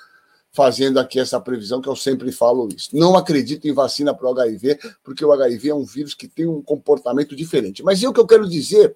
fazendo 0.53 0.99
aqui 0.99 1.19
essa 1.19 1.41
previsão 1.41 1.81
que 1.81 1.89
eu 1.89 1.97
sempre 1.97 2.31
falo 2.31 2.69
isso. 2.77 2.91
Não 2.93 3.17
acredito 3.17 3.67
em 3.67 3.73
vacina 3.73 4.15
para 4.15 4.29
o 4.29 4.33
HIV, 4.33 4.79
porque 5.03 5.25
o 5.25 5.33
HIV 5.33 5.71
é 5.71 5.75
um 5.75 5.85
vírus 5.85 6.13
que 6.13 6.29
tem 6.29 6.47
um 6.47 6.61
comportamento 6.61 7.35
diferente. 7.35 7.83
Mas 7.83 8.03
o 8.03 8.13
que 8.13 8.21
eu 8.21 8.27
quero 8.27 8.47
dizer 8.47 8.95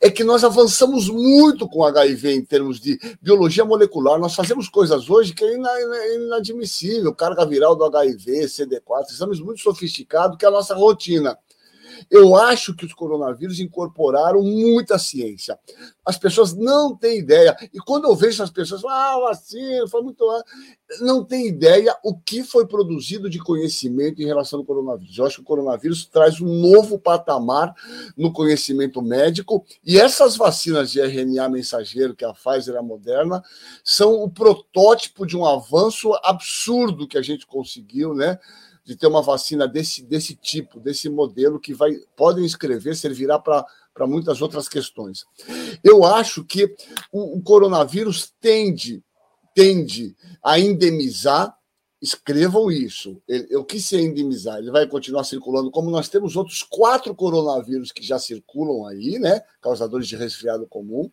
é 0.00 0.10
que 0.10 0.24
nós 0.24 0.42
avançamos 0.42 1.08
muito 1.08 1.68
com 1.68 1.80
o 1.80 1.84
HIV 1.84 2.34
em 2.34 2.44
termos 2.44 2.80
de 2.80 2.98
biologia 3.20 3.64
molecular. 3.64 4.18
Nós 4.18 4.34
fazemos 4.34 4.70
coisas 4.70 5.10
hoje 5.10 5.34
que 5.34 5.44
é 5.44 6.14
inadmissível. 6.14 7.14
Carga 7.14 7.44
viral 7.44 7.76
do 7.76 7.84
HIV, 7.84 8.46
CD4, 8.46 9.10
exames 9.10 9.38
muito 9.38 9.60
sofisticados 9.60 10.38
que 10.38 10.46
é 10.46 10.48
a 10.48 10.52
nossa 10.52 10.74
rotina. 10.74 11.38
Eu 12.10 12.36
acho 12.36 12.74
que 12.74 12.84
os 12.84 12.94
coronavírus 12.94 13.60
incorporaram 13.60 14.42
muita 14.42 14.98
ciência. 14.98 15.58
As 16.04 16.16
pessoas 16.16 16.54
não 16.54 16.96
têm 16.96 17.18
ideia. 17.18 17.56
E 17.72 17.78
quando 17.78 18.04
eu 18.04 18.14
vejo 18.14 18.42
as 18.42 18.50
pessoas, 18.50 18.84
ah, 18.84 19.18
vacina, 19.20 19.88
foi 19.88 20.02
muito. 20.02 20.24
Não 21.00 21.24
tem 21.24 21.48
ideia 21.48 21.96
o 22.04 22.16
que 22.16 22.44
foi 22.44 22.66
produzido 22.66 23.28
de 23.28 23.38
conhecimento 23.38 24.22
em 24.22 24.26
relação 24.26 24.60
ao 24.60 24.64
coronavírus. 24.64 25.18
Eu 25.18 25.26
acho 25.26 25.36
que 25.36 25.42
o 25.42 25.46
coronavírus 25.46 26.06
traz 26.06 26.40
um 26.40 26.46
novo 26.46 26.98
patamar 26.98 27.74
no 28.16 28.32
conhecimento 28.32 29.02
médico. 29.02 29.64
E 29.84 29.98
essas 29.98 30.36
vacinas 30.36 30.90
de 30.90 31.00
RNA 31.00 31.48
mensageiro, 31.48 32.14
que 32.14 32.24
a 32.24 32.32
Pfizer 32.32 32.74
e 32.74 32.78
a 32.78 32.82
Moderna, 32.82 33.42
são 33.82 34.14
o 34.22 34.30
protótipo 34.30 35.26
de 35.26 35.36
um 35.36 35.44
avanço 35.44 36.12
absurdo 36.22 37.08
que 37.08 37.18
a 37.18 37.22
gente 37.22 37.46
conseguiu, 37.46 38.14
né? 38.14 38.38
De 38.86 38.94
ter 38.94 39.08
uma 39.08 39.20
vacina 39.20 39.66
desse, 39.66 40.00
desse 40.04 40.36
tipo, 40.36 40.78
desse 40.78 41.08
modelo, 41.08 41.58
que 41.58 41.74
vai 41.74 41.92
podem 42.14 42.44
escrever, 42.44 42.94
servirá 42.94 43.36
para 43.36 44.06
muitas 44.06 44.40
outras 44.40 44.68
questões. 44.68 45.26
Eu 45.82 46.04
acho 46.04 46.44
que 46.44 46.72
o, 47.10 47.36
o 47.36 47.42
coronavírus 47.42 48.32
tende, 48.40 49.02
tende 49.52 50.14
a 50.40 50.60
endemizar 50.60 51.52
escrevam 52.00 52.70
isso. 52.70 53.20
Ele, 53.26 53.56
o 53.56 53.64
que 53.64 53.80
se 53.80 53.96
endemizar? 53.96 54.58
Ele 54.58 54.70
vai 54.70 54.86
continuar 54.86 55.24
circulando, 55.24 55.70
como 55.70 55.90
nós 55.90 56.08
temos 56.08 56.36
outros 56.36 56.62
quatro 56.62 57.14
coronavírus 57.14 57.90
que 57.90 58.02
já 58.02 58.18
circulam 58.18 58.86
aí, 58.86 59.18
né? 59.18 59.40
Causadores 59.60 60.06
de 60.06 60.14
resfriado 60.16 60.66
comum. 60.66 61.10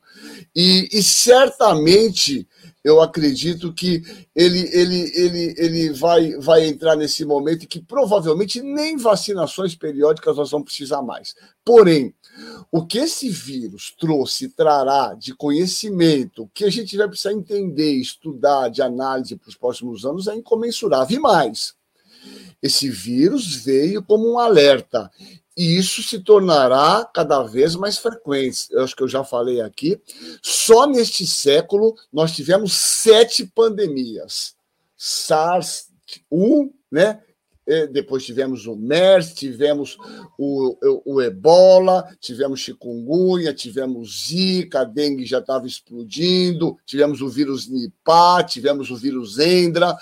E, 0.55 0.89
e 0.91 1.01
certamente 1.01 2.47
eu 2.83 3.01
acredito 3.01 3.73
que 3.73 4.03
ele, 4.35 4.59
ele, 4.73 5.11
ele, 5.15 5.55
ele 5.57 5.89
vai, 5.93 6.33
vai 6.37 6.65
entrar 6.67 6.95
nesse 6.95 7.23
momento 7.23 7.63
e 7.63 7.67
que 7.67 7.81
provavelmente 7.81 8.61
nem 8.61 8.97
vacinações 8.97 9.73
periódicas 9.73 10.35
nós 10.35 10.51
vamos 10.51 10.65
precisar 10.65 11.01
mais. 11.01 11.33
Porém, 11.63 12.13
o 12.71 12.85
que 12.85 12.97
esse 12.97 13.29
vírus 13.29 13.93
trouxe, 13.97 14.49
trará 14.49 15.13
de 15.13 15.33
conhecimento, 15.33 16.49
que 16.53 16.65
a 16.65 16.69
gente 16.69 16.97
vai 16.97 17.07
precisar 17.07 17.31
entender, 17.31 17.93
estudar, 17.93 18.69
de 18.69 18.81
análise 18.81 19.35
para 19.35 19.49
os 19.49 19.55
próximos 19.55 20.05
anos, 20.05 20.27
é 20.27 20.35
incomensurável. 20.35 21.17
E 21.17 21.19
mais, 21.21 21.75
esse 22.61 22.89
vírus 22.89 23.55
veio 23.55 24.03
como 24.03 24.33
um 24.33 24.39
alerta. 24.39 25.09
E 25.55 25.77
isso 25.77 26.01
se 26.01 26.19
tornará 26.19 27.07
cada 27.13 27.43
vez 27.43 27.75
mais 27.75 27.97
frequente. 27.97 28.67
Eu 28.71 28.83
acho 28.83 28.95
que 28.95 29.03
eu 29.03 29.07
já 29.07 29.23
falei 29.23 29.61
aqui. 29.61 30.01
Só 30.41 30.87
neste 30.87 31.27
século 31.27 31.95
nós 32.11 32.31
tivemos 32.31 32.73
sete 32.73 33.45
pandemias. 33.45 34.55
SARS-1, 34.97 36.71
né? 36.91 37.21
É, 37.65 37.87
depois 37.87 38.25
tivemos 38.25 38.67
o 38.67 38.75
MERS, 38.75 39.33
tivemos 39.33 39.97
o, 40.37 40.75
o, 40.83 41.13
o, 41.13 41.21
Ebola, 41.21 42.05
tivemos 42.19 42.59
chikungunya, 42.59 43.53
tivemos 43.53 44.25
Zika, 44.27 44.81
a 44.81 44.83
dengue 44.83 45.25
já 45.25 45.39
estava 45.39 45.65
explodindo, 45.65 46.77
tivemos 46.85 47.21
o 47.21 47.29
vírus 47.29 47.69
Nipah, 47.69 48.43
tivemos 48.43 48.91
o 48.91 48.97
vírus 48.97 49.39
Endra. 49.39 49.97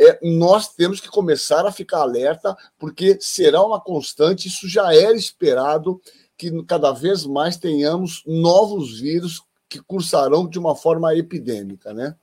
É, 0.00 0.18
nós 0.22 0.72
temos 0.74 0.98
que 0.98 1.10
começar 1.10 1.66
a 1.66 1.72
ficar 1.72 1.98
alerta, 1.98 2.56
porque 2.78 3.18
será 3.20 3.62
uma 3.62 3.78
constante, 3.78 4.48
isso 4.48 4.66
já 4.66 4.94
era 4.94 5.14
esperado, 5.14 6.00
que 6.38 6.50
cada 6.64 6.90
vez 6.90 7.26
mais 7.26 7.58
tenhamos 7.58 8.22
novos 8.26 8.98
vírus 8.98 9.42
que 9.68 9.78
cursarão 9.78 10.48
de 10.48 10.58
uma 10.58 10.74
forma 10.74 11.14
epidêmica, 11.14 11.92
né? 11.92 12.16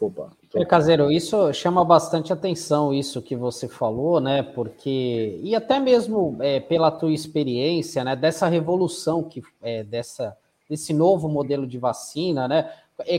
Opa. 0.00 0.30
Caseiro, 0.68 1.10
isso 1.10 1.52
chama 1.52 1.84
bastante 1.84 2.32
atenção, 2.32 2.94
isso 2.94 3.20
que 3.20 3.34
você 3.34 3.66
falou, 3.66 4.20
né? 4.20 4.42
Porque, 4.42 5.40
e 5.42 5.54
até 5.56 5.80
mesmo 5.80 6.36
é, 6.40 6.60
pela 6.60 6.90
tua 6.90 7.12
experiência, 7.12 8.04
né? 8.04 8.14
Dessa 8.14 8.46
revolução 8.46 9.24
que 9.24 9.42
é, 9.60 9.82
dessa, 9.82 10.36
desse 10.68 10.92
novo 10.92 11.28
modelo 11.28 11.66
de 11.66 11.78
vacina, 11.78 12.46
né? 12.46 12.72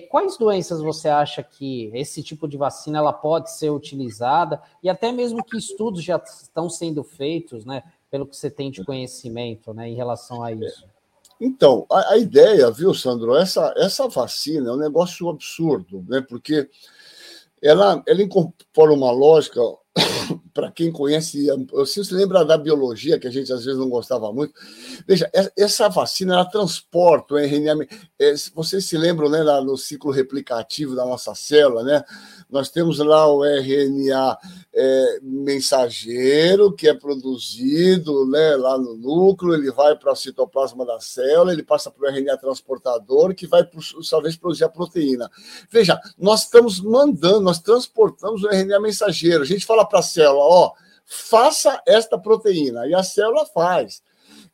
Quais 0.10 0.38
doenças 0.38 0.82
você 0.82 1.08
acha 1.08 1.41
que 1.41 1.89
esse 1.93 2.22
tipo 2.22 2.47
de 2.47 2.58
vacina 2.58 2.97
ela 2.97 3.14
pode 3.14 3.52
ser 3.52 3.70
utilizada? 3.70 4.62
E 4.84 4.89
até 4.89 5.12
mesmo 5.12 5.43
que 5.43 5.58
estudos 5.58 6.04
já 6.04 6.18
estão 6.18 6.70
sendo 6.70 7.02
feitos, 7.04 7.66
né? 7.66 7.84
Pelo 8.12 8.26
que 8.26 8.36
você 8.36 8.52
tem 8.52 8.70
de 8.70 8.84
conhecimento, 8.84 9.74
né? 9.74 9.88
Em 9.88 9.95
relação 9.95 10.43
a 10.43 10.52
isso. 10.52 10.86
Então, 11.39 11.86
a, 11.89 12.14
a, 12.14 12.18
ideia, 12.18 12.70
viu, 12.70 12.93
Sandro, 12.93 13.36
essa, 13.38 13.74
essa 13.78 14.08
vacina 14.10 14.70
é 14.70 14.74
um 14.74 14.78
negócio 14.78 15.30
absurdo, 15.30 16.06
né? 16.10 16.20
Porque 16.28 16.70
ela, 17.62 18.04
ela 18.06 18.22
incorpora 18.22 18.91
uma 18.91 19.12
lógica, 19.12 19.62
para 20.54 20.72
quem 20.72 20.92
conhece, 20.92 21.48
você 21.72 22.04
se 22.04 22.14
lembra 22.14 22.46
da 22.46 22.58
biologia, 22.58 23.20
que 23.20 23.28
a 23.28 23.32
gente 23.32 23.52
às 23.52 23.66
vezes 23.66 23.80
não 23.80 23.90
gostava 23.90 24.32
muito. 24.32 24.54
Veja, 25.08 25.30
essa 25.58 25.90
vacina, 25.90 26.34
ela 26.34 26.46
transporta 26.46 27.34
o 27.34 27.38
RNA. 27.38 27.86
É, 28.20 28.34
vocês 28.54 28.86
se 28.86 28.98
lembram, 28.98 29.30
né, 29.30 29.44
no 29.62 29.78
ciclo 29.78 30.12
replicativo 30.12 30.96
da 30.96 31.06
nossa 31.06 31.34
célula, 31.34 31.84
né? 31.84 32.04
Nós 32.50 32.70
temos 32.70 33.00
lá 33.00 33.28
o 33.28 33.44
RNA 33.44 34.38
é, 34.82 35.20
mensageiro, 35.22 36.72
que 36.72 36.88
é 36.88 36.94
produzido 36.94 38.26
né, 38.26 38.56
lá 38.56 38.78
no 38.78 38.96
núcleo, 38.96 39.54
ele 39.54 39.70
vai 39.72 39.94
para 39.98 40.14
o 40.14 40.16
citoplasma 40.16 40.86
da 40.86 41.02
célula, 41.02 41.52
ele 41.52 41.64
passa 41.64 41.92
para 41.92 42.10
o 42.10 42.10
RNA 42.10 42.38
transportador, 42.38 43.36
que 43.36 43.46
vai, 43.46 43.66
por 43.66 43.84
sua 43.84 44.22
vez, 44.22 44.38
produzir 44.38 44.64
a 44.64 44.70
proteína. 44.70 45.30
Veja, 45.70 46.00
nós 46.18 46.44
estamos 46.44 46.80
mandando, 46.80 47.42
nós 47.42 47.60
transportamos 47.60 48.44
o 48.44 48.48
RNA 48.48 48.80
mensageiro. 48.80 49.44
A 49.44 49.46
gente 49.46 49.66
fala 49.66 49.86
para 49.86 50.00
a 50.00 50.04
célula, 50.04 50.44
ó, 50.44 50.72
faça 51.06 51.82
esta 51.86 52.18
proteína, 52.18 52.88
e 52.88 52.96
a 52.96 53.04
célula 53.04 53.46
faz. 53.48 54.02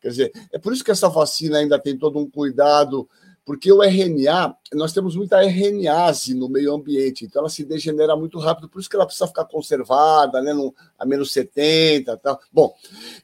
Quer 0.02 0.10
dizer, 0.10 0.32
é 0.52 0.58
por 0.58 0.74
isso 0.74 0.84
que 0.84 0.92
essa 0.92 1.08
vacina 1.08 1.60
ainda 1.60 1.78
tem 1.78 1.96
todo 1.96 2.18
um 2.18 2.28
cuidado 2.28 3.08
porque 3.46 3.72
o 3.72 3.84
RNA, 3.84 4.58
nós 4.74 4.92
temos 4.92 5.16
muita 5.16 5.44
RNase 5.44 6.34
no 6.34 6.50
meio 6.50 6.74
ambiente, 6.74 7.26
então 7.26 7.42
ela 7.42 7.50
se 7.50 7.64
degenera 7.64 8.16
muito 8.16 8.40
rápido, 8.40 8.68
por 8.68 8.80
isso 8.80 8.90
que 8.90 8.96
ela 8.96 9.06
precisa 9.06 9.28
ficar 9.28 9.46
conservada, 9.46 10.42
né, 10.42 10.52
no, 10.52 10.74
a 10.98 11.06
menos 11.06 11.32
70 11.32 12.18
tal. 12.18 12.40
Bom, 12.52 12.74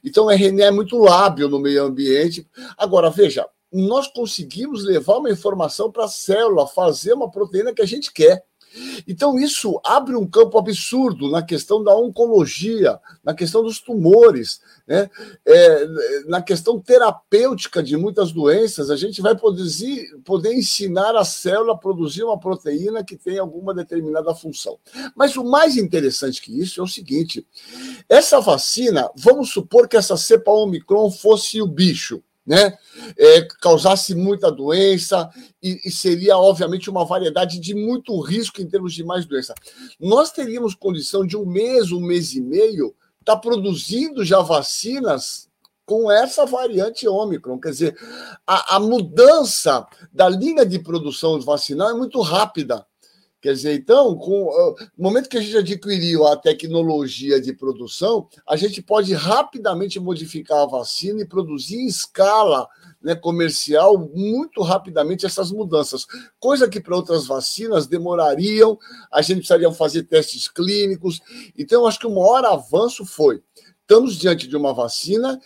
então 0.04 0.26
o 0.26 0.30
RNA 0.30 0.66
é 0.66 0.70
muito 0.70 0.96
lábil 0.96 1.48
no 1.48 1.58
meio 1.58 1.84
ambiente. 1.84 2.46
Agora, 2.78 3.10
veja, 3.10 3.44
nós 3.72 4.06
conseguimos 4.06 4.84
levar 4.84 5.16
uma 5.16 5.30
informação 5.30 5.90
para 5.90 6.04
a 6.04 6.08
célula, 6.08 6.68
fazer 6.68 7.14
uma 7.14 7.30
proteína 7.30 7.74
que 7.74 7.82
a 7.82 7.86
gente 7.86 8.12
quer. 8.12 8.44
Então, 9.06 9.38
isso 9.38 9.80
abre 9.84 10.16
um 10.16 10.26
campo 10.26 10.58
absurdo 10.58 11.30
na 11.30 11.42
questão 11.42 11.82
da 11.82 11.94
oncologia, 11.94 12.98
na 13.22 13.34
questão 13.34 13.62
dos 13.62 13.80
tumores, 13.80 14.60
né? 14.86 15.08
É, 15.46 15.86
na 16.26 16.42
questão 16.42 16.78
terapêutica 16.78 17.82
de 17.82 17.96
muitas 17.96 18.32
doenças. 18.32 18.90
A 18.90 18.96
gente 18.96 19.20
vai 19.20 19.36
poder 19.36 20.54
ensinar 20.54 21.16
a 21.16 21.24
célula 21.24 21.74
a 21.74 21.78
produzir 21.78 22.24
uma 22.24 22.38
proteína 22.38 23.04
que 23.04 23.16
tem 23.16 23.38
alguma 23.38 23.74
determinada 23.74 24.34
função. 24.34 24.78
Mas 25.14 25.36
o 25.36 25.44
mais 25.44 25.76
interessante 25.76 26.42
que 26.42 26.58
isso 26.58 26.80
é 26.80 26.84
o 26.84 26.88
seguinte: 26.88 27.46
essa 28.08 28.40
vacina, 28.40 29.10
vamos 29.16 29.50
supor 29.50 29.88
que 29.88 29.96
essa 29.96 30.16
cepa 30.16 30.50
Omicron 30.50 31.10
fosse 31.10 31.60
o 31.60 31.66
bicho 31.66 32.22
né? 32.46 32.76
É, 33.16 33.42
causasse 33.60 34.14
muita 34.14 34.50
doença 34.50 35.30
e, 35.62 35.80
e, 35.84 35.90
seria, 35.90 36.36
obviamente, 36.36 36.90
uma 36.90 37.04
variedade 37.04 37.58
de 37.58 37.74
muito 37.74 38.18
risco 38.20 38.60
em 38.60 38.66
termos 38.66 38.92
de 38.94 39.04
mais 39.04 39.24
doença. 39.24 39.54
Nós 39.98 40.32
teríamos 40.32 40.74
condição 40.74 41.26
de 41.26 41.36
um 41.36 41.46
mês, 41.46 41.92
um 41.92 42.00
mês 42.00 42.34
e 42.34 42.40
meio, 42.40 42.94
estar 43.20 43.36
tá 43.36 43.36
produzindo 43.36 44.24
já 44.24 44.40
vacinas 44.40 45.48
com 45.84 46.10
essa 46.10 46.44
variante 46.44 47.06
Ômicron. 47.08 47.60
Quer 47.60 47.70
dizer, 47.70 47.96
a, 48.46 48.76
a 48.76 48.80
mudança 48.80 49.86
da 50.12 50.28
linha 50.28 50.66
de 50.66 50.78
produção 50.78 51.40
vacinal 51.40 51.90
é 51.90 51.94
muito 51.94 52.20
rápida. 52.20 52.86
Quer 53.42 53.54
dizer, 53.54 53.74
então, 53.74 54.14
com, 54.14 54.44
uh, 54.44 54.76
no 54.96 55.02
momento 55.02 55.28
que 55.28 55.36
a 55.36 55.40
gente 55.40 55.56
adquiriu 55.56 56.28
a 56.28 56.36
tecnologia 56.36 57.40
de 57.40 57.52
produção, 57.52 58.28
a 58.48 58.56
gente 58.56 58.80
pode 58.80 59.12
rapidamente 59.14 59.98
modificar 59.98 60.60
a 60.60 60.66
vacina 60.66 61.20
e 61.20 61.26
produzir 61.26 61.78
em 61.78 61.88
escala 61.88 62.68
né, 63.02 63.16
comercial 63.16 63.98
muito 63.98 64.62
rapidamente 64.62 65.26
essas 65.26 65.50
mudanças, 65.50 66.06
coisa 66.38 66.68
que 66.68 66.80
para 66.80 66.94
outras 66.94 67.26
vacinas 67.26 67.88
demorariam, 67.88 68.78
a 69.12 69.20
gente 69.20 69.38
precisaria 69.38 69.72
fazer 69.72 70.04
testes 70.04 70.46
clínicos. 70.46 71.20
Então, 71.58 71.84
acho 71.84 71.98
que 71.98 72.06
o 72.06 72.14
maior 72.14 72.44
avanço 72.44 73.04
foi 73.04 73.42
estamos 73.80 74.16
diante 74.16 74.48
de 74.48 74.56
uma 74.56 74.72
vacina 74.72 75.38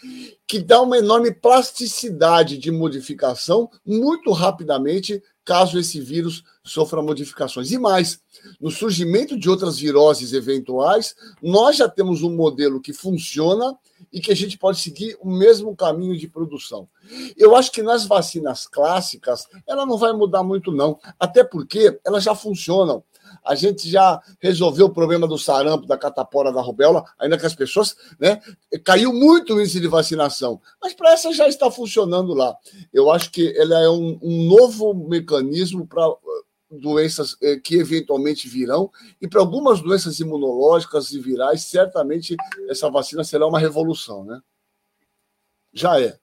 que 0.47 0.61
dá 0.61 0.81
uma 0.81 0.99
enorme 0.99 1.33
plasticidade 1.33 2.59
de 2.59 2.71
modificação 2.71 3.69
muito 3.85 4.31
rapidamente, 4.31 5.21
caso 5.47 5.79
esse 5.79 6.01
vírus 6.01 6.43
sofra 6.65 7.01
modificações. 7.01 7.71
E 7.71 7.79
mais, 7.79 8.21
no 8.61 8.69
surgimento 8.69 9.39
de 9.39 9.49
outras 9.49 9.79
viroses 9.79 10.33
eventuais, 10.33 11.15
nós 11.41 11.77
já 11.77 11.89
temos 11.89 12.23
um 12.23 12.35
modelo 12.35 12.81
que 12.81 12.93
funciona 12.93 13.79
e 14.13 14.21
que 14.21 14.33
a 14.33 14.35
gente 14.35 14.59
pode 14.59 14.81
seguir 14.81 15.17
o 15.21 15.31
mesmo 15.31 15.75
caminho 15.75 16.19
de 16.19 16.27
produção. 16.27 16.89
Eu 17.37 17.55
acho 17.55 17.71
que 17.71 17.81
nas 17.81 18.05
vacinas 18.05 18.67
clássicas, 18.67 19.47
ela 19.67 19.87
não 19.87 19.97
vai 19.97 20.13
mudar 20.13 20.43
muito, 20.43 20.73
não, 20.73 20.99
até 21.19 21.45
porque 21.45 21.99
elas 22.05 22.25
já 22.25 22.35
funcionam. 22.35 23.05
A 23.45 23.55
gente 23.55 23.89
já 23.89 24.21
resolveu 24.41 24.87
o 24.87 24.93
problema 24.93 25.27
do 25.27 25.39
sarampo, 25.39 25.87
da 25.87 25.97
catapora, 25.97 26.53
da 26.53 26.61
rubéola, 26.61 27.05
ainda 27.19 27.39
que 27.39 27.47
as 27.47 27.55
pessoas, 27.55 27.97
né? 28.19 28.41
Caiu 28.85 29.13
muito 29.13 29.55
o 29.55 29.61
índice 29.61 29.81
de 29.81 29.89
vacinação, 29.89 30.61
mas 30.81 30.95
para 30.95 31.13
essa 31.13 31.33
já 31.33 31.49
está 31.49 31.71
funcionando 31.71 32.35
lá. 32.35 32.57
Eu 32.93 33.11
acho 33.11 33.31
que 33.31 33.55
ela 33.57 33.79
é 33.81 33.89
um, 33.89 34.19
um 34.23 34.45
novo 34.45 34.95
mecanismo 34.95 35.87
para 35.87 36.09
uh, 36.09 36.19
doenças 36.71 37.37
eh, 37.41 37.57
que 37.57 37.77
eventualmente 37.77 38.49
virão, 38.49 38.91
e 39.21 39.29
para 39.29 39.41
algumas 39.41 39.81
doenças 39.81 40.19
imunológicas 40.19 41.13
e 41.13 41.21
virais, 41.21 41.63
certamente 41.63 42.37
essa 42.69 42.91
vacina 42.91 43.23
será 43.23 43.47
uma 43.47 43.59
revolução, 43.59 44.25
né? 44.25 44.41
Já 45.73 46.01
é. 46.01 46.19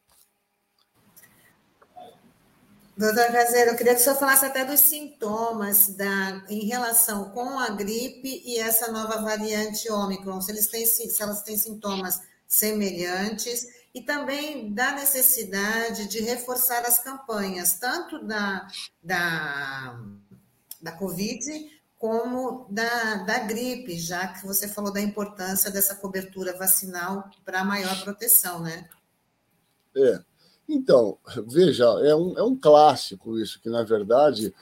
Doutor 2.96 3.32
Caseiro, 3.32 3.72
eu 3.72 3.76
queria 3.76 3.96
que 3.96 4.02
o 4.02 4.04
senhor 4.04 4.18
falasse 4.18 4.46
até 4.46 4.64
dos 4.64 4.82
sintomas 4.82 5.88
da, 5.96 6.44
em 6.48 6.66
relação 6.68 7.32
com 7.32 7.58
a 7.58 7.70
gripe 7.70 8.44
e 8.46 8.60
essa 8.60 8.92
nova 8.92 9.20
variante 9.20 9.92
Ômicron, 9.92 10.40
se, 10.40 10.52
eles 10.52 10.68
têm, 10.68 10.86
se 10.86 11.22
elas 11.22 11.42
têm 11.42 11.58
sintomas 11.58 12.22
semelhantes, 12.48 13.68
e 13.96 14.02
também 14.02 14.74
da 14.74 14.92
necessidade 14.92 16.08
de 16.08 16.20
reforçar 16.22 16.84
as 16.86 17.00
campanhas, 17.00 17.74
tanto 17.74 18.26
da, 18.26 18.68
da, 19.04 20.00
da 20.82 20.92
Covid 20.94 21.82
como 21.98 22.68
da, 22.70 23.16
da 23.24 23.40
gripe, 23.40 23.98
já 23.98 24.28
que 24.28 24.46
você 24.46 24.68
falou 24.68 24.92
da 24.92 25.00
importância 25.00 25.72
dessa 25.72 25.96
cobertura 25.96 26.58
vacinal 26.58 27.30
para 27.46 27.64
maior 27.64 28.04
proteção, 28.04 28.62
né? 28.62 28.90
É. 29.96 30.33
Então, 30.68 31.18
veja, 31.48 31.86
é 32.04 32.16
um, 32.16 32.38
é 32.38 32.44
um 32.44 32.56
clássico 32.56 33.38
isso, 33.40 33.60
que 33.62 33.70
na 33.70 33.84
verdade 33.84 34.54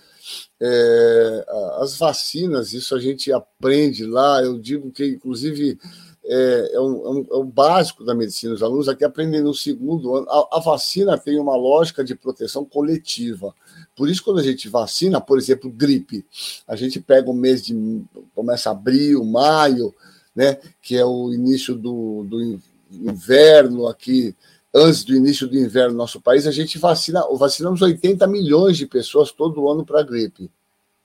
é, 0.60 1.46
as 1.80 1.98
vacinas, 1.98 2.74
isso 2.74 2.96
a 2.96 3.00
gente 3.00 3.32
aprende 3.32 4.06
lá, 4.06 4.42
eu 4.42 4.60
digo 4.60 4.92
que 4.92 5.06
inclusive 5.06 5.78
é, 6.24 6.72
é, 6.74 6.76
é, 6.76 6.80
um, 6.80 7.26
é 7.32 7.38
um 7.38 7.46
básico 7.46 8.04
da 8.04 8.14
medicina, 8.14 8.54
os 8.54 8.62
alunos 8.62 8.88
aqui 8.88 9.04
aprendem 9.04 9.42
no 9.42 9.54
segundo 9.54 10.16
ano. 10.16 10.30
A, 10.30 10.58
a, 10.58 10.60
vacina 10.60 11.18
tem 11.18 11.40
uma 11.40 11.56
lógica 11.56 12.04
de 12.04 12.14
proteção 12.14 12.64
coletiva. 12.64 13.54
Por 13.96 14.08
isso, 14.08 14.24
quando 14.24 14.40
a 14.40 14.44
gente 14.44 14.70
vacina, 14.70 15.20
por 15.20 15.38
exemplo, 15.38 15.72
gripe, 15.72 16.26
a 16.68 16.76
gente 16.76 17.00
pega 17.00 17.30
o 17.30 17.34
mês 17.34 17.66
de. 17.66 18.04
começa 18.36 18.70
abril, 18.70 19.26
maio, 19.26 19.94
né, 20.36 20.60
que 20.82 20.96
é 20.96 21.04
o 21.04 21.34
início 21.34 21.76
do, 21.76 22.24
do 22.24 22.60
inverno 22.92 23.88
aqui 23.88 24.36
antes 24.74 25.04
do 25.04 25.16
início 25.16 25.48
do 25.48 25.58
inverno 25.58 25.92
no 25.92 25.98
nosso 25.98 26.22
país, 26.22 26.48
a 26.48 26.52
gente 26.52 26.78
vacina, 26.78 27.24
vacinamos 27.38 27.82
80 27.82 28.26
milhões 28.28 28.78
de 28.78 28.86
pessoas 28.86 29.32
todo 29.32 29.70
ano 29.70 29.86
para 29.86 30.00
a 30.00 30.04
gripe. 30.04 30.50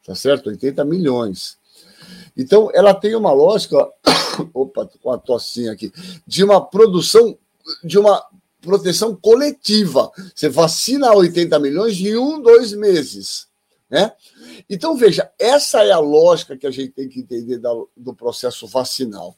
Tá 0.05 0.15
certo? 0.15 0.49
80 0.49 0.85
milhões. 0.85 1.59
Então, 2.37 2.71
ela 2.73 2.95
tem 2.95 3.15
uma 3.17 3.33
lógica, 3.33 3.77
opa, 4.55 4.89
com 5.03 5.11
a 5.11 5.19
tossinha 5.19 5.73
aqui, 5.73 5.93
de 6.27 6.45
uma 6.45 6.61
produção, 6.61 7.37
de 7.83 7.99
uma 7.99 8.23
proteção 8.61 9.17
coletiva. 9.17 10.11
Você 10.35 10.49
vacina 10.49 11.13
80 11.13 11.59
milhões 11.59 11.99
em 11.99 12.17
um, 12.17 12.41
dois 12.41 12.73
meses. 12.73 13.49
Né? 13.89 14.13
Então, 14.69 14.97
veja, 14.97 15.31
essa 15.39 15.85
é 15.85 15.93
a 15.93 15.99
lógica 15.99 16.57
que 16.57 16.67
a 16.67 16.71
gente 16.71 16.93
tem 16.93 17.09
que 17.09 17.21
entender 17.21 17.61
do 17.97 18.15
processo 18.15 18.67
vacinal. 18.67 19.37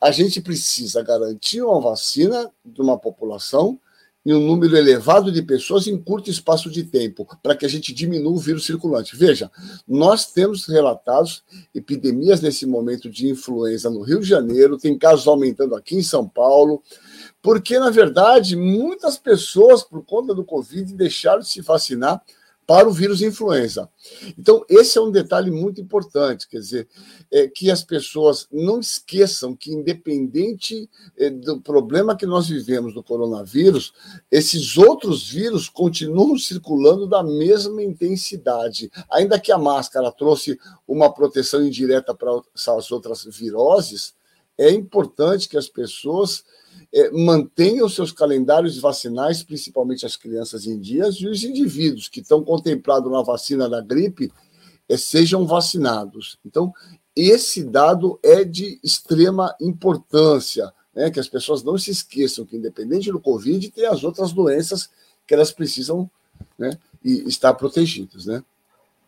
A 0.00 0.10
gente 0.10 0.40
precisa 0.40 1.02
garantir 1.02 1.62
uma 1.62 1.80
vacina 1.80 2.50
de 2.64 2.80
uma 2.82 2.98
população 2.98 3.80
em 4.26 4.34
um 4.34 4.40
número 4.40 4.76
elevado 4.76 5.30
de 5.30 5.40
pessoas 5.40 5.86
em 5.86 5.96
curto 5.96 6.28
espaço 6.28 6.68
de 6.68 6.82
tempo, 6.82 7.24
para 7.40 7.54
que 7.54 7.64
a 7.64 7.68
gente 7.68 7.94
diminua 7.94 8.32
o 8.32 8.38
vírus 8.38 8.66
circulante. 8.66 9.16
Veja, 9.16 9.48
nós 9.86 10.32
temos 10.32 10.66
relatados 10.66 11.44
epidemias 11.72 12.40
nesse 12.40 12.66
momento 12.66 13.08
de 13.08 13.28
influenza 13.28 13.88
no 13.88 14.02
Rio 14.02 14.18
de 14.18 14.26
Janeiro, 14.26 14.78
tem 14.78 14.98
casos 14.98 15.28
aumentando 15.28 15.76
aqui 15.76 15.94
em 15.94 16.02
São 16.02 16.28
Paulo, 16.28 16.82
porque, 17.40 17.78
na 17.78 17.88
verdade, 17.88 18.56
muitas 18.56 19.16
pessoas, 19.16 19.84
por 19.84 20.04
conta 20.04 20.34
do 20.34 20.44
Covid, 20.44 20.92
deixaram 20.94 21.38
de 21.38 21.48
se 21.48 21.60
vacinar 21.60 22.20
para 22.66 22.88
o 22.88 22.92
vírus 22.92 23.22
influenza. 23.22 23.88
Então, 24.36 24.64
esse 24.68 24.98
é 24.98 25.00
um 25.00 25.10
detalhe 25.10 25.52
muito 25.52 25.80
importante, 25.80 26.48
quer 26.48 26.58
dizer, 26.58 26.88
é 27.30 27.46
que 27.46 27.70
as 27.70 27.84
pessoas 27.84 28.48
não 28.50 28.80
esqueçam 28.80 29.54
que, 29.54 29.70
independente 29.70 30.90
é, 31.16 31.30
do 31.30 31.60
problema 31.60 32.16
que 32.16 32.26
nós 32.26 32.48
vivemos 32.48 32.92
do 32.92 33.04
coronavírus, 33.04 33.92
esses 34.30 34.76
outros 34.76 35.28
vírus 35.28 35.68
continuam 35.68 36.36
circulando 36.36 37.06
da 37.06 37.22
mesma 37.22 37.82
intensidade. 37.82 38.90
Ainda 39.10 39.38
que 39.38 39.52
a 39.52 39.58
máscara 39.58 40.10
trouxe 40.10 40.58
uma 40.88 41.12
proteção 41.12 41.64
indireta 41.64 42.12
para 42.12 42.32
as 42.76 42.90
outras 42.90 43.24
viroses, 43.24 44.15
é 44.58 44.70
importante 44.70 45.48
que 45.48 45.56
as 45.56 45.68
pessoas 45.68 46.44
é, 46.92 47.10
mantenham 47.10 47.88
seus 47.88 48.12
calendários 48.12 48.78
vacinais, 48.78 49.42
principalmente 49.42 50.06
as 50.06 50.16
crianças 50.16 50.66
em 50.66 50.78
dias, 50.78 51.16
e 51.16 51.28
os 51.28 51.42
indivíduos 51.44 52.08
que 52.08 52.20
estão 52.20 52.42
contemplados 52.42 53.10
na 53.10 53.22
vacina 53.22 53.68
da 53.68 53.80
gripe 53.80 54.32
é, 54.88 54.96
sejam 54.96 55.46
vacinados. 55.46 56.38
Então, 56.44 56.72
esse 57.14 57.64
dado 57.64 58.18
é 58.22 58.44
de 58.44 58.78
extrema 58.82 59.54
importância, 59.60 60.72
né, 60.94 61.10
que 61.10 61.20
as 61.20 61.28
pessoas 61.28 61.62
não 61.62 61.76
se 61.76 61.90
esqueçam 61.90 62.44
que, 62.44 62.56
independente 62.56 63.10
do 63.10 63.20
Covid, 63.20 63.70
tem 63.70 63.86
as 63.86 64.04
outras 64.04 64.32
doenças 64.32 64.88
que 65.26 65.34
elas 65.34 65.50
precisam 65.50 66.10
né, 66.58 66.78
e 67.04 67.28
estar 67.28 67.52
protegidas. 67.54 68.26
Né? 68.26 68.42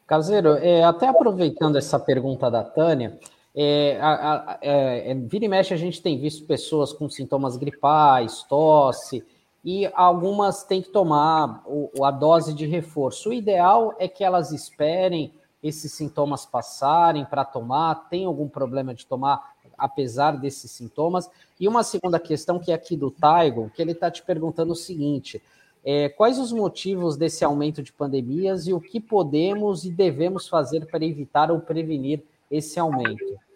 Caseiro, 0.07 0.55
é, 0.55 0.85
até 0.85 1.07
aproveitando 1.07 1.77
essa 1.77 1.99
pergunta 1.99 2.51
da 2.51 2.65
Tânia, 2.65 3.19
é, 3.61 3.99
a, 4.01 4.13
a, 4.13 4.59
é, 4.63 5.11
é, 5.11 5.15
vira 5.17 5.45
e 5.45 5.49
mexe, 5.49 5.75
a 5.75 5.77
gente 5.77 6.01
tem 6.01 6.17
visto 6.17 6.47
pessoas 6.47 6.93
com 6.93 7.11
sintomas 7.11 7.57
gripais, 7.57 8.45
tosse, 8.45 9.25
e 9.65 9.91
algumas 9.95 10.63
têm 10.63 10.81
que 10.81 10.91
tomar 10.91 11.65
o, 11.67 12.05
a 12.05 12.13
dose 12.13 12.55
de 12.55 12.67
reforço. 12.67 13.31
O 13.31 13.33
ideal 13.33 13.97
é 13.99 14.07
que 14.07 14.23
elas 14.23 14.53
esperem 14.53 15.33
esses 15.61 15.91
sintomas 15.93 16.47
passarem 16.47 17.25
para 17.25 17.45
tomar. 17.45 18.09
Tem 18.09 18.27
algum 18.27 18.49
problema 18.49 18.95
de 18.95 19.05
tomar 19.05 19.57
apesar 19.77 20.39
desses 20.39 20.71
sintomas? 20.71 21.29
E 21.59 21.67
uma 21.67 21.83
segunda 21.83 22.21
questão 22.21 22.61
que 22.61 22.71
é 22.71 22.75
aqui 22.77 22.97
do 22.97 23.11
Taigo, 23.11 23.73
que 23.75 23.83
ele 23.83 23.91
está 23.91 24.09
te 24.09 24.23
perguntando 24.23 24.73
o 24.73 24.77
seguinte: 24.77 25.43
é, 25.85 26.09
quais 26.09 26.39
os 26.39 26.53
motivos 26.53 27.17
desse 27.17 27.45
aumento 27.45 27.83
de 27.83 27.93
pandemias 27.93 28.69
e 28.69 28.73
o 28.73 28.81
que 28.81 29.01
podemos 29.01 29.85
e 29.85 29.91
devemos 29.91 30.47
fazer 30.47 30.87
para 30.87 31.05
evitar 31.05 31.51
ou 31.51 31.59
prevenir 31.59 32.23
esse 32.49 32.79
aumento? 32.79 33.48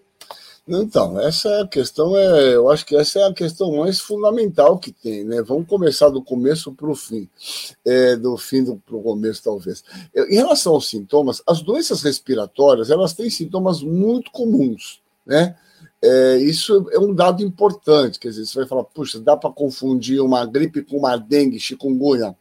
Então, 0.67 1.21
essa 1.21 1.49
é 1.49 1.67
questão, 1.67 2.17
é, 2.17 2.55
eu 2.55 2.71
acho 2.71 2.87
que 2.87 2.95
essa 2.97 3.19
é 3.19 3.25
a 3.25 3.33
questão 3.35 3.79
mais 3.79 3.99
fundamental 3.99 4.79
que 4.79 4.93
tem, 4.93 5.25
né? 5.25 5.43
Vamos 5.43 5.67
começar 5.67 6.09
do 6.09 6.23
começo 6.23 6.73
para 6.73 6.89
o 6.89 6.95
fim, 6.95 7.29
é, 7.85 8.15
do 8.15 8.37
fim 8.37 8.65
para 8.77 8.97
o 8.97 9.03
começo, 9.03 9.43
talvez. 9.43 9.83
Em 10.15 10.37
relação 10.37 10.75
aos 10.75 10.89
sintomas, 10.89 11.43
as 11.49 11.63
doenças 11.63 12.03
respiratórias, 12.03 12.91
elas 12.91 13.13
têm 13.13 13.29
sintomas 13.29 13.83
muito 13.83 14.31
comuns, 14.31 15.01
né? 15.27 15.57
É, 16.01 16.37
isso 16.39 16.89
é 16.93 16.99
um 16.99 17.13
dado 17.13 17.43
importante, 17.43 18.19
quer 18.21 18.29
dizer, 18.29 18.47
você 18.47 18.59
vai 18.61 18.69
falar, 18.69 18.85
puxa, 18.85 19.21
dá 19.21 19.37
para 19.37 19.51
confundir 19.51 20.21
uma 20.21 20.45
gripe 20.47 20.83
com 20.83 20.99
uma 20.99 21.17
dengue, 21.17 21.59
chikungunya. 21.59 22.37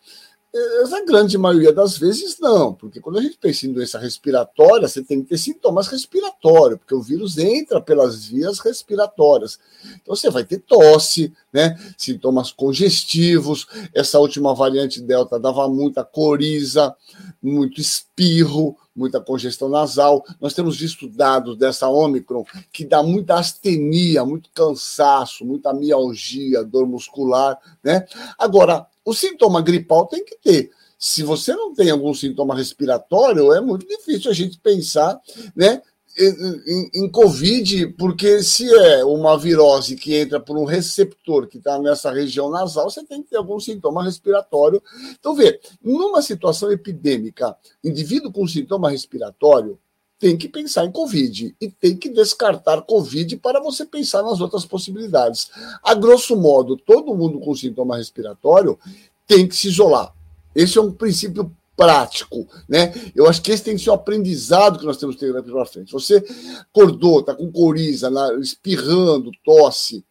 A 0.54 1.06
grande 1.06 1.38
maioria 1.38 1.72
das 1.72 1.97
vezes 1.97 2.38
não, 2.38 2.74
porque 2.74 2.99
quando 2.99 3.18
a 3.18 3.22
gente 3.22 3.38
pensa 3.38 3.66
em 3.66 3.72
doença 3.72 3.97
respiratória, 3.97 4.86
você 4.86 5.02
tem 5.02 5.22
que 5.22 5.30
ter 5.30 5.38
sintomas 5.38 5.88
respiratórios, 5.88 6.78
porque 6.78 6.93
o 6.93 7.02
vírus 7.02 7.38
entra 7.38 7.80
pelas 7.80 8.26
vias 8.26 8.60
respiratórias. 8.60 9.58
Então 10.02 10.14
você 10.14 10.30
vai 10.30 10.43
ter 10.43 10.60
tosse, 10.60 11.32
né? 11.54 11.80
Sintomas 11.97 12.52
congestivos. 12.52 13.66
Essa 13.93 14.20
última 14.20 14.54
variante 14.54 15.02
Delta 15.02 15.39
dava 15.39 15.70
muita 15.70 16.04
coriza, 16.04 16.93
muito 17.41 17.80
espirro, 17.80 18.76
muita 18.96 19.22
congestão 19.22 19.70
nasal. 19.70 20.24
Nós 20.39 20.54
temos 20.54 20.78
visto 20.80 21.08
dados 21.08 21.58
dessa 21.58 21.88
Omicron 21.89 22.46
que 22.72 22.86
dá 22.86 23.02
muita 23.02 23.36
astenia, 23.36 24.26
muito 24.26 24.50
cansaço, 24.54 25.46
muita 25.46 25.74
mialgia, 25.74 26.64
dor 26.64 26.88
muscular, 26.88 27.58
né? 27.84 28.06
Agora, 28.38 28.86
o 29.04 29.14
sintoma 29.14 29.62
gripal 29.62 30.06
tem 30.08 30.24
que 30.24 30.38
ter. 30.38 30.72
Se 30.98 31.24
você 31.24 31.56
não 31.56 31.74
tem 31.74 31.89
algum 31.89 32.14
sintoma 32.14 32.56
respiratório, 32.56 33.52
é 33.54 33.60
muito 33.60 33.88
difícil 33.88 34.30
a 34.30 34.34
gente 34.34 34.60
pensar, 34.60 35.20
né? 35.56 35.82
Em, 36.18 36.89
em, 36.93 37.09
Covid, 37.09 37.88
porque 37.97 38.43
se 38.43 38.68
é 38.68 39.03
uma 39.05 39.38
virose 39.38 39.95
que 39.95 40.16
entra 40.16 40.39
por 40.39 40.57
um 40.57 40.66
receptor 40.66 41.47
que 41.47 41.57
está 41.57 41.80
nessa 41.80 42.12
região 42.12 42.49
nasal, 42.49 42.89
você 42.89 43.03
tem 43.05 43.24
que 43.24 43.30
ter 43.30 43.38
algum 43.38 43.59
sintoma 43.59 44.03
respiratório. 44.03 44.84
Então, 45.18 45.34
vê, 45.34 45.59
numa 45.82 46.22
situação 46.22 46.72
epidêmica, 46.72 47.55
indivíduo 47.84 48.32
com 48.32 48.47
sintoma 48.47 48.89
respiratório, 48.89 49.80
tem 50.20 50.38
que 50.38 50.47
pensar 50.47 50.86
em 50.86 50.91
Covid 50.91 51.55
e 51.59 51.70
tem 51.70 51.97
que 51.97 52.07
descartar 52.07 52.84
Covid 52.84 53.38
para 53.38 53.59
você 53.59 53.86
pensar 53.86 54.22
nas 54.22 54.39
outras 54.39 54.66
possibilidades. 54.66 55.49
A 55.82 55.95
grosso 55.95 56.36
modo, 56.36 56.78
todo 56.78 57.16
mundo 57.16 57.39
com 57.39 57.55
sintoma 57.55 57.97
respiratório 57.97 58.78
tem 59.26 59.47
que 59.47 59.55
se 59.55 59.70
isolar. 59.70 60.14
Esse 60.53 60.78
é 60.78 60.82
um 60.82 60.91
princípio 60.91 61.51
prático, 61.82 62.48
né? 62.70 62.94
Eu 63.16 63.28
acho 63.28 63.42
que 63.42 63.52
esse 63.52 63.64
tem 63.64 63.76
que 63.76 63.82
ser 63.82 63.90
o 63.90 63.94
um 63.94 63.96
aprendizado 63.96 64.78
que 64.78 64.86
nós 64.86 64.98
temos 64.98 65.16
que 65.16 65.22
ter 65.22 65.34
daqui 65.34 65.50
para 65.50 65.66
frente. 65.66 65.92
Você 65.92 66.24
acordou, 66.60 67.24
tá 67.24 67.34
com 67.34 67.52
coriza, 67.52 68.12
espirrando, 68.40 69.32
tosse, 69.44 70.06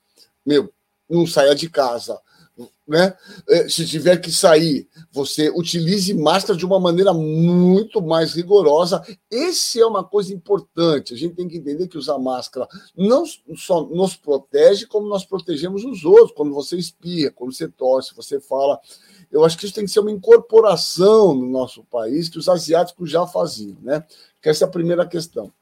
meu, 0.45 0.69
não 1.09 1.29
saia 1.29 1.55
de 1.55 1.71
casa 1.71 2.19
né? 2.91 3.17
É, 3.49 3.69
se 3.69 3.87
tiver 3.87 4.17
que 4.21 4.33
sair, 4.33 4.89
você 5.13 5.49
utilize 5.49 6.13
máscara 6.13 6.59
de 6.59 6.67
uma 6.67 6.81
maneira 6.81 7.15
muito 7.15 8.03
mais 8.03 8.35
rigorosa. 8.35 9.01
Esse 9.31 9.81
é 9.81 9.87
uma 9.87 10.03
coisa 10.03 10.35
importante. 10.35 11.15
A 11.15 11.17
gente 11.17 11.37
tem 11.37 11.47
que 11.47 11.57
entender 11.57 11.87
que 11.87 11.97
usar 11.97 12.19
máscara 12.19 12.67
não 12.97 13.25
só 13.55 13.85
nos 13.85 14.17
protege, 14.17 14.87
como 14.87 15.09
nós 15.09 15.25
protegemos 15.25 15.85
os 15.85 16.05
outros. 16.05 16.33
Quando 16.33 16.53
você 16.53 16.77
espia, 16.77 17.31
quando 17.31 17.53
você 17.53 17.69
tosse, 17.69 18.15
você 18.15 18.41
fala. 18.41 18.81
Eu 19.31 19.45
acho 19.45 19.57
que 19.57 19.65
isso 19.65 19.75
tem 19.75 19.85
que 19.85 19.91
ser 19.91 20.01
uma 20.01 20.11
incorporação 20.11 21.35
no 21.35 21.47
nosso 21.49 21.85
país 21.85 22.29
que 22.29 22.39
os 22.39 22.49
asiáticos 22.49 23.11
já 23.11 23.27
faziam, 23.27 23.77
né? 23.83 24.05
Que 24.43 24.49
essa 24.49 24.65
é 24.65 24.67
a 24.67 24.71
primeira 24.71 25.07
questão. 25.07 25.53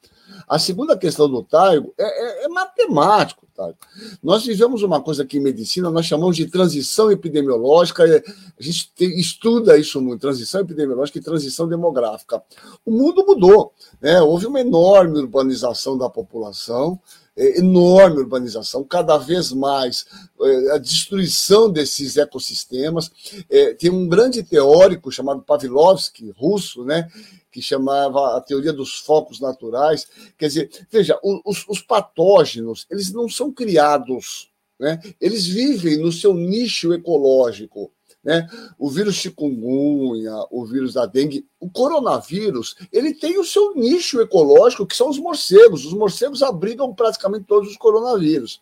A 0.46 0.58
segunda 0.58 0.96
questão 0.96 1.28
do 1.28 1.42
Taigo 1.42 1.92
é, 1.98 2.04
é, 2.04 2.44
é 2.44 2.48
matemático. 2.48 3.46
Taigo. 3.54 3.76
Nós 4.22 4.44
vivemos 4.44 4.82
uma 4.82 5.02
coisa 5.02 5.24
aqui 5.24 5.38
em 5.38 5.42
medicina, 5.42 5.90
nós 5.90 6.06
chamamos 6.06 6.36
de 6.36 6.46
transição 6.46 7.10
epidemiológica, 7.10 8.04
a 8.04 8.62
gente 8.62 8.92
estuda 9.00 9.76
isso 9.76 10.00
muito, 10.00 10.20
transição 10.20 10.60
epidemiológica 10.60 11.18
e 11.18 11.22
transição 11.22 11.68
demográfica. 11.68 12.42
O 12.86 12.92
mundo 12.92 13.24
mudou, 13.26 13.72
né? 14.00 14.20
houve 14.22 14.46
uma 14.46 14.60
enorme 14.60 15.18
urbanização 15.18 15.98
da 15.98 16.08
população, 16.08 17.00
enorme 17.38 18.18
urbanização, 18.18 18.82
cada 18.82 19.16
vez 19.16 19.52
mais 19.52 20.06
é, 20.40 20.72
a 20.72 20.78
destruição 20.78 21.70
desses 21.70 22.16
ecossistemas. 22.16 23.10
É, 23.48 23.74
tem 23.74 23.90
um 23.90 24.08
grande 24.08 24.42
teórico 24.42 25.12
chamado 25.12 25.42
Pavlovsky, 25.42 26.32
russo, 26.36 26.84
né, 26.84 27.08
que 27.50 27.62
chamava 27.62 28.36
a 28.36 28.40
teoria 28.40 28.72
dos 28.72 28.98
focos 28.98 29.40
naturais. 29.40 30.06
Quer 30.36 30.48
dizer, 30.48 30.86
veja, 30.90 31.18
os, 31.22 31.64
os 31.68 31.80
patógenos, 31.80 32.86
eles 32.90 33.12
não 33.12 33.28
são 33.28 33.52
criados, 33.52 34.50
né? 34.78 35.00
eles 35.20 35.46
vivem 35.46 35.98
no 35.98 36.12
seu 36.12 36.34
nicho 36.34 36.92
ecológico. 36.92 37.92
Né? 38.28 38.46
O 38.78 38.90
vírus 38.90 39.14
chikungunya, 39.14 40.34
o 40.50 40.66
vírus 40.66 40.92
da 40.92 41.06
dengue, 41.06 41.46
o 41.58 41.70
coronavírus, 41.70 42.76
ele 42.92 43.14
tem 43.14 43.38
o 43.38 43.44
seu 43.44 43.74
nicho 43.74 44.20
ecológico, 44.20 44.86
que 44.86 44.94
são 44.94 45.08
os 45.08 45.18
morcegos. 45.18 45.86
Os 45.86 45.94
morcegos 45.94 46.42
abrigam 46.42 46.92
praticamente 46.92 47.46
todos 47.46 47.70
os 47.70 47.78
coronavírus. 47.78 48.60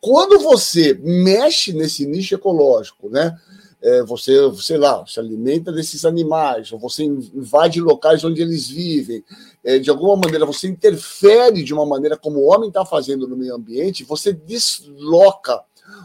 Quando 0.00 0.38
você 0.38 0.94
mexe 1.02 1.72
nesse 1.72 2.06
nicho 2.06 2.36
ecológico, 2.36 3.10
né? 3.10 3.36
é, 3.82 4.02
você, 4.04 4.34
sei 4.58 4.78
lá, 4.78 5.04
se 5.04 5.18
alimenta 5.18 5.72
desses 5.72 6.04
animais, 6.04 6.70
ou 6.72 6.78
você 6.78 7.02
invade 7.02 7.80
locais 7.80 8.22
onde 8.22 8.40
eles 8.40 8.68
vivem, 8.68 9.24
é, 9.64 9.80
de 9.80 9.90
alguma 9.90 10.14
maneira 10.14 10.46
você 10.46 10.68
interfere 10.68 11.64
de 11.64 11.74
uma 11.74 11.84
maneira 11.84 12.16
como 12.16 12.38
o 12.38 12.46
homem 12.46 12.68
está 12.68 12.86
fazendo 12.86 13.26
no 13.26 13.36
meio 13.36 13.56
ambiente, 13.56 14.04
você 14.04 14.32
desloca, 14.32 15.60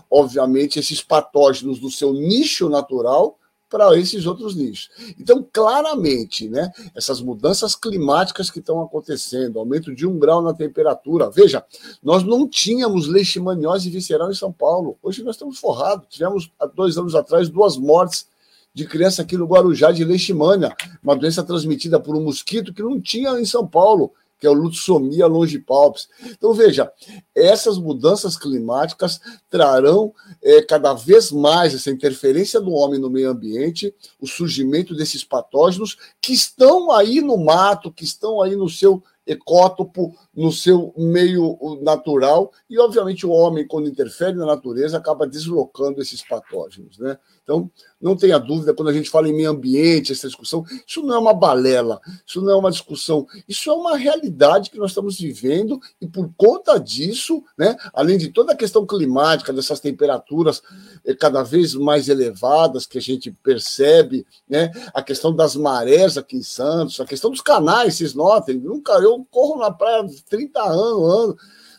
obviamente, 0.09 0.79
esses 0.79 1.01
patógenos 1.01 1.79
do 1.79 1.89
seu 1.89 2.13
nicho 2.13 2.69
natural 2.69 3.37
para 3.69 3.97
esses 3.97 4.25
outros 4.25 4.55
nichos. 4.55 4.89
Então, 5.19 5.45
claramente, 5.51 6.47
né, 6.47 6.71
essas 6.95 7.19
mudanças 7.21 7.75
climáticas 7.75 8.49
que 8.49 8.59
estão 8.59 8.81
acontecendo, 8.81 9.59
aumento 9.59 9.93
de 9.93 10.07
um 10.07 10.17
grau 10.17 10.41
na 10.41 10.53
temperatura. 10.53 11.29
Veja, 11.29 11.63
nós 12.01 12.23
não 12.23 12.47
tínhamos 12.47 13.07
leishmaniose 13.07 13.89
visceral 13.89 14.31
em 14.31 14.35
São 14.35 14.51
Paulo. 14.51 14.97
Hoje 15.03 15.23
nós 15.23 15.35
estamos 15.35 15.59
forrados. 15.59 16.07
Tivemos, 16.09 16.49
há 16.59 16.65
dois 16.65 16.97
anos 16.97 17.13
atrás, 17.13 17.49
duas 17.49 17.77
mortes 17.77 18.27
de 18.73 18.85
criança 18.85 19.23
aqui 19.23 19.35
no 19.35 19.47
Guarujá 19.47 19.91
de 19.91 20.05
leishmania, 20.05 20.73
uma 21.03 21.15
doença 21.15 21.43
transmitida 21.43 21.99
por 21.99 22.15
um 22.15 22.23
mosquito 22.23 22.73
que 22.73 22.83
não 22.83 23.01
tinha 23.01 23.31
em 23.39 23.45
São 23.45 23.67
Paulo 23.67 24.13
que 24.39 24.45
é 24.45 24.49
o 24.49 24.53
lutsomia 24.53 25.27
longipalpis. 25.27 26.07
Então, 26.25 26.53
veja, 26.53 26.91
essas 27.35 27.77
mudanças 27.77 28.37
climáticas 28.37 29.19
trarão 29.49 30.13
é, 30.41 30.61
cada 30.61 30.93
vez 30.93 31.31
mais 31.31 31.73
essa 31.73 31.91
interferência 31.91 32.59
do 32.61 32.71
homem 32.71 32.99
no 32.99 33.09
meio 33.09 33.29
ambiente, 33.29 33.93
o 34.19 34.27
surgimento 34.27 34.95
desses 34.95 35.23
patógenos 35.23 35.97
que 36.21 36.33
estão 36.33 36.91
aí 36.91 37.21
no 37.21 37.37
mato, 37.37 37.91
que 37.91 38.03
estão 38.03 38.41
aí 38.41 38.55
no 38.55 38.69
seu 38.69 39.03
ecótopo, 39.27 40.15
no 40.37 40.51
seu 40.51 40.93
meio 40.95 41.57
natural, 41.81 42.51
e 42.69 42.77
obviamente 42.77 43.25
o 43.25 43.31
homem, 43.31 43.67
quando 43.67 43.89
interfere 43.89 44.37
na 44.37 44.45
natureza, 44.45 44.95
acaba 44.95 45.25
deslocando 45.25 45.99
esses 45.99 46.21
patógenos. 46.21 46.99
Né? 46.99 47.17
Então, 47.41 47.71
não 47.99 48.15
tenha 48.15 48.37
dúvida, 48.37 48.73
quando 48.73 48.89
a 48.89 48.93
gente 48.93 49.09
fala 49.09 49.27
em 49.27 49.35
meio 49.35 49.49
ambiente, 49.49 50.11
essa 50.11 50.27
discussão, 50.27 50.63
isso 50.85 51.01
não 51.01 51.15
é 51.15 51.17
uma 51.17 51.33
balela, 51.33 51.99
isso 52.23 52.39
não 52.39 52.51
é 52.51 52.55
uma 52.55 52.69
discussão, 52.69 53.25
isso 53.47 53.71
é 53.71 53.73
uma 53.73 53.97
realidade 53.97 54.69
que 54.69 54.77
nós 54.77 54.91
estamos 54.91 55.17
vivendo, 55.17 55.79
e 55.99 56.05
por 56.05 56.29
conta 56.37 56.77
disso, 56.77 57.43
né, 57.57 57.75
além 57.91 58.19
de 58.19 58.27
toda 58.27 58.53
a 58.53 58.55
questão 58.55 58.85
climática, 58.85 59.51
dessas 59.51 59.79
temperaturas 59.79 60.61
eh, 61.03 61.15
cada 61.15 61.41
vez 61.41 61.73
mais 61.73 62.09
elevadas 62.09 62.85
que 62.85 62.99
a 62.99 63.01
gente 63.01 63.31
percebe, 63.31 64.27
né, 64.47 64.71
a 64.93 65.01
questão 65.01 65.35
das 65.35 65.55
marés 65.55 66.15
aqui 66.15 66.37
em 66.37 66.43
Santos, 66.43 66.99
a 66.99 67.05
questão 67.05 67.31
dos 67.31 67.41
canais, 67.41 67.95
vocês 67.95 68.13
notem, 68.13 68.59
nunca 68.59 68.93
eu 68.99 69.25
corro 69.31 69.59
na 69.59 69.71
praia 69.71 70.03
30 70.27 70.61
anos, 70.61 71.13
anos 71.13 71.35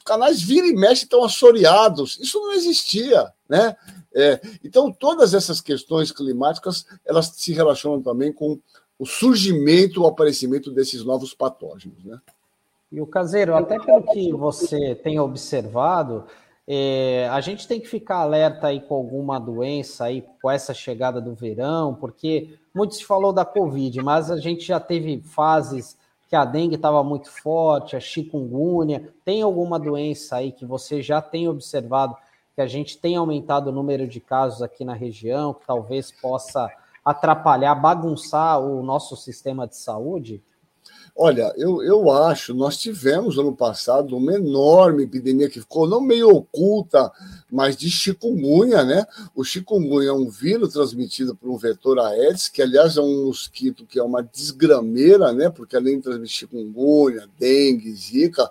canais 0.08 0.40
vira 0.40 0.66
e 0.66 0.72
mexe 0.72 1.04
estão 1.04 1.22
assoreados. 1.22 2.18
Isso 2.18 2.40
não 2.40 2.52
existia, 2.54 3.30
né? 3.46 3.76
É, 4.14 4.40
então, 4.64 4.90
todas 4.90 5.34
essas 5.34 5.60
questões 5.60 6.10
climáticas, 6.10 6.86
elas 7.04 7.26
se 7.26 7.52
relacionam 7.52 8.00
também 8.00 8.32
com 8.32 8.58
o 8.98 9.04
surgimento, 9.04 10.02
o 10.02 10.06
aparecimento 10.06 10.70
desses 10.70 11.04
novos 11.04 11.34
patógenos, 11.34 12.02
né? 12.04 12.18
E 12.90 13.00
o 13.02 13.06
caseiro, 13.06 13.54
até 13.54 13.78
pelo 13.78 14.02
que 14.02 14.32
você 14.32 14.94
tem 14.94 15.20
observado, 15.20 16.24
É, 16.70 17.26
a 17.30 17.40
gente 17.40 17.66
tem 17.66 17.80
que 17.80 17.88
ficar 17.88 18.16
alerta 18.16 18.66
aí 18.66 18.78
com 18.78 18.94
alguma 18.94 19.38
doença 19.38 20.04
aí 20.04 20.22
com 20.42 20.50
essa 20.50 20.74
chegada 20.74 21.18
do 21.18 21.34
verão, 21.34 21.94
porque 21.94 22.58
muito 22.74 22.94
se 22.94 23.04
falou 23.06 23.32
da 23.32 23.42
Covid, 23.42 24.02
mas 24.02 24.30
a 24.30 24.36
gente 24.36 24.66
já 24.66 24.78
teve 24.78 25.22
fases 25.22 25.96
que 26.28 26.36
a 26.36 26.44
dengue 26.44 26.76
estava 26.76 27.02
muito 27.02 27.30
forte, 27.30 27.96
a 27.96 28.00
chikungunya. 28.00 29.12
Tem 29.24 29.40
alguma 29.42 29.78
doença 29.78 30.36
aí 30.36 30.52
que 30.52 30.66
você 30.66 31.02
já 31.02 31.22
tem 31.22 31.48
observado 31.48 32.16
que 32.54 32.60
a 32.60 32.66
gente 32.66 32.98
tem 32.98 33.16
aumentado 33.16 33.68
o 33.68 33.72
número 33.72 34.06
de 34.06 34.20
casos 34.20 34.62
aqui 34.62 34.84
na 34.84 34.92
região, 34.92 35.54
que 35.54 35.64
talvez 35.64 36.10
possa 36.10 36.68
atrapalhar, 37.04 37.74
bagunçar 37.76 38.60
o 38.60 38.82
nosso 38.82 39.16
sistema 39.16 39.66
de 39.66 39.76
saúde? 39.76 40.42
Olha, 41.20 41.52
eu, 41.56 41.82
eu 41.82 42.12
acho, 42.12 42.54
nós 42.54 42.76
tivemos 42.76 43.38
ano 43.38 43.52
passado 43.52 44.16
uma 44.16 44.34
enorme 44.34 45.02
epidemia 45.02 45.50
que 45.50 45.58
ficou 45.58 45.84
não 45.84 46.00
meio 46.00 46.28
oculta, 46.28 47.10
mas 47.50 47.76
de 47.76 47.90
chikungunya, 47.90 48.84
né? 48.84 49.04
O 49.34 49.42
chikungunya 49.42 50.10
é 50.10 50.12
um 50.12 50.28
vírus 50.28 50.74
transmitido 50.74 51.34
por 51.34 51.50
um 51.50 51.56
vetor 51.56 51.98
Aedes, 51.98 52.48
que 52.48 52.62
aliás 52.62 52.96
é 52.96 53.00
um 53.00 53.26
mosquito 53.26 53.84
que 53.84 53.98
é 53.98 54.02
uma 54.02 54.22
desgrameira, 54.22 55.32
né? 55.32 55.50
Porque 55.50 55.74
além 55.74 55.96
de 55.96 56.04
transmitir 56.04 56.36
chikungunya, 56.36 57.28
dengue, 57.36 57.92
zika, 57.94 58.48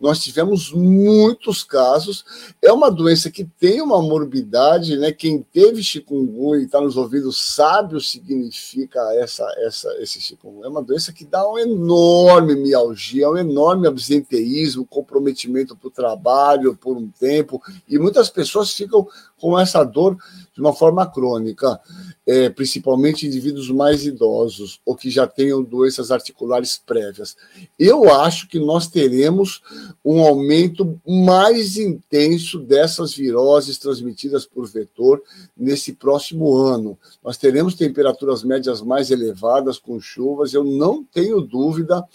nós 0.00 0.18
tivemos 0.18 0.72
muitos 0.72 1.62
casos. 1.62 2.24
É 2.60 2.72
uma 2.72 2.90
doença 2.90 3.30
que 3.30 3.44
tem 3.44 3.80
uma 3.80 4.02
morbidade, 4.02 4.96
né? 4.96 5.12
Quem 5.12 5.40
teve 5.40 5.82
chikungunya 5.82 6.62
e 6.62 6.66
está 6.66 6.80
nos 6.80 6.96
ouvidos 6.96 7.40
sabe 7.54 7.96
o 7.96 7.98
que 7.98 8.06
significa 8.06 9.00
essa, 9.14 9.46
essa, 9.58 9.88
esse 10.02 10.20
chikungunya. 10.20 10.66
É 10.66 10.68
uma 10.68 10.82
doença 10.82 11.12
que 11.12 11.24
dá 11.24 11.48
um 11.48 11.58
enorme 11.58 12.56
mialgia, 12.56 13.30
um 13.30 13.36
enorme 13.36 13.86
absenteísmo, 13.86 14.84
comprometimento 14.84 15.76
para 15.76 15.88
o 15.88 15.92
trabalho 15.92 16.76
por 16.76 16.96
um 16.96 17.08
tempo, 17.08 17.62
e 17.88 17.98
muitas 17.98 18.28
pessoas 18.28 18.72
ficam 18.72 19.06
com 19.40 19.58
essa 19.58 19.84
dor 19.84 20.16
de 20.54 20.60
uma 20.60 20.72
forma 20.72 21.04
crônica, 21.06 21.80
é, 22.26 22.48
principalmente 22.48 23.26
indivíduos 23.26 23.68
mais 23.70 24.06
idosos 24.06 24.80
ou 24.86 24.94
que 24.94 25.10
já 25.10 25.26
tenham 25.26 25.62
doenças 25.62 26.10
articulares 26.10 26.80
prévias. 26.84 27.36
Eu 27.78 28.12
acho 28.12 28.48
que 28.48 28.58
nós 28.58 28.86
teremos 28.86 29.60
um 30.04 30.20
aumento 30.20 30.98
mais 31.06 31.76
intenso 31.76 32.60
dessas 32.60 33.12
viroses 33.12 33.78
transmitidas 33.78 34.46
por 34.46 34.66
vetor 34.66 35.20
nesse 35.56 35.92
próximo 35.92 36.56
ano. 36.56 36.96
Nós 37.22 37.36
teremos 37.36 37.74
temperaturas 37.74 38.44
médias 38.44 38.80
mais 38.80 39.10
elevadas 39.10 39.78
com 39.78 40.00
chuvas, 40.00 40.54
eu 40.54 40.64
não 40.64 41.04
tenho 41.04 41.40
dúvida 41.40 42.06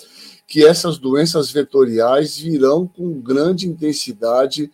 que 0.50 0.66
essas 0.66 0.98
doenças 0.98 1.52
vetoriais 1.52 2.36
virão 2.36 2.88
com 2.88 3.22
grande 3.22 3.68
intensidade 3.68 4.72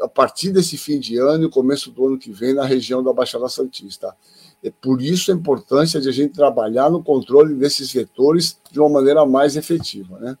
a 0.00 0.08
partir 0.08 0.50
desse 0.50 0.76
fim 0.76 0.98
de 0.98 1.16
ano 1.16 1.44
e 1.44 1.50
começo 1.50 1.90
do 1.90 2.06
ano 2.06 2.18
que 2.18 2.32
vem 2.32 2.54
na 2.54 2.64
região 2.64 3.02
da 3.02 3.12
Baixada 3.12 3.48
Santista. 3.48 4.16
É 4.62 4.70
por 4.70 5.00
isso 5.00 5.30
a 5.30 5.34
importância 5.34 6.00
de 6.00 6.08
a 6.08 6.12
gente 6.12 6.34
trabalhar 6.34 6.90
no 6.90 7.02
controle 7.02 7.54
desses 7.54 7.92
vetores 7.92 8.58
de 8.70 8.80
uma 8.80 8.88
maneira 8.88 9.24
mais 9.24 9.56
efetiva, 9.56 10.18
né? 10.18 10.36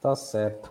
Tá 0.00 0.16
certo. 0.16 0.70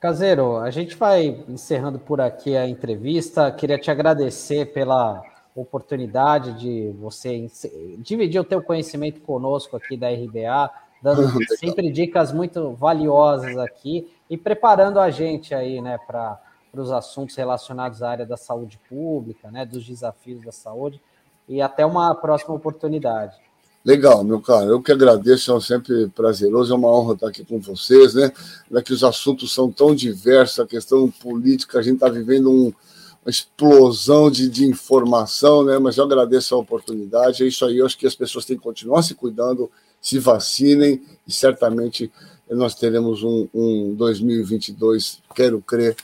Caseiro, 0.00 0.58
a 0.58 0.70
gente 0.70 0.94
vai 0.94 1.44
encerrando 1.48 1.98
por 1.98 2.20
aqui 2.20 2.56
a 2.56 2.68
entrevista. 2.68 3.50
Queria 3.50 3.76
te 3.76 3.90
agradecer 3.90 4.72
pela 4.72 5.20
oportunidade 5.56 6.52
de 6.60 6.94
você 7.00 7.50
dividir 7.98 8.40
o 8.40 8.44
teu 8.44 8.62
conhecimento 8.62 9.20
conosco 9.20 9.76
aqui 9.76 9.96
da 9.96 10.08
RBA, 10.08 10.70
dando 11.02 11.22
sempre 11.58 11.90
dicas 11.90 12.32
muito 12.32 12.72
valiosas 12.72 13.56
aqui 13.58 14.08
e 14.28 14.36
preparando 14.36 15.00
a 15.00 15.10
gente 15.10 15.54
aí, 15.54 15.80
né, 15.80 15.98
para 16.06 16.40
os 16.74 16.90
assuntos 16.90 17.34
relacionados 17.36 18.02
à 18.02 18.10
área 18.10 18.26
da 18.26 18.36
saúde 18.36 18.78
pública, 18.88 19.50
né, 19.50 19.64
dos 19.64 19.84
desafios 19.84 20.44
da 20.44 20.52
saúde 20.52 21.00
e 21.48 21.62
até 21.62 21.84
uma 21.86 22.14
próxima 22.14 22.54
oportunidade. 22.54 23.36
Legal, 23.84 24.22
meu 24.22 24.40
caro. 24.40 24.68
Eu 24.68 24.82
que 24.82 24.92
agradeço, 24.92 25.56
é 25.56 25.60
sempre 25.60 26.08
prazeroso, 26.08 26.72
é 26.72 26.76
uma 26.76 26.88
honra 26.88 27.14
estar 27.14 27.28
aqui 27.28 27.44
com 27.44 27.58
vocês, 27.58 28.12
né? 28.12 28.30
É 28.74 28.82
que 28.82 28.92
os 28.92 29.02
assuntos 29.02 29.52
são 29.54 29.70
tão 29.70 29.94
diversos, 29.94 30.58
a 30.58 30.66
questão 30.66 31.10
política, 31.10 31.78
a 31.78 31.82
gente 31.82 31.94
está 31.94 32.08
vivendo 32.08 32.50
um, 32.50 32.66
uma 32.66 33.30
explosão 33.30 34.30
de, 34.30 34.48
de 34.48 34.66
informação, 34.66 35.64
né? 35.64 35.78
Mas 35.78 35.96
eu 35.96 36.04
agradeço 36.04 36.54
a 36.54 36.58
oportunidade. 36.58 37.42
É 37.42 37.46
isso 37.46 37.64
aí, 37.64 37.78
eu 37.78 37.86
acho 37.86 37.96
que 37.96 38.06
as 38.06 38.14
pessoas 38.14 38.44
têm 38.44 38.56
que 38.56 38.62
continuar 38.62 39.02
se 39.02 39.14
cuidando 39.14 39.70
se 40.00 40.18
vacinem 40.18 41.02
e 41.26 41.32
certamente 41.32 42.10
nós 42.50 42.74
teremos 42.74 43.22
um, 43.22 43.48
um 43.52 43.94
2022, 43.94 45.22
quero 45.34 45.60
crer, 45.60 45.96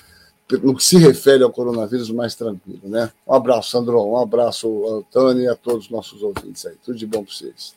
no 0.63 0.77
que 0.77 0.85
se 0.85 0.99
refere 0.99 1.43
ao 1.43 1.51
coronavírus, 1.51 2.11
mais 2.11 2.35
tranquilo, 2.35 2.81
né? 2.85 3.11
Um 3.27 3.35
abraço, 3.35 3.71
Sandro, 3.71 4.05
um 4.05 4.19
abraço, 4.19 4.87
Antônio, 4.89 5.45
e 5.45 5.49
a 5.49 5.57
todos 5.57 5.87
os 5.87 5.91
nossos 5.91 6.23
ouvintes 6.23 6.67
aí. 6.67 6.77
Tudo 6.85 6.99
de 6.99 7.07
bom 7.07 7.25
para 7.25 7.33
vocês. 7.33 7.75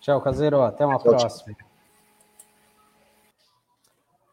Tchau, 0.00 0.20
Caseiro. 0.20 0.62
Até 0.62 0.86
uma 0.86 0.98
tchau, 0.98 1.10
próxima. 1.10 1.54
Tchau. 1.54 1.66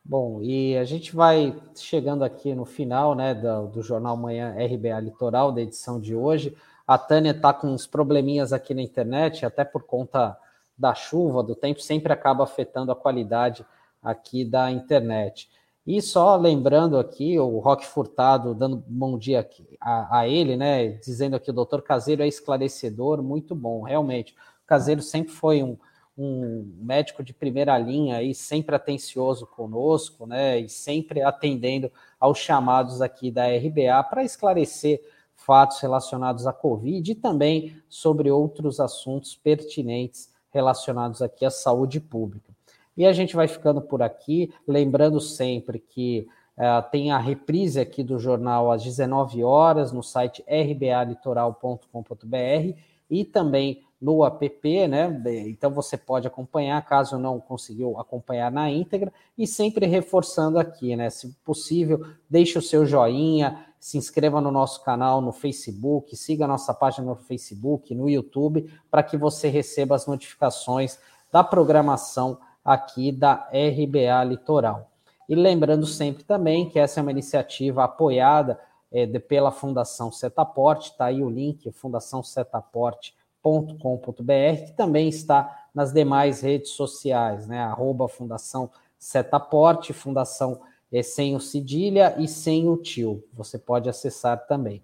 Bom, 0.03 0.41
e 0.41 0.77
a 0.77 0.83
gente 0.83 1.15
vai 1.15 1.55
chegando 1.75 2.23
aqui 2.23 2.53
no 2.53 2.65
final 2.65 3.15
né, 3.15 3.33
do, 3.33 3.67
do 3.67 3.81
Jornal 3.81 4.17
Manhã 4.17 4.53
RBA 4.53 4.99
Litoral, 4.99 5.51
da 5.51 5.61
edição 5.61 5.99
de 5.99 6.15
hoje. 6.15 6.55
A 6.85 6.97
Tânia 6.97 7.31
está 7.31 7.53
com 7.53 7.67
uns 7.67 7.87
probleminhas 7.87 8.51
aqui 8.51 8.73
na 8.73 8.81
internet, 8.81 9.45
até 9.45 9.63
por 9.63 9.83
conta 9.83 10.37
da 10.81 10.95
chuva, 10.95 11.43
do 11.43 11.55
tempo, 11.55 11.79
sempre 11.79 12.11
acaba 12.11 12.43
afetando 12.43 12.91
a 12.91 12.95
qualidade 12.95 13.63
aqui 14.01 14.43
da 14.43 14.71
internet. 14.71 15.47
E 15.85 16.01
só 16.01 16.35
lembrando 16.35 16.97
aqui, 16.97 17.39
o 17.39 17.59
Roque 17.59 17.85
Furtado 17.85 18.53
dando 18.53 18.83
bom 18.87 19.17
dia 19.17 19.47
a, 19.79 20.19
a, 20.19 20.27
ele, 20.27 20.57
né? 20.57 20.89
Dizendo 20.89 21.35
aqui 21.35 21.51
o 21.51 21.53
doutor 21.53 21.83
Caseiro 21.83 22.23
é 22.23 22.27
esclarecedor, 22.27 23.21
muito 23.21 23.55
bom, 23.55 23.83
realmente. 23.83 24.33
O 24.63 24.67
Caseiro 24.67 25.01
sempre 25.01 25.31
foi 25.31 25.63
um, 25.63 25.77
um 26.17 26.71
médico 26.79 27.23
de 27.23 27.33
primeira 27.33 27.77
linha 27.77 28.21
e 28.21 28.33
sempre 28.33 28.75
atencioso 28.75 29.45
conosco, 29.45 30.25
né? 30.25 30.59
E 30.59 30.69
sempre 30.69 31.21
atendendo 31.21 31.91
aos 32.19 32.39
chamados 32.39 33.01
aqui 33.01 33.31
da 33.31 33.47
RBA 33.47 34.03
para 34.09 34.23
esclarecer 34.23 35.01
fatos 35.35 35.79
relacionados 35.79 36.45
à 36.45 36.53
Covid 36.53 37.11
e 37.11 37.15
também 37.15 37.75
sobre 37.89 38.29
outros 38.29 38.79
assuntos 38.79 39.35
pertinentes 39.35 40.31
relacionados 40.51 41.21
aqui 41.21 41.45
à 41.45 41.49
saúde 41.49 41.99
pública. 41.99 42.51
E 42.95 43.05
a 43.05 43.13
gente 43.13 43.35
vai 43.35 43.47
ficando 43.47 43.81
por 43.81 44.01
aqui, 44.01 44.53
lembrando 44.67 45.19
sempre 45.19 45.79
que 45.79 46.27
uh, 46.57 46.89
tem 46.91 47.11
a 47.11 47.17
reprise 47.17 47.79
aqui 47.79 48.03
do 48.03 48.19
jornal 48.19 48.71
às 48.71 48.83
19 48.83 49.43
horas 49.43 49.91
no 49.91 50.03
site 50.03 50.43
rbalitoral.com.br 50.47 52.77
e 53.09 53.25
também 53.25 53.83
no 54.01 54.25
app, 54.25 54.87
né? 54.87 55.21
Então 55.47 55.69
você 55.69 55.95
pode 55.95 56.25
acompanhar, 56.25 56.83
caso 56.83 57.19
não 57.19 57.39
conseguiu 57.39 57.99
acompanhar 57.99 58.51
na 58.51 58.69
íntegra, 58.69 59.13
e 59.37 59.45
sempre 59.45 59.85
reforçando 59.85 60.57
aqui, 60.57 60.95
né? 60.95 61.09
Se 61.11 61.31
possível, 61.45 62.03
deixe 62.27 62.57
o 62.57 62.61
seu 62.61 62.83
joinha, 62.83 63.63
se 63.81 63.97
inscreva 63.97 64.39
no 64.39 64.51
nosso 64.51 64.83
canal 64.83 65.19
no 65.19 65.33
Facebook, 65.33 66.15
siga 66.15 66.45
a 66.45 66.47
nossa 66.47 66.73
página 66.73 67.07
no 67.07 67.15
Facebook, 67.15 67.93
no 67.93 68.07
YouTube, 68.07 68.71
para 68.89 69.01
que 69.01 69.17
você 69.17 69.49
receba 69.49 69.95
as 69.95 70.05
notificações 70.05 70.99
da 71.31 71.43
programação 71.43 72.37
aqui 72.63 73.11
da 73.11 73.49
RBA 73.49 74.23
Litoral. 74.23 74.89
E 75.27 75.35
lembrando 75.35 75.85
sempre 75.85 76.23
também 76.23 76.69
que 76.69 76.79
essa 76.79 76.99
é 76.99 77.01
uma 77.01 77.11
iniciativa 77.11 77.83
apoiada 77.83 78.59
é, 78.91 79.05
de, 79.05 79.19
pela 79.19 79.51
Fundação 79.51 80.11
Setaporte, 80.11 80.91
está 80.91 81.05
aí 81.05 81.23
o 81.23 81.29
link, 81.29 81.71
Fundação 81.71 82.23
Setaporte 82.23 83.15
fundação.com.br, 83.41 84.65
que 84.65 84.71
também 84.73 85.09
está 85.09 85.65
nas 85.73 85.91
demais 85.91 86.41
redes 86.41 86.71
sociais, 86.71 87.47
né? 87.47 87.59
Arroba 87.59 88.07
Fundação 88.07 88.69
Setaporte, 88.97 89.93
Fundação 89.93 90.61
é, 90.91 91.01
sem 91.01 91.35
o 91.35 91.39
cedilha 91.39 92.15
e 92.17 92.27
sem 92.27 92.67
o 92.67 92.77
tio. 92.77 93.23
Você 93.33 93.57
pode 93.57 93.89
acessar 93.89 94.45
também. 94.47 94.83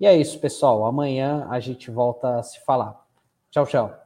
E 0.00 0.06
é 0.06 0.16
isso, 0.16 0.38
pessoal. 0.38 0.84
Amanhã 0.84 1.46
a 1.50 1.60
gente 1.60 1.90
volta 1.90 2.38
a 2.38 2.42
se 2.42 2.60
falar. 2.60 3.00
Tchau, 3.50 3.66
tchau. 3.66 3.98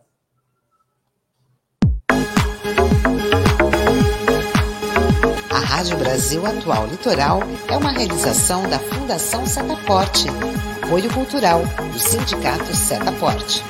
A 5.51 5.59
Rádio 5.59 5.97
Brasil 5.99 6.45
Atual 6.45 6.87
Litoral 6.87 7.41
é 7.71 7.77
uma 7.77 7.93
realização 7.93 8.69
da 8.69 8.79
Fundação 8.79 9.47
Setaporte 9.47 10.27
apoio 10.87 11.13
cultural 11.13 11.63
do 11.93 11.99
Sindicato 11.99 12.73
Setaporte. 12.73 13.65